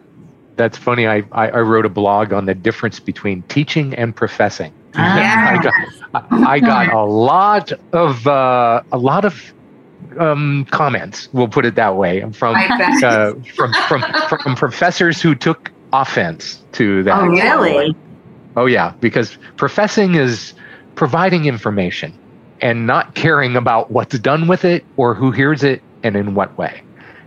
that's 0.57 0.77
funny. 0.77 1.07
I, 1.07 1.25
I, 1.33 1.49
I 1.49 1.61
wrote 1.61 1.87
a 1.87 1.89
blog 1.89 2.33
on 2.33 2.47
the 2.47 2.55
difference 2.55 3.01
between 3.01 3.43
teaching 3.45 3.95
and 3.95 4.15
professing. 4.15 4.73
Ah. 4.95 5.49
I 5.49 5.63
got 5.63 5.75
I, 6.15 6.53
I 6.53 6.61
got 6.61 6.93
a 6.93 7.03
lot 7.03 7.73
of 7.95 8.27
uh, 8.27 8.83
a 8.93 8.99
lot 8.99 9.25
of 9.25 9.55
um, 10.19 10.67
comments. 10.71 11.31
We'll 11.33 11.49
put 11.49 11.65
it 11.65 11.77
that 11.77 11.97
way 11.97 12.21
from 12.33 12.57
uh, 12.59 13.33
from, 13.55 13.73
from 13.89 14.05
from 14.43 14.55
professors 14.55 15.23
who 15.23 15.35
took 15.35 15.72
offense 15.93 16.63
to 16.73 17.03
that. 17.05 17.23
Oh, 17.23 17.27
really? 17.27 17.97
Oh, 18.57 18.67
yeah, 18.67 18.93
because 19.01 19.39
professing 19.57 20.15
is 20.15 20.55
providing 20.95 21.47
information 21.47 22.17
and 22.61 22.87
not 22.87 23.15
caring 23.15 23.57
about 23.57 23.91
what's 23.91 24.19
done 24.19 24.47
with 24.47 24.65
it 24.65 24.85
or 24.97 25.15
who 25.15 25.31
hears 25.31 25.65
it 25.65 25.83
and 26.03 26.17
in 26.17 26.35
what 26.35 26.57
way 26.59 26.83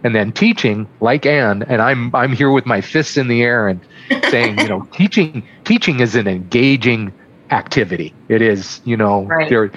and 0.06 0.14
then 0.14 0.32
teaching 0.32 0.88
like 1.02 1.26
Anne, 1.26 1.64
and 1.64 1.82
I'm 1.82 2.16
I'm 2.16 2.32
here 2.32 2.52
with 2.52 2.68
my 2.68 2.80
fists 2.80 3.18
in 3.18 3.28
the 3.28 3.42
air 3.42 3.68
and 3.68 3.80
saying, 4.30 4.60
you 4.60 4.68
know, 4.68 4.88
teaching 4.94 5.42
teaching 5.64 6.00
is 6.00 6.16
an 6.16 6.28
engaging 6.28 7.12
activity. 7.50 8.14
It 8.30 8.44
is, 8.44 8.82
you 8.86 8.96
know, 8.96 9.24
right. 9.24 9.50
there 9.50 9.72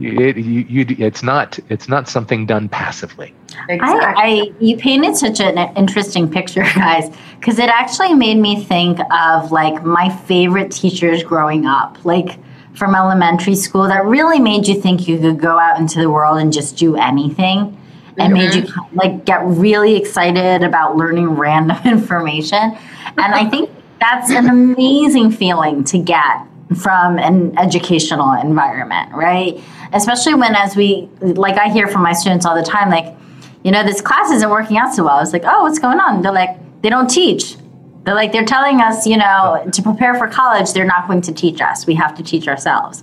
it 0.00 0.36
you, 0.36 0.60
you 0.68 0.96
it's 0.98 1.22
not 1.22 1.58
it's 1.68 1.88
not 1.88 2.08
something 2.08 2.46
done 2.46 2.68
passively. 2.68 3.34
Exactly. 3.68 3.82
I, 3.82 4.14
I 4.16 4.52
you 4.60 4.76
painted 4.76 5.16
such 5.16 5.40
an 5.40 5.58
interesting 5.76 6.30
picture, 6.30 6.62
guys, 6.74 7.14
because 7.38 7.58
it 7.58 7.68
actually 7.68 8.14
made 8.14 8.38
me 8.38 8.64
think 8.64 8.98
of 9.12 9.52
like 9.52 9.84
my 9.84 10.08
favorite 10.08 10.70
teachers 10.72 11.22
growing 11.22 11.66
up, 11.66 12.04
like 12.04 12.38
from 12.74 12.94
elementary 12.94 13.54
school, 13.54 13.84
that 13.84 14.04
really 14.04 14.40
made 14.40 14.66
you 14.66 14.80
think 14.80 15.06
you 15.06 15.18
could 15.18 15.40
go 15.40 15.58
out 15.58 15.78
into 15.78 16.00
the 16.00 16.10
world 16.10 16.38
and 16.38 16.52
just 16.52 16.76
do 16.76 16.96
anything 16.96 17.80
and 18.18 18.32
mm-hmm. 18.32 18.34
made 18.34 18.54
you 18.54 18.66
like 18.94 19.24
get 19.24 19.44
really 19.44 19.96
excited 19.96 20.62
about 20.64 20.96
learning 20.96 21.28
random 21.30 21.78
information. 21.84 22.76
And 23.16 23.34
I 23.34 23.48
think 23.48 23.70
that's 24.00 24.30
an 24.30 24.48
amazing 24.48 25.30
feeling 25.30 25.84
to 25.84 25.98
get 25.98 26.46
from 26.76 27.18
an 27.18 27.56
educational 27.58 28.32
environment, 28.32 29.12
right? 29.12 29.60
Especially 29.92 30.34
when, 30.34 30.54
as 30.54 30.76
we 30.76 31.08
like, 31.20 31.58
I 31.58 31.68
hear 31.68 31.86
from 31.88 32.02
my 32.02 32.12
students 32.12 32.46
all 32.46 32.54
the 32.54 32.62
time, 32.62 32.90
like, 32.90 33.14
you 33.62 33.70
know, 33.70 33.84
this 33.84 34.00
class 34.00 34.30
isn't 34.30 34.50
working 34.50 34.76
out 34.76 34.94
so 34.94 35.04
well. 35.04 35.20
It's 35.20 35.32
like, 35.32 35.44
oh, 35.44 35.62
what's 35.62 35.78
going 35.78 35.98
on? 36.00 36.22
They're 36.22 36.32
like, 36.32 36.56
they 36.82 36.90
don't 36.90 37.08
teach. 37.08 37.56
They're 38.04 38.14
like, 38.14 38.32
they're 38.32 38.44
telling 38.44 38.80
us, 38.80 39.06
you 39.06 39.16
know, 39.16 39.66
to 39.72 39.82
prepare 39.82 40.14
for 40.14 40.28
college, 40.28 40.72
they're 40.72 40.84
not 40.84 41.06
going 41.06 41.22
to 41.22 41.32
teach 41.32 41.60
us. 41.60 41.86
We 41.86 41.94
have 41.94 42.14
to 42.16 42.22
teach 42.22 42.48
ourselves. 42.48 43.02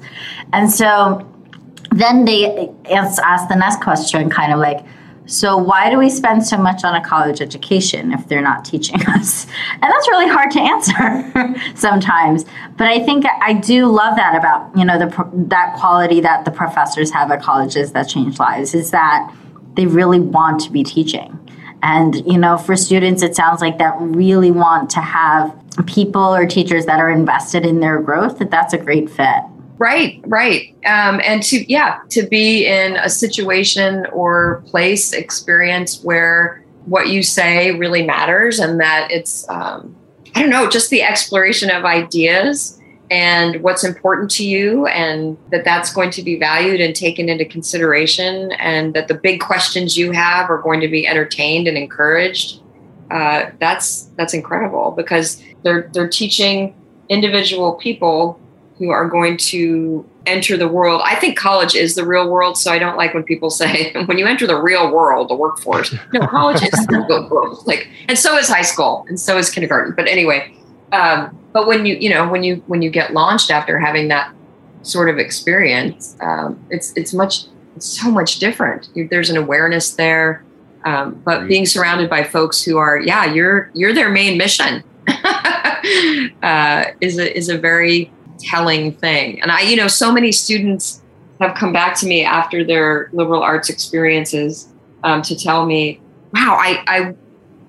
And 0.53 0.71
so 0.71 1.27
then 1.91 2.25
they 2.25 2.69
ask 2.91 3.49
the 3.49 3.55
next 3.55 3.81
question, 3.81 4.29
kind 4.29 4.53
of 4.53 4.59
like, 4.59 4.85
so, 5.27 5.55
why 5.55 5.89
do 5.89 5.97
we 5.97 6.09
spend 6.09 6.45
so 6.45 6.57
much 6.57 6.83
on 6.83 6.95
a 6.95 7.03
college 7.03 7.41
education 7.41 8.11
if 8.11 8.27
they're 8.27 8.41
not 8.41 8.65
teaching 8.65 9.01
us? 9.07 9.45
And 9.73 9.83
that's 9.83 10.07
really 10.09 10.27
hard 10.27 10.51
to 10.51 10.59
answer 10.59 11.55
sometimes. 11.75 12.45
But 12.77 12.87
I 12.87 12.99
think 13.03 13.25
I 13.41 13.53
do 13.53 13.85
love 13.85 14.15
that 14.15 14.35
about 14.35 14.75
you 14.75 14.83
know 14.83 14.97
the 14.97 15.29
that 15.47 15.75
quality 15.77 16.21
that 16.21 16.45
the 16.45 16.51
professors 16.51 17.11
have 17.11 17.31
at 17.31 17.41
colleges 17.41 17.91
that 17.93 18.09
change 18.09 18.39
lives 18.39 18.73
is 18.73 18.91
that 18.91 19.33
they 19.75 19.85
really 19.85 20.19
want 20.19 20.61
to 20.61 20.71
be 20.71 20.83
teaching. 20.83 21.37
And 21.83 22.15
you 22.27 22.37
know, 22.37 22.57
for 22.57 22.75
students, 22.75 23.23
it 23.23 23.35
sounds 23.35 23.61
like 23.61 23.77
that 23.77 23.95
really 23.99 24.51
want 24.51 24.89
to 24.91 25.01
have 25.01 25.55
people 25.85 26.21
or 26.21 26.45
teachers 26.45 26.85
that 26.85 26.99
are 26.99 27.09
invested 27.09 27.65
in 27.65 27.79
their 27.79 28.01
growth. 28.01 28.39
That 28.39 28.51
that's 28.51 28.73
a 28.73 28.77
great 28.77 29.09
fit. 29.09 29.43
Right, 29.81 30.21
right. 30.27 30.75
Um, 30.85 31.19
and 31.25 31.41
to, 31.41 31.67
yeah, 31.67 32.01
to 32.09 32.27
be 32.27 32.67
in 32.67 32.97
a 32.97 33.09
situation 33.09 34.05
or 34.13 34.61
place, 34.67 35.11
experience 35.11 36.03
where 36.03 36.63
what 36.85 37.07
you 37.07 37.23
say 37.23 37.71
really 37.71 38.05
matters 38.05 38.59
and 38.59 38.79
that 38.79 39.07
it's, 39.09 39.49
um, 39.49 39.95
I 40.35 40.41
don't 40.41 40.51
know, 40.51 40.69
just 40.69 40.91
the 40.91 41.01
exploration 41.01 41.71
of 41.71 41.83
ideas 41.83 42.79
and 43.09 43.63
what's 43.63 43.83
important 43.83 44.29
to 44.31 44.45
you 44.47 44.85
and 44.85 45.35
that 45.49 45.65
that's 45.65 45.91
going 45.91 46.11
to 46.11 46.21
be 46.21 46.37
valued 46.37 46.79
and 46.79 46.95
taken 46.95 47.27
into 47.27 47.45
consideration 47.45 48.51
and 48.59 48.93
that 48.93 49.07
the 49.07 49.15
big 49.15 49.41
questions 49.41 49.97
you 49.97 50.11
have 50.11 50.51
are 50.51 50.61
going 50.61 50.79
to 50.81 50.89
be 50.89 51.07
entertained 51.07 51.67
and 51.67 51.75
encouraged 51.75 52.61
uh, 53.09 53.49
that's 53.59 54.03
that's 54.15 54.33
incredible 54.33 54.91
because 54.91 55.43
they're 55.63 55.89
they're 55.93 56.07
teaching 56.07 56.73
individual 57.09 57.73
people 57.73 58.39
who 58.81 58.89
are 58.89 59.07
going 59.07 59.37
to 59.37 60.03
enter 60.25 60.57
the 60.57 60.67
world. 60.67 61.03
I 61.05 61.13
think 61.15 61.37
college 61.37 61.75
is 61.75 61.93
the 61.93 62.03
real 62.03 62.27
world, 62.27 62.57
so 62.57 62.71
I 62.71 62.79
don't 62.79 62.97
like 62.97 63.13
when 63.13 63.23
people 63.23 63.49
say 63.61 63.93
when 64.05 64.17
you 64.17 64.25
enter 64.25 64.47
the 64.47 64.59
real 64.59 64.91
world, 64.91 65.29
the 65.29 65.35
workforce. 65.35 65.93
No, 66.11 66.25
college 66.27 66.63
is 66.63 66.71
the 66.87 67.05
real 67.07 67.29
world. 67.29 67.65
Like, 67.67 67.87
and 68.09 68.17
so 68.17 68.35
is 68.37 68.49
high 68.49 68.63
school, 68.63 69.05
and 69.07 69.19
so 69.19 69.37
is 69.37 69.51
kindergarten. 69.51 69.93
But 69.95 70.07
anyway, 70.07 70.51
um, 70.91 71.37
but 71.53 71.67
when 71.67 71.85
you 71.85 71.95
you 71.95 72.09
know 72.09 72.27
when 72.27 72.43
you 72.43 72.63
when 72.65 72.81
you 72.81 72.89
get 72.89 73.13
launched 73.13 73.51
after 73.51 73.77
having 73.77 74.07
that 74.07 74.33
sort 74.81 75.09
of 75.09 75.19
experience, 75.19 76.17
um, 76.21 76.59
it's 76.71 76.91
it's 76.95 77.13
much 77.13 77.45
it's 77.75 77.85
so 77.85 78.09
much 78.09 78.39
different. 78.39 78.89
There's 79.11 79.29
an 79.29 79.37
awareness 79.37 79.93
there, 79.93 80.43
um, 80.85 81.21
but 81.23 81.47
being 81.47 81.67
surrounded 81.67 82.09
by 82.09 82.23
folks 82.23 82.63
who 82.63 82.77
are 82.77 82.99
yeah, 82.99 83.31
you're 83.31 83.69
you're 83.75 83.93
their 83.93 84.09
main 84.09 84.39
mission. 84.39 84.83
uh, 86.41 86.85
is 86.99 87.19
a 87.19 87.37
is 87.37 87.49
a 87.49 87.57
very 87.57 88.11
telling 88.41 88.93
thing. 88.93 89.41
And 89.41 89.51
I, 89.51 89.61
you 89.61 89.75
know, 89.75 89.87
so 89.87 90.11
many 90.11 90.31
students 90.31 91.01
have 91.39 91.55
come 91.55 91.73
back 91.73 91.97
to 91.99 92.05
me 92.05 92.23
after 92.23 92.63
their 92.63 93.09
liberal 93.13 93.41
arts 93.41 93.69
experiences 93.69 94.67
um, 95.03 95.21
to 95.23 95.35
tell 95.35 95.65
me, 95.65 95.99
wow, 96.33 96.57
I, 96.59 96.83
I, 96.87 97.15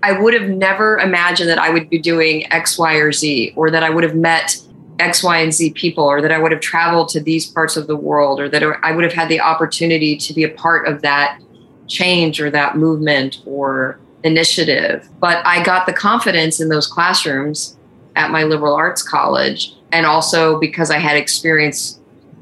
I 0.02 0.20
would 0.20 0.34
have 0.34 0.48
never 0.48 0.98
imagined 0.98 1.48
that 1.48 1.58
I 1.58 1.70
would 1.70 1.88
be 1.88 1.98
doing 1.98 2.50
X, 2.52 2.78
Y, 2.78 2.94
or 2.94 3.12
Z, 3.12 3.52
or 3.56 3.70
that 3.70 3.82
I 3.82 3.90
would 3.90 4.04
have 4.04 4.14
met 4.14 4.56
X, 4.98 5.22
Y, 5.22 5.38
and 5.38 5.54
Z 5.54 5.72
people, 5.72 6.04
or 6.04 6.20
that 6.20 6.32
I 6.32 6.38
would 6.38 6.52
have 6.52 6.60
traveled 6.60 7.08
to 7.10 7.20
these 7.20 7.46
parts 7.46 7.76
of 7.76 7.86
the 7.86 7.96
world, 7.96 8.40
or 8.40 8.48
that 8.48 8.62
I 8.82 8.92
would 8.92 9.04
have 9.04 9.12
had 9.12 9.28
the 9.28 9.40
opportunity 9.40 10.16
to 10.16 10.34
be 10.34 10.44
a 10.44 10.50
part 10.50 10.86
of 10.86 11.02
that 11.02 11.40
change 11.88 12.40
or 12.40 12.50
that 12.50 12.76
movement 12.76 13.38
or 13.46 13.98
initiative. 14.24 15.08
But 15.18 15.44
I 15.46 15.62
got 15.62 15.86
the 15.86 15.92
confidence 15.92 16.60
in 16.60 16.68
those 16.68 16.86
classrooms 16.86 17.76
at 18.16 18.30
my 18.30 18.44
liberal 18.44 18.74
arts 18.74 19.02
college, 19.02 19.74
and 19.92 20.06
also 20.06 20.58
because 20.58 20.90
I 20.90 20.98
had 20.98 21.16
experience 21.16 22.00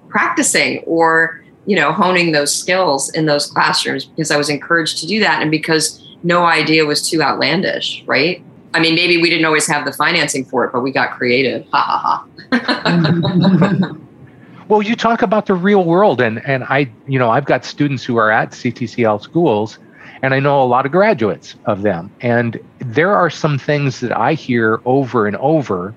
practicing 0.09 0.81
or 0.87 1.43
you 1.67 1.77
know 1.77 1.93
honing 1.93 2.33
those 2.33 2.55
skills 2.55 3.11
in 3.11 3.27
those 3.27 3.47
classrooms 3.47 4.05
because 4.05 4.31
I 4.31 4.37
was 4.37 4.49
encouraged 4.49 4.99
to 4.99 5.07
do 5.07 5.21
that 5.21 5.43
and 5.43 5.51
because 5.51 6.05
no 6.23 6.45
idea 6.45 6.85
was 6.85 7.09
too 7.09 7.23
outlandish, 7.23 8.03
right? 8.07 8.43
I 8.73 8.81
mean, 8.81 8.95
maybe 8.95 9.21
we 9.21 9.31
didn't 9.31 9.47
always 9.47 9.67
have 9.67 9.85
the 9.85 9.93
financing 9.93 10.45
for 10.45 10.65
it, 10.65 10.73
but 10.73 10.81
we 10.81 10.93
got 10.93 11.13
creative. 11.13 11.67
Ha 11.73 11.81
ha 11.83 12.27
ha. 12.53 13.97
well, 14.69 14.83
you 14.83 14.95
talk 14.95 15.23
about 15.23 15.47
the 15.47 15.55
real 15.55 15.85
world, 15.85 16.21
and 16.21 16.45
and 16.47 16.65
I, 16.65 16.91
you 17.07 17.19
know, 17.19 17.31
I've 17.31 17.47
got 17.47 17.65
students 17.65 18.05
who 18.05 18.17
are 18.17 18.31
at 18.31 18.51
CTCL 18.51 19.23
schools, 19.23 19.79
and 20.23 20.35
I 20.35 20.41
know 20.41 20.63
a 20.63 20.65
lot 20.65 20.87
of 20.87 20.93
graduates 20.93 21.55
of 21.65 21.83
them, 21.83 22.11
and 22.21 22.59
there 22.79 23.15
are 23.15 23.31
some 23.31 23.59
things 23.59 24.01
that 24.01 24.17
I 24.17 24.35
hear 24.35 24.81
over 24.85 25.27
and 25.27 25.37
over 25.37 25.95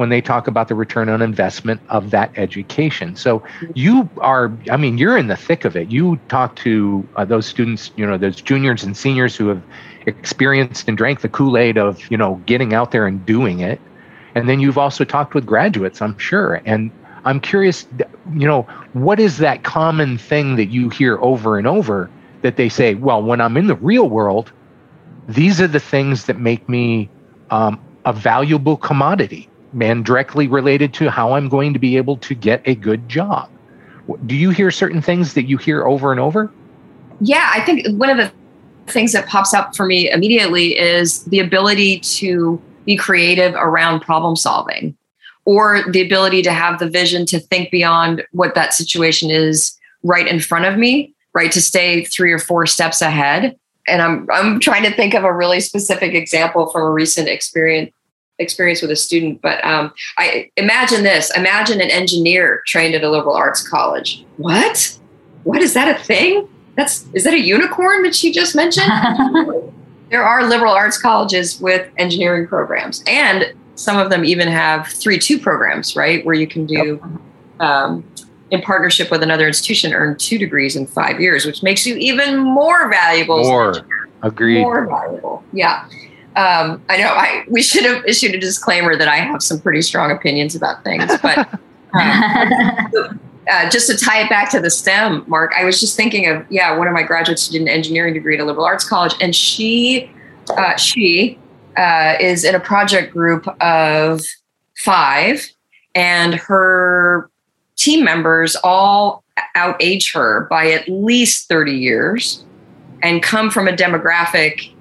when 0.00 0.08
they 0.08 0.22
talk 0.22 0.46
about 0.46 0.68
the 0.68 0.74
return 0.74 1.10
on 1.10 1.20
investment 1.20 1.78
of 1.90 2.10
that 2.10 2.32
education. 2.36 3.14
So 3.14 3.42
you 3.74 4.08
are, 4.16 4.50
I 4.70 4.78
mean, 4.78 4.96
you're 4.96 5.18
in 5.18 5.26
the 5.26 5.36
thick 5.36 5.66
of 5.66 5.76
it. 5.76 5.90
You 5.90 6.18
talk 6.28 6.56
to 6.56 7.06
uh, 7.16 7.26
those 7.26 7.44
students, 7.44 7.90
you 7.96 8.06
know, 8.06 8.16
those 8.16 8.40
juniors 8.40 8.82
and 8.82 8.96
seniors 8.96 9.36
who 9.36 9.48
have 9.48 9.62
experienced 10.06 10.88
and 10.88 10.96
drank 10.96 11.20
the 11.20 11.28
Kool 11.28 11.58
Aid 11.58 11.76
of, 11.76 12.10
you 12.10 12.16
know, 12.16 12.40
getting 12.46 12.72
out 12.72 12.92
there 12.92 13.06
and 13.06 13.26
doing 13.26 13.60
it. 13.60 13.78
And 14.34 14.48
then 14.48 14.58
you've 14.58 14.78
also 14.78 15.04
talked 15.04 15.34
with 15.34 15.44
graduates, 15.44 16.00
I'm 16.00 16.16
sure. 16.16 16.62
And 16.64 16.90
I'm 17.26 17.38
curious, 17.38 17.86
you 18.32 18.46
know, 18.46 18.62
what 18.94 19.20
is 19.20 19.36
that 19.36 19.64
common 19.64 20.16
thing 20.16 20.56
that 20.56 20.70
you 20.70 20.88
hear 20.88 21.18
over 21.18 21.58
and 21.58 21.66
over 21.66 22.08
that 22.42 22.56
they 22.56 22.68
say, 22.68 22.94
well, 22.94 23.22
when 23.22 23.40
I'm 23.40 23.56
in 23.56 23.66
the 23.66 23.74
real 23.76 24.08
world, 24.08 24.52
these 25.28 25.60
are 25.60 25.68
the 25.68 25.80
things 25.80 26.24
that 26.26 26.38
make 26.38 26.68
me 26.68 27.08
um, 27.50 27.80
a 28.04 28.12
valuable 28.12 28.76
commodity 28.76 29.48
and 29.80 30.04
directly 30.04 30.48
related 30.48 30.92
to 30.94 31.10
how 31.10 31.32
I'm 31.32 31.48
going 31.48 31.72
to 31.72 31.78
be 31.78 31.96
able 31.96 32.16
to 32.18 32.34
get 32.34 32.62
a 32.64 32.74
good 32.74 33.08
job. 33.08 33.48
Do 34.26 34.34
you 34.34 34.50
hear 34.50 34.70
certain 34.70 35.00
things 35.00 35.34
that 35.34 35.44
you 35.44 35.56
hear 35.56 35.84
over 35.84 36.10
and 36.10 36.20
over? 36.20 36.50
Yeah, 37.20 37.50
I 37.54 37.60
think 37.64 37.86
one 37.98 38.10
of 38.10 38.16
the 38.16 38.32
things 38.90 39.12
that 39.12 39.28
pops 39.28 39.54
up 39.54 39.76
for 39.76 39.86
me 39.86 40.10
immediately 40.10 40.76
is 40.78 41.24
the 41.24 41.38
ability 41.38 42.00
to 42.00 42.60
be 42.86 42.96
creative 42.96 43.54
around 43.54 44.00
problem 44.00 44.34
solving 44.34 44.96
or 45.44 45.82
the 45.90 46.04
ability 46.04 46.42
to 46.42 46.52
have 46.52 46.78
the 46.78 46.88
vision 46.88 47.26
to 47.26 47.38
think 47.38 47.70
beyond 47.70 48.24
what 48.32 48.54
that 48.54 48.74
situation 48.74 49.30
is 49.30 49.78
right 50.02 50.26
in 50.26 50.40
front 50.40 50.64
of 50.64 50.78
me, 50.78 51.14
right? 51.34 51.52
To 51.52 51.60
stay 51.60 52.04
three 52.04 52.32
or 52.32 52.38
four 52.38 52.66
steps 52.66 53.00
ahead. 53.00 53.56
And 53.88 54.02
I'm 54.02 54.28
I'm 54.30 54.60
trying 54.60 54.84
to 54.84 54.94
think 54.94 55.14
of 55.14 55.24
a 55.24 55.32
really 55.32 55.60
specific 55.60 56.14
example 56.14 56.70
from 56.70 56.82
a 56.82 56.90
recent 56.90 57.28
experience 57.28 57.92
experience 58.40 58.80
with 58.82 58.90
a 58.90 58.96
student, 58.96 59.40
but 59.42 59.64
um, 59.64 59.92
I 60.16 60.50
imagine 60.56 61.02
this: 61.02 61.30
imagine 61.36 61.80
an 61.80 61.90
engineer 61.90 62.62
trained 62.66 62.94
at 62.94 63.04
a 63.04 63.10
liberal 63.10 63.34
arts 63.34 63.66
college. 63.66 64.24
What? 64.38 64.98
What 65.44 65.62
is 65.62 65.74
that 65.74 65.94
a 65.94 66.02
thing? 66.02 66.48
That's 66.76 67.06
is 67.12 67.24
that 67.24 67.34
a 67.34 67.38
unicorn 67.38 68.02
that 68.02 68.14
she 68.14 68.32
just 68.32 68.56
mentioned? 68.56 68.90
there 70.10 70.22
are 70.22 70.46
liberal 70.46 70.72
arts 70.72 70.98
colleges 70.98 71.60
with 71.60 71.88
engineering 71.98 72.46
programs, 72.46 73.04
and 73.06 73.52
some 73.76 73.98
of 73.98 74.10
them 74.10 74.24
even 74.24 74.48
have 74.48 74.86
three 74.88 75.18
two 75.18 75.38
programs, 75.38 75.94
right, 75.94 76.24
where 76.24 76.34
you 76.34 76.46
can 76.46 76.66
do. 76.66 77.00
Um, 77.60 78.04
in 78.50 78.60
partnership 78.62 79.10
with 79.10 79.22
another 79.22 79.46
institution, 79.46 79.92
earn 79.92 80.16
two 80.16 80.38
degrees 80.38 80.76
in 80.76 80.86
five 80.86 81.20
years, 81.20 81.46
which 81.46 81.62
makes 81.62 81.86
you 81.86 81.96
even 81.96 82.38
more 82.38 82.90
valuable. 82.90 83.42
More, 83.42 83.74
agreed. 84.22 84.62
More 84.62 84.86
valuable, 84.86 85.44
yeah 85.52 85.86
um, 86.36 86.82
I 86.88 86.96
know 86.98 87.08
I 87.08 87.44
we 87.48 87.62
should 87.62 87.84
have 87.84 88.04
issued 88.04 88.34
a 88.34 88.38
disclaimer 88.38 88.96
that 88.96 89.08
I 89.08 89.16
have 89.16 89.42
some 89.42 89.60
pretty 89.60 89.82
strong 89.82 90.10
opinions 90.10 90.54
about 90.54 90.84
things, 90.84 91.10
but 91.22 91.38
um, 91.94 93.20
uh, 93.50 93.68
just 93.70 93.90
to 93.90 93.96
tie 93.96 94.22
it 94.22 94.30
back 94.30 94.50
to 94.50 94.60
the 94.60 94.70
STEM, 94.70 95.24
Mark, 95.26 95.52
I 95.56 95.64
was 95.64 95.80
just 95.80 95.96
thinking 95.96 96.28
of 96.28 96.46
yeah, 96.50 96.76
one 96.76 96.86
of 96.86 96.94
my 96.94 97.02
graduates 97.02 97.48
did 97.48 97.60
an 97.62 97.68
engineering 97.68 98.14
degree 98.14 98.34
at 98.36 98.40
a 98.40 98.44
liberal 98.44 98.64
arts 98.64 98.88
college, 98.88 99.14
and 99.20 99.34
she 99.34 100.10
uh, 100.50 100.76
she 100.76 101.38
uh, 101.76 102.14
is 102.20 102.44
in 102.44 102.54
a 102.54 102.60
project 102.60 103.12
group 103.12 103.46
of 103.60 104.20
five, 104.76 105.50
and 105.94 106.34
her 106.34 107.29
team 107.80 108.04
members 108.04 108.56
all 108.62 109.24
outage 109.56 110.12
her 110.12 110.46
by 110.50 110.70
at 110.70 110.88
least 110.88 111.48
thirty 111.48 111.72
years, 111.72 112.44
and 113.02 113.22
come 113.22 113.50
from 113.50 113.66
a 113.66 113.72
demographic 113.72 114.72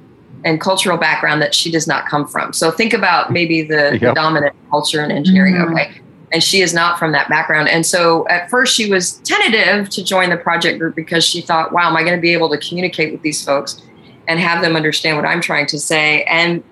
and 0.46 0.62
cultural 0.62 0.98
background 0.98 1.42
that 1.42 1.54
she 1.56 1.72
does 1.72 1.88
not 1.88 2.06
come 2.06 2.28
from. 2.28 2.54
So 2.54 2.72
think 2.72 2.94
about 2.94 3.32
maybe 3.32 3.62
the, 3.62 3.92
yep. 3.92 4.00
the 4.00 4.14
dominant 4.14 4.56
culture 4.70 5.04
in 5.04 5.12
engineering. 5.12 5.56
Mm-hmm. 5.56 5.74
Okay. 5.74 6.02
And 6.32 6.42
she 6.42 6.62
is 6.62 6.74
not 6.74 6.98
from 6.98 7.12
that 7.12 7.28
background. 7.28 7.68
And 7.68 7.86
so 7.86 8.26
at 8.30 8.50
first 8.50 8.74
she 8.74 8.90
was 8.90 9.14
tentative 9.26 9.90
to 9.90 10.04
join 10.04 10.30
the 10.30 10.38
project 10.38 10.80
group 10.80 10.96
because 10.96 11.26
she 11.26 11.42
thought, 11.42 11.74
wow, 11.74 11.90
am 11.90 11.98
I 11.98 12.04
going 12.04 12.16
to 12.16 12.22
be 12.22 12.32
able 12.32 12.50
to 12.52 12.58
communicate 12.58 13.12
with 13.12 13.22
these 13.22 13.44
folks 13.44 13.82
and 14.30 14.40
have 14.40 14.62
them 14.62 14.78
understand 14.78 15.18
what 15.18 15.26
I'm 15.26 15.42
trying 15.42 15.66
to 15.68 15.80
say 15.80 16.24
and 16.24 16.64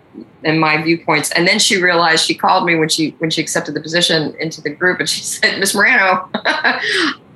and 0.44 0.60
my 0.60 0.82
viewpoints. 0.82 1.32
And 1.32 1.48
then 1.48 1.60
she 1.60 1.82
realized 1.82 2.26
she 2.26 2.36
called 2.36 2.66
me 2.66 2.76
when 2.76 2.90
she 2.90 3.12
when 3.20 3.30
she 3.30 3.42
accepted 3.42 3.74
the 3.74 3.82
position 3.82 4.36
into 4.40 4.62
the 4.62 4.70
group 4.70 5.00
and 5.00 5.10
she 5.10 5.22
said, 5.24 5.60
Miss 5.60 5.76
Morano, 5.76 6.30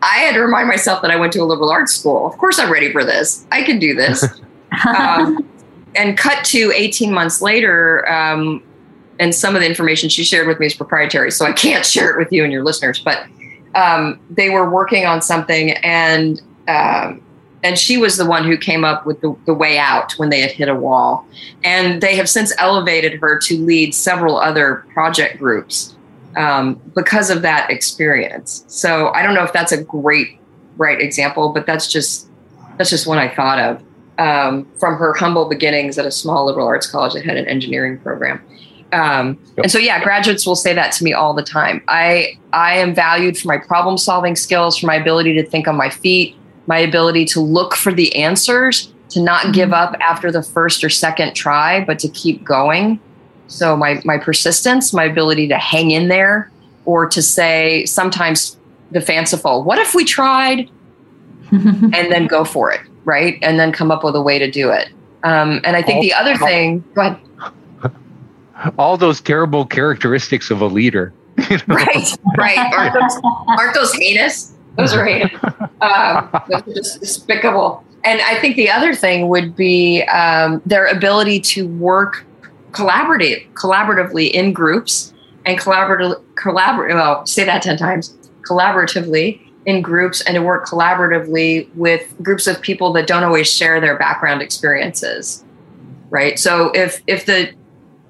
I 0.01 0.17
had 0.17 0.33
to 0.33 0.41
remind 0.41 0.67
myself 0.67 1.01
that 1.01 1.11
I 1.11 1.15
went 1.15 1.33
to 1.33 1.39
a 1.39 1.45
liberal 1.45 1.69
arts 1.69 1.93
school. 1.93 2.25
Of 2.25 2.37
course 2.37 2.59
I'm 2.59 2.71
ready 2.71 2.91
for 2.91 3.03
this. 3.03 3.45
I 3.51 3.63
can 3.63 3.79
do 3.79 3.93
this. 3.93 4.25
um, 4.97 5.47
and 5.95 6.17
cut 6.17 6.45
to 6.45 6.71
18 6.73 7.13
months 7.13 7.41
later, 7.41 8.09
um, 8.09 8.63
and 9.19 9.35
some 9.35 9.55
of 9.55 9.61
the 9.61 9.67
information 9.67 10.09
she 10.09 10.23
shared 10.23 10.47
with 10.47 10.59
me 10.59 10.65
is 10.65 10.73
proprietary, 10.73 11.31
so 11.31 11.45
I 11.45 11.51
can't 11.51 11.85
share 11.85 12.09
it 12.09 12.17
with 12.17 12.31
you 12.31 12.43
and 12.43 12.51
your 12.51 12.63
listeners. 12.63 12.99
But 12.99 13.25
um, 13.75 14.19
they 14.29 14.49
were 14.49 14.69
working 14.69 15.05
on 15.05 15.21
something, 15.21 15.71
and 15.71 16.41
um, 16.67 17.21
and 17.63 17.77
she 17.77 17.97
was 17.97 18.17
the 18.17 18.25
one 18.25 18.43
who 18.43 18.57
came 18.57 18.83
up 18.83 19.05
with 19.05 19.21
the, 19.21 19.35
the 19.45 19.53
way 19.53 19.77
out 19.77 20.13
when 20.13 20.29
they 20.29 20.41
had 20.41 20.51
hit 20.51 20.67
a 20.67 20.75
wall. 20.75 21.25
And 21.63 22.01
they 22.01 22.15
have 22.15 22.27
since 22.27 22.53
elevated 22.57 23.19
her 23.19 23.37
to 23.39 23.57
lead 23.57 23.93
several 23.93 24.37
other 24.37 24.85
project 24.93 25.37
groups 25.37 25.95
um, 26.37 26.81
because 26.95 27.29
of 27.29 27.41
that 27.43 27.69
experience. 27.69 28.63
So 28.67 29.09
I 29.09 29.21
don't 29.21 29.35
know 29.35 29.43
if 29.43 29.53
that's 29.53 29.71
a 29.71 29.83
great 29.83 30.39
right 30.77 30.99
example, 30.99 31.49
but 31.49 31.65
that's 31.65 31.91
just 31.91 32.27
that's 32.77 32.89
just 32.89 33.05
one 33.05 33.17
I 33.17 33.27
thought 33.27 33.59
of 33.59 33.83
um, 34.17 34.67
from 34.79 34.95
her 34.97 35.13
humble 35.13 35.47
beginnings 35.47 35.97
at 35.97 36.05
a 36.05 36.11
small 36.11 36.45
liberal 36.45 36.67
arts 36.67 36.89
college 36.89 37.13
that 37.13 37.25
had 37.25 37.37
an 37.37 37.47
engineering 37.47 37.99
program. 37.99 38.41
Um, 38.93 39.39
yep. 39.55 39.63
And 39.63 39.71
so, 39.71 39.77
yeah, 39.77 40.03
graduates 40.03 40.45
will 40.45 40.55
say 40.55 40.73
that 40.73 40.91
to 40.93 41.03
me 41.03 41.13
all 41.13 41.33
the 41.33 41.43
time. 41.43 41.83
I 41.87 42.37
I 42.53 42.77
am 42.77 42.93
valued 42.93 43.37
for 43.37 43.47
my 43.47 43.57
problem 43.57 43.97
solving 43.97 44.35
skills, 44.35 44.77
for 44.77 44.87
my 44.87 44.95
ability 44.95 45.33
to 45.35 45.45
think 45.45 45.67
on 45.67 45.75
my 45.75 45.89
feet, 45.89 46.35
my 46.71 46.79
ability 46.79 47.25
to 47.25 47.41
look 47.41 47.75
for 47.75 47.93
the 47.93 48.15
answers, 48.15 48.93
to 49.09 49.21
not 49.21 49.41
mm-hmm. 49.41 49.51
give 49.51 49.73
up 49.73 49.95
after 49.99 50.31
the 50.31 50.41
first 50.41 50.83
or 50.83 50.89
second 50.89 51.33
try, 51.33 51.83
but 51.83 51.99
to 51.99 52.07
keep 52.09 52.43
going. 52.43 52.99
So 53.47 53.75
my 53.75 54.01
my 54.05 54.17
persistence, 54.17 54.93
my 54.93 55.03
ability 55.03 55.47
to 55.49 55.57
hang 55.57 55.91
in 55.91 56.07
there, 56.07 56.49
or 56.85 57.07
to 57.09 57.21
say 57.21 57.85
sometimes 57.85 58.57
the 58.91 59.01
fanciful, 59.01 59.63
"What 59.63 59.79
if 59.79 59.93
we 59.93 60.05
tried?" 60.05 60.69
and 61.51 61.93
then 61.93 62.27
go 62.27 62.45
for 62.45 62.71
it 62.71 62.79
right? 63.05 63.37
And 63.41 63.59
then 63.59 63.71
come 63.71 63.91
up 63.91 64.03
with 64.03 64.15
a 64.15 64.21
way 64.21 64.39
to 64.39 64.49
do 64.49 64.69
it. 64.69 64.89
Um, 65.23 65.61
and 65.63 65.75
I 65.75 65.81
think 65.81 65.97
all, 65.97 66.01
the 66.01 66.13
other 66.13 66.37
thing, 66.37 66.83
go 66.93 67.01
ahead. 67.01 67.19
All 68.77 68.97
those 68.97 69.21
terrible 69.21 69.65
characteristics 69.65 70.51
of 70.51 70.61
a 70.61 70.67
leader. 70.67 71.13
You 71.49 71.57
know? 71.67 71.75
Right, 71.75 72.17
right. 72.37 72.73
Aren't 72.73 72.93
those, 72.93 73.21
aren't 73.57 73.73
those 73.73 73.93
heinous? 73.93 74.53
Those 74.77 74.93
are 74.93 75.05
heinous. 75.05 75.31
Um, 75.81 76.29
those 76.47 76.61
are 76.61 76.73
just 76.73 76.99
despicable. 76.99 77.83
And 78.03 78.21
I 78.21 78.39
think 78.39 78.55
the 78.55 78.69
other 78.69 78.93
thing 78.93 79.27
would 79.29 79.55
be 79.55 80.03
um, 80.03 80.61
their 80.65 80.85
ability 80.85 81.39
to 81.41 81.67
work 81.67 82.25
collaborative, 82.71 83.51
collaboratively 83.53 84.31
in 84.31 84.53
groups 84.53 85.13
and 85.45 85.59
collaborative, 85.59 86.21
collaborate. 86.35 86.95
Well, 86.95 87.25
say 87.25 87.43
that 87.45 87.61
ten 87.61 87.77
times. 87.77 88.15
Collaboratively 88.47 89.39
in 89.65 89.81
groups 89.81 90.21
and 90.21 90.35
to 90.35 90.41
work 90.41 90.65
collaboratively 90.65 91.73
with 91.75 92.13
groups 92.23 92.47
of 92.47 92.61
people 92.61 92.91
that 92.93 93.07
don't 93.07 93.23
always 93.23 93.51
share 93.51 93.79
their 93.79 93.97
background 93.97 94.41
experiences 94.41 95.43
right 96.09 96.39
so 96.39 96.71
if 96.71 97.01
if 97.05 97.25
the 97.27 97.53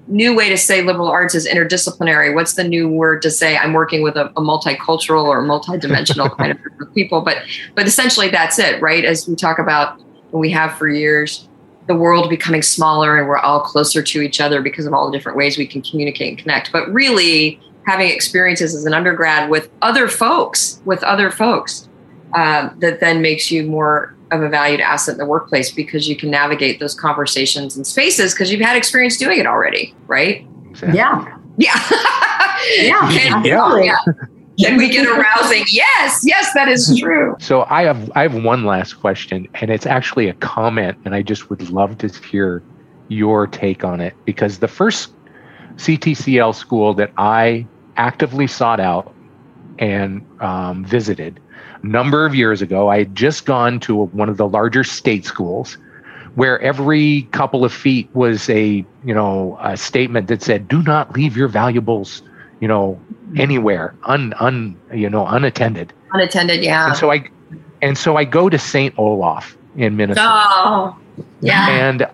new 0.08 0.34
way 0.34 0.48
to 0.48 0.56
say 0.56 0.82
liberal 0.82 1.08
arts 1.08 1.34
is 1.34 1.46
interdisciplinary. 1.46 2.34
What's 2.34 2.54
the 2.54 2.64
new 2.64 2.88
word 2.88 3.22
to 3.22 3.30
say 3.30 3.56
I'm 3.56 3.72
working 3.72 4.02
with 4.02 4.16
a, 4.16 4.26
a 4.30 4.40
multicultural 4.40 5.24
or 5.24 5.42
multidimensional 5.42 6.36
kind 6.36 6.52
of 6.52 6.94
people? 6.94 7.20
But 7.20 7.38
but 7.74 7.86
essentially 7.86 8.28
that's 8.28 8.58
it, 8.58 8.80
right? 8.82 9.04
As 9.04 9.28
we 9.28 9.36
talk 9.36 9.58
about 9.58 9.98
and 10.32 10.40
we 10.40 10.50
have 10.50 10.76
for 10.76 10.88
years, 10.88 11.48
the 11.86 11.94
world 11.94 12.30
becoming 12.30 12.62
smaller 12.62 13.18
and 13.18 13.28
we're 13.28 13.38
all 13.38 13.60
closer 13.60 14.02
to 14.02 14.20
each 14.20 14.40
other 14.40 14.62
because 14.62 14.86
of 14.86 14.92
all 14.92 15.10
the 15.10 15.16
different 15.16 15.36
ways 15.36 15.58
we 15.58 15.66
can 15.66 15.82
communicate 15.82 16.28
and 16.28 16.38
connect. 16.38 16.72
But 16.72 16.88
really 16.92 17.60
having 17.86 18.08
experiences 18.08 18.74
as 18.74 18.84
an 18.84 18.94
undergrad 18.94 19.50
with 19.50 19.70
other 19.82 20.08
folks, 20.08 20.80
with 20.84 21.02
other 21.02 21.30
folks, 21.30 21.88
uh, 22.34 22.70
that 22.78 23.00
then 23.00 23.20
makes 23.20 23.50
you 23.50 23.64
more 23.64 24.14
of 24.32 24.42
a 24.42 24.48
valued 24.48 24.80
asset 24.80 25.14
in 25.14 25.18
the 25.18 25.26
workplace 25.26 25.70
because 25.70 26.08
you 26.08 26.16
can 26.16 26.30
navigate 26.30 26.80
those 26.80 26.94
conversations 26.94 27.76
and 27.76 27.86
spaces 27.86 28.32
because 28.34 28.50
you've 28.50 28.60
had 28.60 28.76
experience 28.76 29.16
doing 29.16 29.38
it 29.38 29.46
already, 29.46 29.94
right? 30.06 30.46
Exactly. 30.70 30.98
Yeah. 30.98 31.38
Yeah. 31.58 31.74
yeah. 32.78 33.10
Can, 33.12 33.44
yeah. 33.44 33.82
yeah. 33.82 33.96
Can 34.58 34.76
we 34.76 34.88
get 34.88 35.06
a 35.06 35.12
rousing? 35.12 35.64
Yes, 35.68 36.22
yes, 36.24 36.52
that 36.54 36.68
is 36.68 36.98
true. 36.98 37.36
So 37.40 37.66
I 37.68 37.82
have 37.82 38.10
I 38.14 38.22
have 38.22 38.34
one 38.44 38.64
last 38.64 38.94
question, 38.94 39.48
and 39.54 39.70
it's 39.70 39.86
actually 39.86 40.28
a 40.28 40.34
comment, 40.34 40.98
and 41.04 41.14
I 41.14 41.22
just 41.22 41.50
would 41.50 41.70
love 41.70 41.98
to 41.98 42.08
hear 42.08 42.62
your 43.08 43.46
take 43.46 43.84
on 43.84 44.00
it 44.00 44.14
because 44.24 44.58
the 44.58 44.68
first 44.68 45.12
CTCL 45.76 46.54
school 46.54 46.94
that 46.94 47.12
I 47.16 47.66
actively 47.96 48.46
sought 48.46 48.80
out 48.80 49.14
and 49.78 50.24
um, 50.40 50.84
visited 50.84 51.38
a 51.38 51.51
number 51.82 52.24
of 52.24 52.34
years 52.34 52.62
ago. 52.62 52.88
I 52.88 52.98
had 52.98 53.14
just 53.14 53.44
gone 53.44 53.80
to 53.80 54.02
a, 54.02 54.04
one 54.06 54.28
of 54.28 54.36
the 54.36 54.48
larger 54.48 54.84
state 54.84 55.24
schools 55.24 55.76
where 56.34 56.60
every 56.60 57.22
couple 57.32 57.64
of 57.64 57.72
feet 57.72 58.08
was 58.14 58.48
a 58.48 58.84
you 59.04 59.14
know 59.14 59.58
a 59.60 59.76
statement 59.76 60.28
that 60.28 60.42
said 60.42 60.68
do 60.68 60.82
not 60.82 61.12
leave 61.14 61.36
your 61.36 61.48
valuables 61.48 62.22
you 62.60 62.68
know 62.68 62.98
anywhere 63.36 63.94
un 64.04 64.34
un 64.40 64.76
you 64.92 65.10
know 65.10 65.26
unattended. 65.26 65.92
Unattended 66.12 66.62
yeah. 66.62 66.88
And 66.88 66.96
so 66.96 67.10
i 67.10 67.28
and 67.80 67.98
so 67.98 68.16
i 68.16 68.24
go 68.24 68.48
to 68.48 68.58
st 68.58 68.94
olaf 68.98 69.56
in 69.76 69.96
minnesota. 69.96 70.26
Oh 70.26 70.96
yeah. 71.40 71.68
And 71.68 72.06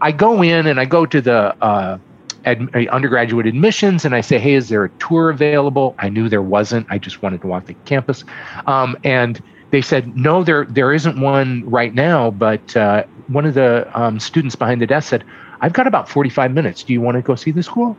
i 0.00 0.12
go 0.12 0.42
in 0.42 0.66
and 0.66 0.78
i 0.78 0.84
go 0.84 1.06
to 1.06 1.20
the 1.20 1.56
uh, 1.62 1.98
ad, 2.44 2.68
undergraduate 2.88 3.46
admissions 3.46 4.04
and 4.04 4.14
I 4.14 4.20
say, 4.20 4.38
hey, 4.38 4.54
is 4.54 4.68
there 4.68 4.84
a 4.84 4.90
tour 4.90 5.30
available? 5.30 5.94
I 5.98 6.08
knew 6.08 6.28
there 6.28 6.42
wasn't. 6.42 6.86
I 6.90 6.98
just 6.98 7.22
wanted 7.22 7.40
to 7.42 7.46
walk 7.46 7.66
the 7.66 7.74
campus. 7.84 8.24
Um, 8.66 8.96
and 9.04 9.42
they 9.70 9.82
said, 9.82 10.16
no, 10.16 10.44
there 10.44 10.64
there 10.66 10.92
isn't 10.92 11.20
one 11.20 11.68
right 11.68 11.94
now. 11.94 12.30
But 12.30 12.76
uh, 12.76 13.04
one 13.28 13.44
of 13.44 13.54
the 13.54 13.90
um, 13.98 14.20
students 14.20 14.54
behind 14.54 14.80
the 14.80 14.86
desk 14.86 15.08
said, 15.08 15.24
I've 15.60 15.72
got 15.72 15.86
about 15.86 16.08
45 16.08 16.52
minutes. 16.52 16.82
Do 16.82 16.92
you 16.92 17.00
want 17.00 17.16
to 17.16 17.22
go 17.22 17.34
see 17.34 17.50
the 17.50 17.62
school? 17.62 17.96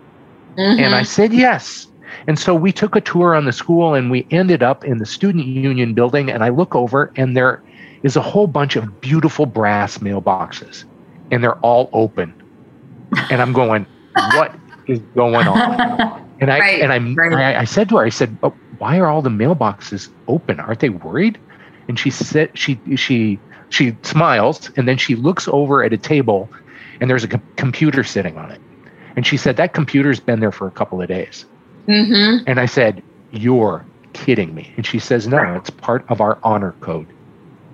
Mm-hmm. 0.57 0.79
And 0.79 0.95
I 0.95 1.03
said, 1.03 1.33
yes. 1.33 1.87
And 2.27 2.39
so 2.39 2.55
we 2.55 2.71
took 2.71 2.95
a 2.95 3.01
tour 3.01 3.35
on 3.35 3.45
the 3.45 3.51
school 3.51 3.93
and 3.93 4.09
we 4.09 4.25
ended 4.31 4.63
up 4.63 4.85
in 4.85 4.99
the 4.99 5.05
student 5.05 5.45
union 5.45 5.93
building. 5.93 6.29
And 6.29 6.43
I 6.43 6.49
look 6.49 6.75
over 6.75 7.11
and 7.15 7.35
there 7.35 7.61
is 8.03 8.15
a 8.15 8.21
whole 8.21 8.47
bunch 8.47 8.75
of 8.75 9.01
beautiful 9.01 9.45
brass 9.45 9.97
mailboxes 9.97 10.85
and 11.31 11.43
they're 11.43 11.59
all 11.59 11.89
open. 11.91 12.33
And 13.31 13.41
I'm 13.41 13.53
going, 13.53 13.85
what 14.15 14.55
is 14.87 14.99
going 15.15 15.47
on? 15.47 16.21
And 16.41 16.51
I 16.51 16.59
right, 16.59 16.81
and 16.81 16.91
I, 16.91 16.97
right. 16.97 17.55
I, 17.55 17.61
I 17.61 17.63
said 17.63 17.87
to 17.89 17.95
her, 17.97 18.05
I 18.05 18.09
said, 18.09 18.37
oh, 18.43 18.53
why 18.77 18.99
are 18.99 19.07
all 19.07 19.21
the 19.21 19.29
mailboxes 19.29 20.09
open? 20.27 20.59
Aren't 20.59 20.81
they 20.81 20.89
worried? 20.89 21.39
And 21.87 21.97
she 21.97 22.09
said 22.09 22.51
she 22.55 22.79
she 22.95 23.39
she 23.69 23.95
smiles 24.03 24.69
and 24.75 24.87
then 24.87 24.97
she 24.97 25.15
looks 25.15 25.47
over 25.47 25.83
at 25.83 25.93
a 25.93 25.97
table 25.97 26.49
and 26.99 27.09
there's 27.09 27.23
a 27.23 27.27
com- 27.27 27.43
computer 27.55 28.03
sitting 28.03 28.37
on 28.37 28.51
it. 28.51 28.59
And 29.15 29.25
she 29.25 29.37
said 29.37 29.55
that 29.57 29.73
computer's 29.73 30.19
been 30.19 30.39
there 30.39 30.51
for 30.51 30.67
a 30.67 30.71
couple 30.71 31.01
of 31.01 31.07
days. 31.07 31.45
Mm-hmm. 31.87 32.43
And 32.47 32.59
I 32.59 32.65
said, 32.65 33.01
"You're 33.31 33.85
kidding 34.13 34.53
me." 34.53 34.73
And 34.75 34.85
she 34.85 34.99
says, 34.99 35.27
"No, 35.27 35.55
it's 35.55 35.69
part 35.69 36.03
of 36.09 36.19
our 36.19 36.37
honor 36.43 36.73
code." 36.81 37.07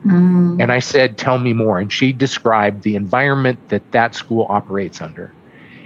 Mm. 0.05 0.61
And 0.61 0.71
I 0.71 0.79
said, 0.79 1.17
"Tell 1.17 1.39
me 1.39 1.53
more." 1.53 1.79
And 1.79 1.91
she 1.91 2.13
described 2.13 2.83
the 2.83 2.95
environment 2.95 3.69
that 3.69 3.91
that 3.91 4.13
school 4.13 4.45
operates 4.49 5.01
under 5.01 5.33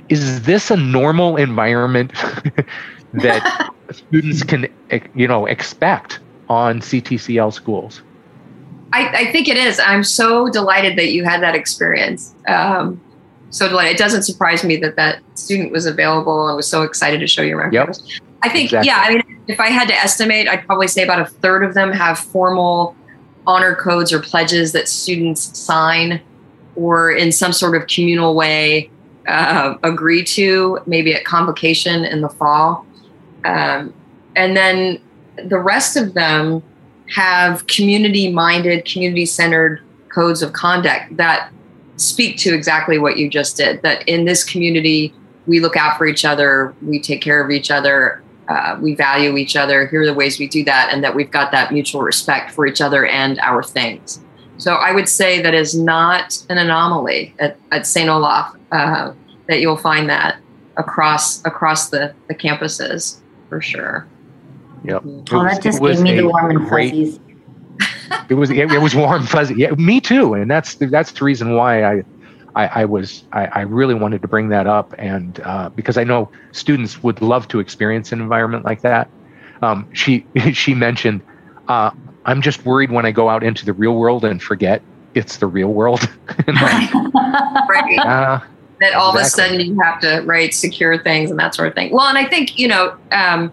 is 0.10 0.44
this 0.44 0.72
a 0.72 0.78
normal 0.78 1.38
environment 1.38 2.14
that 3.14 3.72
students 3.92 4.44
can 4.44 4.68
you 5.16 5.28
know 5.28 5.46
expect 5.46 6.20
on 6.50 6.80
CTCL 6.80 7.54
schools? 7.54 8.02
I, 8.94 9.08
I, 9.10 9.32
think 9.32 9.48
it 9.48 9.58
is. 9.58 9.80
I'm 9.80 10.04
so 10.04 10.50
delighted 10.50 10.98
that 10.98 11.10
you 11.10 11.26
had 11.26 11.42
that 11.42 11.56
experience. 11.56 12.34
Um, 12.48 13.02
so 13.50 13.68
delighted. 13.68 13.96
It 13.96 13.98
doesn't 13.98 14.24
surprise 14.24 14.64
me 14.64 14.78
that 14.78 14.96
that 14.96 15.22
student 15.38 15.72
was 15.72 15.86
available 15.86 16.48
and 16.48 16.56
was 16.56 16.68
so 16.68 16.84
excited 16.84 17.20
to 17.20 17.28
show 17.28 17.42
you 17.42 17.58
around 17.58 17.74
yep. 17.74 17.88
campus. 17.88 18.22
I 18.44 18.50
think, 18.50 18.66
exactly. 18.66 18.88
yeah, 18.88 19.04
I 19.06 19.10
mean, 19.10 19.42
if 19.48 19.60
I 19.60 19.68
had 19.68 19.88
to 19.88 19.94
estimate, 19.96 20.48
I'd 20.48 20.66
probably 20.66 20.88
say 20.88 21.04
about 21.04 21.20
a 21.20 21.26
third 21.26 21.64
of 21.64 21.74
them 21.74 21.92
have 21.92 22.20
formal 22.20 22.96
honor 23.48 23.76
codes 23.76 24.14
or 24.14 24.20
pledges 24.20 24.72
that 24.74 24.88
students 24.88 25.58
sign 25.58 26.22
or 26.76 27.12
in 27.12 27.32
some 27.32 27.54
sort 27.54 27.76
of 27.76 27.88
communal 27.88 28.36
way 28.36 28.90
uh, 29.28 29.76
agree 29.84 30.24
to, 30.24 30.80
maybe 30.86 31.14
at 31.14 31.26
convocation 31.26 32.06
in 32.06 32.22
the 32.22 32.30
fall. 32.30 32.86
Um, 33.44 33.94
and 34.36 34.56
then 34.56 35.00
the 35.44 35.60
rest 35.60 35.98
of 35.98 36.14
them 36.14 36.64
have 37.14 37.68
community 37.68 38.32
minded, 38.32 38.86
community 38.86 39.26
centered 39.26 39.82
codes 40.10 40.42
of 40.42 40.54
conduct 40.54 41.18
that 41.18 41.52
speak 41.98 42.38
to 42.38 42.54
exactly 42.54 42.98
what 42.98 43.18
you 43.18 43.30
just 43.30 43.58
did. 43.58 43.82
That 43.82 44.08
in 44.08 44.26
this 44.26 44.44
community, 44.44 45.14
we 45.46 45.60
look 45.60 45.78
out 45.78 45.98
for 45.98 46.06
each 46.06 46.26
other, 46.26 46.74
we 46.82 47.00
take 47.00 47.22
care 47.22 47.44
of 47.44 47.52
each 47.52 47.70
other, 47.70 48.24
uh, 48.48 48.78
we 48.82 48.96
value 48.96 49.38
each 49.38 49.56
other. 49.56 49.88
Here 49.88 50.02
are 50.02 50.06
the 50.06 50.14
ways 50.14 50.40
we 50.40 50.48
do 50.48 50.64
that, 50.66 50.90
and 50.92 51.04
that 51.04 51.16
we've 51.16 51.32
got 51.32 51.52
that 51.52 51.72
mutual 51.72 52.02
respect 52.02 52.52
for 52.52 52.66
each 52.66 52.82
other 52.82 53.06
and 53.06 53.40
our 53.40 53.64
things. 53.64 54.22
So 54.58 54.76
I 54.76 54.92
would 54.92 55.10
say 55.10 55.42
that 55.42 55.54
is 55.54 55.76
not 55.76 56.44
an 56.50 56.58
anomaly 56.58 57.36
at, 57.40 57.58
at 57.72 57.86
St. 57.86 58.10
Olaf 58.10 58.55
uh, 58.72 59.14
that 59.48 59.60
you'll 59.60 59.78
find 59.78 60.10
that 60.10 60.38
across 60.78 61.44
across 61.46 61.90
the, 61.90 62.14
the 62.28 62.36
campuses 62.36 63.20
for 63.50 63.62
sure. 63.62 64.08
Yep. 64.84 65.04
Oh, 65.32 65.44
that 65.44 65.62
just 65.62 65.82
gave 65.82 66.02
me 66.02 66.16
the 66.16 66.28
warm 66.28 66.52
and 66.52 66.68
great, 66.68 66.92
fuzzies. 66.92 67.20
it 68.30 68.36
was 68.36 68.50
it, 68.52 68.72
it, 68.72 68.82
was 68.82 68.96
warm 68.96 69.26
fuzzy. 69.26 69.56
Yeah, 69.56 69.72
me 69.72 70.00
too. 70.00 70.34
And 70.34 70.50
that's 70.50 70.76
that's 70.76 71.12
the 71.12 71.26
reason 71.26 71.56
why 71.56 71.84
I 71.84 72.04
I, 72.56 72.68
I 72.68 72.86
was 72.86 73.24
I, 73.32 73.46
I, 73.48 73.62
really 73.62 73.96
wanted 73.96 74.22
to 74.22 74.28
bring 74.28 74.50
that 74.50 74.68
up, 74.68 74.94
and 74.98 75.40
uh, 75.44 75.70
because 75.70 75.98
I 75.98 76.04
know 76.04 76.32
students 76.52 77.04
would 77.04 77.22
love 77.22 77.48
to 77.50 77.60
experience 77.60 78.12
an 78.12 78.22
environment 78.22 78.64
like 78.64 78.82
that. 78.82 79.10
Um, 79.62 79.88
she 79.94 80.26
she 80.54 80.74
mentioned, 80.74 81.22
uh, 81.68 81.92
I'm 82.26 82.42
just 82.42 82.66
worried 82.66 82.92
when 82.92 83.06
I 83.06 83.12
go 83.12 83.28
out 83.30 83.44
into 83.44 83.66
the 83.66 83.74
real 83.74 83.96
world 83.96 84.24
and 84.24 84.42
forget 84.42 84.82
it's 85.16 85.38
the 85.38 85.48
real 85.48 85.74
world. 85.74 86.02
like, 86.48 86.94
right. 87.70 88.00
Uh, 88.00 88.40
that 88.86 88.96
all 88.96 89.16
exactly. 89.16 89.22
of 89.22 89.26
a 89.26 89.30
sudden 89.30 89.68
you 89.68 89.82
have 89.82 90.00
to 90.02 90.22
right 90.26 90.54
secure 90.54 91.02
things 91.02 91.32
and 91.32 91.40
that 91.40 91.56
sort 91.56 91.68
of 91.68 91.74
thing. 91.74 91.92
Well, 91.92 92.08
and 92.08 92.18
I 92.18 92.26
think 92.26 92.58
you 92.58 92.68
know 92.68 92.96
um, 93.12 93.52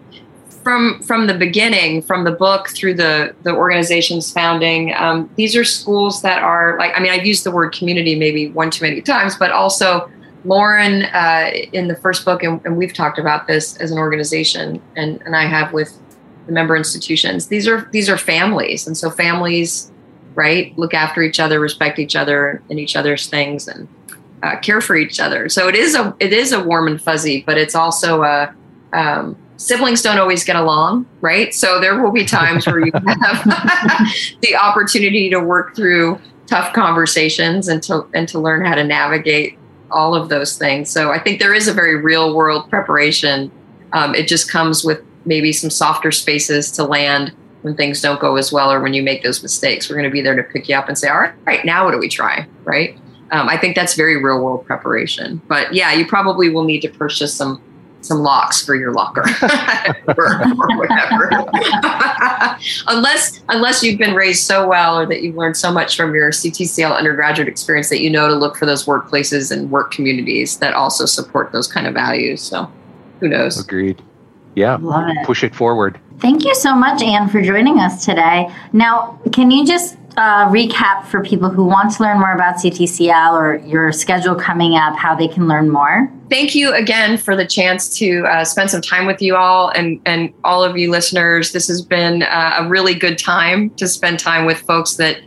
from 0.63 1.01
from 1.03 1.27
the 1.27 1.33
beginning, 1.33 2.01
from 2.01 2.23
the 2.23 2.31
book 2.31 2.69
through 2.69 2.95
the 2.95 3.35
the 3.43 3.51
organization's 3.51 4.31
founding, 4.31 4.93
um, 4.95 5.29
these 5.35 5.55
are 5.55 5.63
schools 5.63 6.21
that 6.21 6.41
are 6.41 6.77
like 6.77 6.91
I 6.95 6.99
mean 7.01 7.11
I've 7.11 7.25
used 7.25 7.43
the 7.43 7.51
word 7.51 7.73
community 7.73 8.15
maybe 8.15 8.49
one 8.49 8.69
too 8.71 8.85
many 8.85 9.01
times, 9.01 9.35
but 9.35 9.51
also 9.51 10.09
Loren 10.45 11.03
uh, 11.03 11.51
in 11.71 11.87
the 11.87 11.95
first 11.95 12.25
book, 12.25 12.43
and, 12.43 12.59
and, 12.65 12.75
we've 12.75 12.93
talked 12.93 13.17
about 13.17 13.47
this 13.47 13.77
as 13.77 13.91
an 13.91 13.97
organization, 13.97 14.81
and 14.95 15.21
and 15.25 15.35
I 15.35 15.45
have 15.45 15.71
with 15.71 15.97
the 16.47 16.51
member 16.51 16.75
institutions. 16.75 17.47
These 17.47 17.67
are 17.67 17.87
these 17.91 18.09
are 18.09 18.17
families, 18.17 18.85
and 18.85 18.97
so 18.97 19.09
families, 19.09 19.89
right, 20.35 20.77
look 20.77 20.93
after 20.93 21.21
each 21.21 21.39
other, 21.39 21.61
respect 21.61 21.97
each 21.97 22.15
other 22.15 22.61
and 22.69 22.77
each 22.77 22.97
other's 22.97 23.27
things, 23.27 23.69
and 23.69 23.87
uh, 24.43 24.59
care 24.59 24.81
for 24.81 24.95
each 24.95 25.19
other. 25.19 25.49
So 25.49 25.67
it 25.67 25.75
is 25.75 25.95
a 25.95 26.15
it 26.19 26.33
is 26.33 26.51
a 26.51 26.61
warm 26.61 26.87
and 26.87 27.01
fuzzy, 27.01 27.43
but 27.47 27.57
it's 27.57 27.75
also 27.75 28.23
a 28.23 28.53
um, 28.91 29.37
siblings 29.57 30.01
don't 30.01 30.19
always 30.19 30.43
get 30.43 30.55
along, 30.55 31.07
right? 31.21 31.53
So 31.53 31.79
there 31.79 32.01
will 32.01 32.11
be 32.11 32.25
times 32.25 32.67
where 32.67 32.85
you 32.85 32.91
have 33.07 33.43
the 34.41 34.55
opportunity 34.55 35.29
to 35.29 35.39
work 35.39 35.75
through 35.75 36.19
tough 36.45 36.73
conversations 36.73 37.67
and 37.69 37.81
to 37.83 38.05
and 38.13 38.27
to 38.27 38.39
learn 38.39 38.65
how 38.65 38.75
to 38.75 38.83
navigate 38.83 39.57
all 39.89 40.13
of 40.13 40.29
those 40.29 40.57
things. 40.57 40.89
So 40.89 41.11
I 41.11 41.19
think 41.19 41.39
there 41.39 41.53
is 41.53 41.67
a 41.67 41.73
very 41.73 41.95
real 41.95 42.35
world 42.35 42.69
preparation. 42.69 43.51
Um, 43.93 44.13
it 44.13 44.27
just 44.27 44.51
comes 44.51 44.83
with 44.83 45.01
maybe 45.25 45.53
some 45.53 45.69
softer 45.69 46.11
spaces 46.11 46.69
to 46.71 46.83
land 46.83 47.33
when 47.61 47.77
things 47.77 48.01
don't 48.01 48.19
go 48.19 48.35
as 48.35 48.51
well 48.51 48.71
or 48.71 48.81
when 48.81 48.93
you 48.93 49.01
make 49.01 49.23
those 49.23 49.41
mistakes. 49.41 49.89
We're 49.89 49.95
going 49.95 50.09
to 50.09 50.11
be 50.11 50.19
there 50.19 50.35
to 50.35 50.43
pick 50.43 50.67
you 50.67 50.75
up 50.75 50.89
and 50.89 50.97
say, 50.97 51.07
all 51.07 51.19
right, 51.19 51.33
right 51.45 51.63
now 51.63 51.85
what 51.85 51.91
do 51.91 51.99
we 51.99 52.09
try? 52.09 52.45
Right. 52.65 52.97
Um, 53.33 53.49
I 53.49 53.57
think 53.57 53.75
that's 53.75 53.95
very 53.95 54.23
real 54.23 54.43
world 54.43 54.63
preparation. 54.63 55.41
But 55.47 55.73
yeah, 55.73 55.91
you 55.91 56.05
probably 56.05 56.49
will 56.49 56.63
need 56.63 56.81
to 56.81 56.89
purchase 56.89 57.33
some 57.33 57.61
some 58.01 58.19
locks 58.19 58.63
for 58.63 58.75
your 58.75 58.91
locker 58.91 59.21
or, 60.07 60.41
or 60.43 60.77
whatever. 60.77 61.29
unless 62.87 63.41
unless 63.49 63.81
you've 63.81 63.97
been 63.97 64.13
raised 64.13 64.43
so 64.43 64.67
well 64.67 64.99
or 64.99 65.05
that 65.07 65.23
you've 65.23 65.35
learned 65.35 65.57
so 65.57 65.71
much 65.71 65.97
from 65.97 66.13
your 66.13 66.29
CTCL 66.29 66.95
undergraduate 66.95 67.47
experience 67.47 67.89
that 67.89 68.01
you 68.01 68.09
know 68.09 68.27
to 68.27 68.35
look 68.35 68.55
for 68.55 68.65
those 68.65 68.85
workplaces 68.85 69.51
and 69.51 69.71
work 69.71 69.91
communities 69.91 70.57
that 70.57 70.75
also 70.75 71.05
support 71.05 71.51
those 71.51 71.67
kind 71.67 71.87
of 71.87 71.93
values. 71.93 72.41
So 72.41 72.71
who 73.19 73.29
knows? 73.29 73.59
Agreed. 73.59 74.01
Yeah. 74.55 74.77
Love 74.79 75.09
it. 75.09 75.25
Push 75.25 75.43
it 75.43 75.55
forward. 75.55 75.99
Thank 76.19 76.45
you 76.45 76.53
so 76.53 76.75
much, 76.75 77.01
Anne, 77.01 77.27
for 77.29 77.41
joining 77.41 77.79
us 77.79 78.05
today. 78.05 78.53
Now, 78.71 79.19
can 79.31 79.49
you 79.49 79.65
just 79.65 79.97
uh, 80.17 80.49
recap 80.49 81.05
for 81.05 81.23
people 81.23 81.49
who 81.49 81.65
want 81.65 81.91
to 81.91 82.03
learn 82.03 82.19
more 82.19 82.33
about 82.33 82.55
CTCL 82.55 83.33
or 83.33 83.55
your 83.65 83.91
schedule 83.91 84.35
coming 84.35 84.75
up, 84.75 84.95
how 84.95 85.15
they 85.15 85.27
can 85.27 85.47
learn 85.47 85.69
more? 85.69 86.11
Thank 86.29 86.55
you 86.55 86.73
again 86.73 87.17
for 87.17 87.35
the 87.35 87.45
chance 87.45 87.95
to 87.97 88.25
uh, 88.27 88.43
spend 88.43 88.69
some 88.69 88.81
time 88.81 89.05
with 89.05 89.21
you 89.21 89.35
all 89.35 89.69
and, 89.69 90.01
and 90.05 90.33
all 90.43 90.63
of 90.63 90.77
you 90.77 90.91
listeners. 90.91 91.51
This 91.51 91.67
has 91.67 91.81
been 91.81 92.23
uh, 92.23 92.57
a 92.59 92.67
really 92.67 92.93
good 92.93 93.17
time 93.17 93.69
to 93.71 93.87
spend 93.87 94.19
time 94.19 94.45
with 94.45 94.59
folks 94.59 94.95
that 94.95 95.17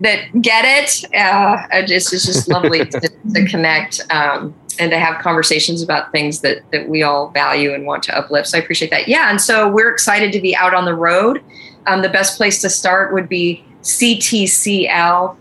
that 0.00 0.42
get 0.42 0.64
it. 0.64 1.04
Uh, 1.14 1.64
it's, 1.72 2.12
it's 2.12 2.26
just 2.26 2.48
lovely 2.48 2.84
to, 2.86 3.00
to 3.34 3.46
connect 3.46 4.00
um, 4.10 4.52
and 4.78 4.90
to 4.90 4.98
have 4.98 5.22
conversations 5.22 5.80
about 5.80 6.10
things 6.12 6.40
that 6.40 6.58
that 6.72 6.88
we 6.88 7.02
all 7.02 7.30
value 7.30 7.72
and 7.72 7.86
want 7.86 8.02
to 8.04 8.16
uplift. 8.16 8.48
So 8.48 8.58
I 8.58 8.60
appreciate 8.60 8.90
that. 8.90 9.08
Yeah, 9.08 9.30
and 9.30 9.40
so 9.40 9.70
we're 9.70 9.90
excited 9.90 10.32
to 10.32 10.40
be 10.40 10.56
out 10.56 10.74
on 10.74 10.84
the 10.84 10.94
road. 10.94 11.42
Um, 11.86 12.02
the 12.02 12.08
best 12.08 12.36
place 12.36 12.60
to 12.62 12.68
start 12.68 13.12
would 13.12 13.28
be 13.28 13.64
ctcl.org, 13.82 15.36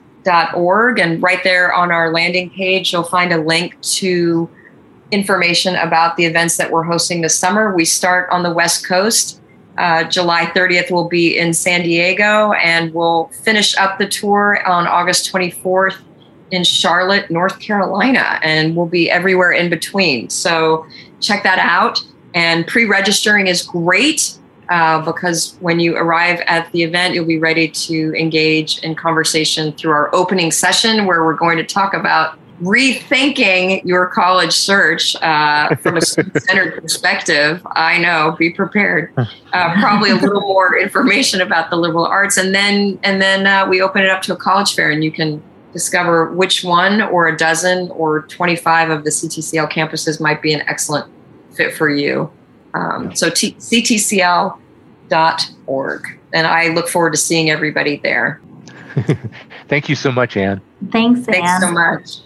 and 0.99 1.23
right 1.23 1.43
there 1.43 1.73
on 1.73 1.91
our 1.91 2.11
landing 2.11 2.49
page, 2.49 2.91
you'll 2.93 3.03
find 3.03 3.31
a 3.31 3.37
link 3.37 3.79
to 3.81 4.49
information 5.11 5.75
about 5.75 6.15
the 6.17 6.25
events 6.25 6.57
that 6.57 6.71
we're 6.71 6.83
hosting 6.83 7.21
this 7.21 7.37
summer. 7.37 7.75
We 7.75 7.85
start 7.85 8.29
on 8.31 8.43
the 8.43 8.53
West 8.53 8.85
Coast 8.87 9.41
uh, 9.77 10.03
July 10.03 10.45
30th, 10.45 10.91
we'll 10.91 11.07
be 11.07 11.37
in 11.37 11.53
San 11.53 11.83
Diego, 11.83 12.51
and 12.53 12.93
we'll 12.93 13.27
finish 13.43 13.75
up 13.77 13.97
the 13.97 14.07
tour 14.07 14.65
on 14.67 14.85
August 14.85 15.31
24th 15.31 15.97
in 16.51 16.63
Charlotte, 16.63 17.31
North 17.31 17.59
Carolina, 17.59 18.39
and 18.43 18.75
we'll 18.75 18.85
be 18.85 19.09
everywhere 19.09 19.51
in 19.51 19.69
between. 19.69 20.29
So 20.29 20.85
check 21.21 21.43
that 21.43 21.59
out. 21.59 22.03
And 22.33 22.67
pre 22.67 22.85
registering 22.85 23.47
is 23.47 23.63
great. 23.63 24.37
Uh, 24.71 25.03
because 25.03 25.57
when 25.59 25.81
you 25.81 25.97
arrive 25.97 26.39
at 26.47 26.71
the 26.71 26.81
event, 26.81 27.13
you'll 27.13 27.25
be 27.25 27.37
ready 27.37 27.67
to 27.67 28.13
engage 28.17 28.79
in 28.79 28.95
conversation 28.95 29.73
through 29.73 29.91
our 29.91 30.09
opening 30.15 30.49
session, 30.49 31.05
where 31.05 31.25
we're 31.25 31.33
going 31.33 31.57
to 31.57 31.63
talk 31.65 31.93
about 31.93 32.39
rethinking 32.61 33.83
your 33.83 34.07
college 34.07 34.53
search 34.53 35.13
uh, 35.17 35.75
from 35.75 35.97
a 35.97 36.01
student 36.05 36.41
centered 36.43 36.81
perspective. 36.81 37.61
I 37.75 37.97
know, 37.97 38.37
be 38.39 38.49
prepared. 38.49 39.11
Uh, 39.17 39.73
probably 39.81 40.11
a 40.11 40.15
little 40.15 40.39
more 40.39 40.77
information 40.81 41.41
about 41.41 41.69
the 41.69 41.75
liberal 41.75 42.05
arts, 42.05 42.37
and 42.37 42.55
then 42.55 42.97
and 43.03 43.21
then 43.21 43.45
uh, 43.45 43.67
we 43.67 43.81
open 43.81 44.03
it 44.03 44.09
up 44.09 44.21
to 44.21 44.33
a 44.33 44.37
college 44.37 44.73
fair, 44.73 44.89
and 44.89 45.03
you 45.03 45.11
can 45.11 45.43
discover 45.73 46.31
which 46.31 46.63
one 46.63 47.01
or 47.01 47.27
a 47.27 47.35
dozen 47.35 47.91
or 47.91 48.21
25 48.21 48.89
of 48.89 49.03
the 49.03 49.09
CTCL 49.09 49.69
campuses 49.69 50.21
might 50.21 50.41
be 50.41 50.53
an 50.53 50.61
excellent 50.61 51.11
fit 51.55 51.73
for 51.73 51.89
you. 51.89 52.31
Um, 52.73 53.13
so 53.15 53.29
t- 53.29 53.55
ctcl.org, 55.11 56.19
and 56.33 56.47
I 56.47 56.69
look 56.69 56.87
forward 56.87 57.11
to 57.11 57.17
seeing 57.17 57.49
everybody 57.49 57.97
there. 57.97 58.39
Thank 59.67 59.89
you 59.89 59.95
so 59.95 60.11
much, 60.11 60.37
Anne. 60.37 60.61
Thanks, 60.91 61.27
Anne. 61.27 61.33
Thanks 61.33 61.59
so 61.61 61.71
much. 61.71 62.19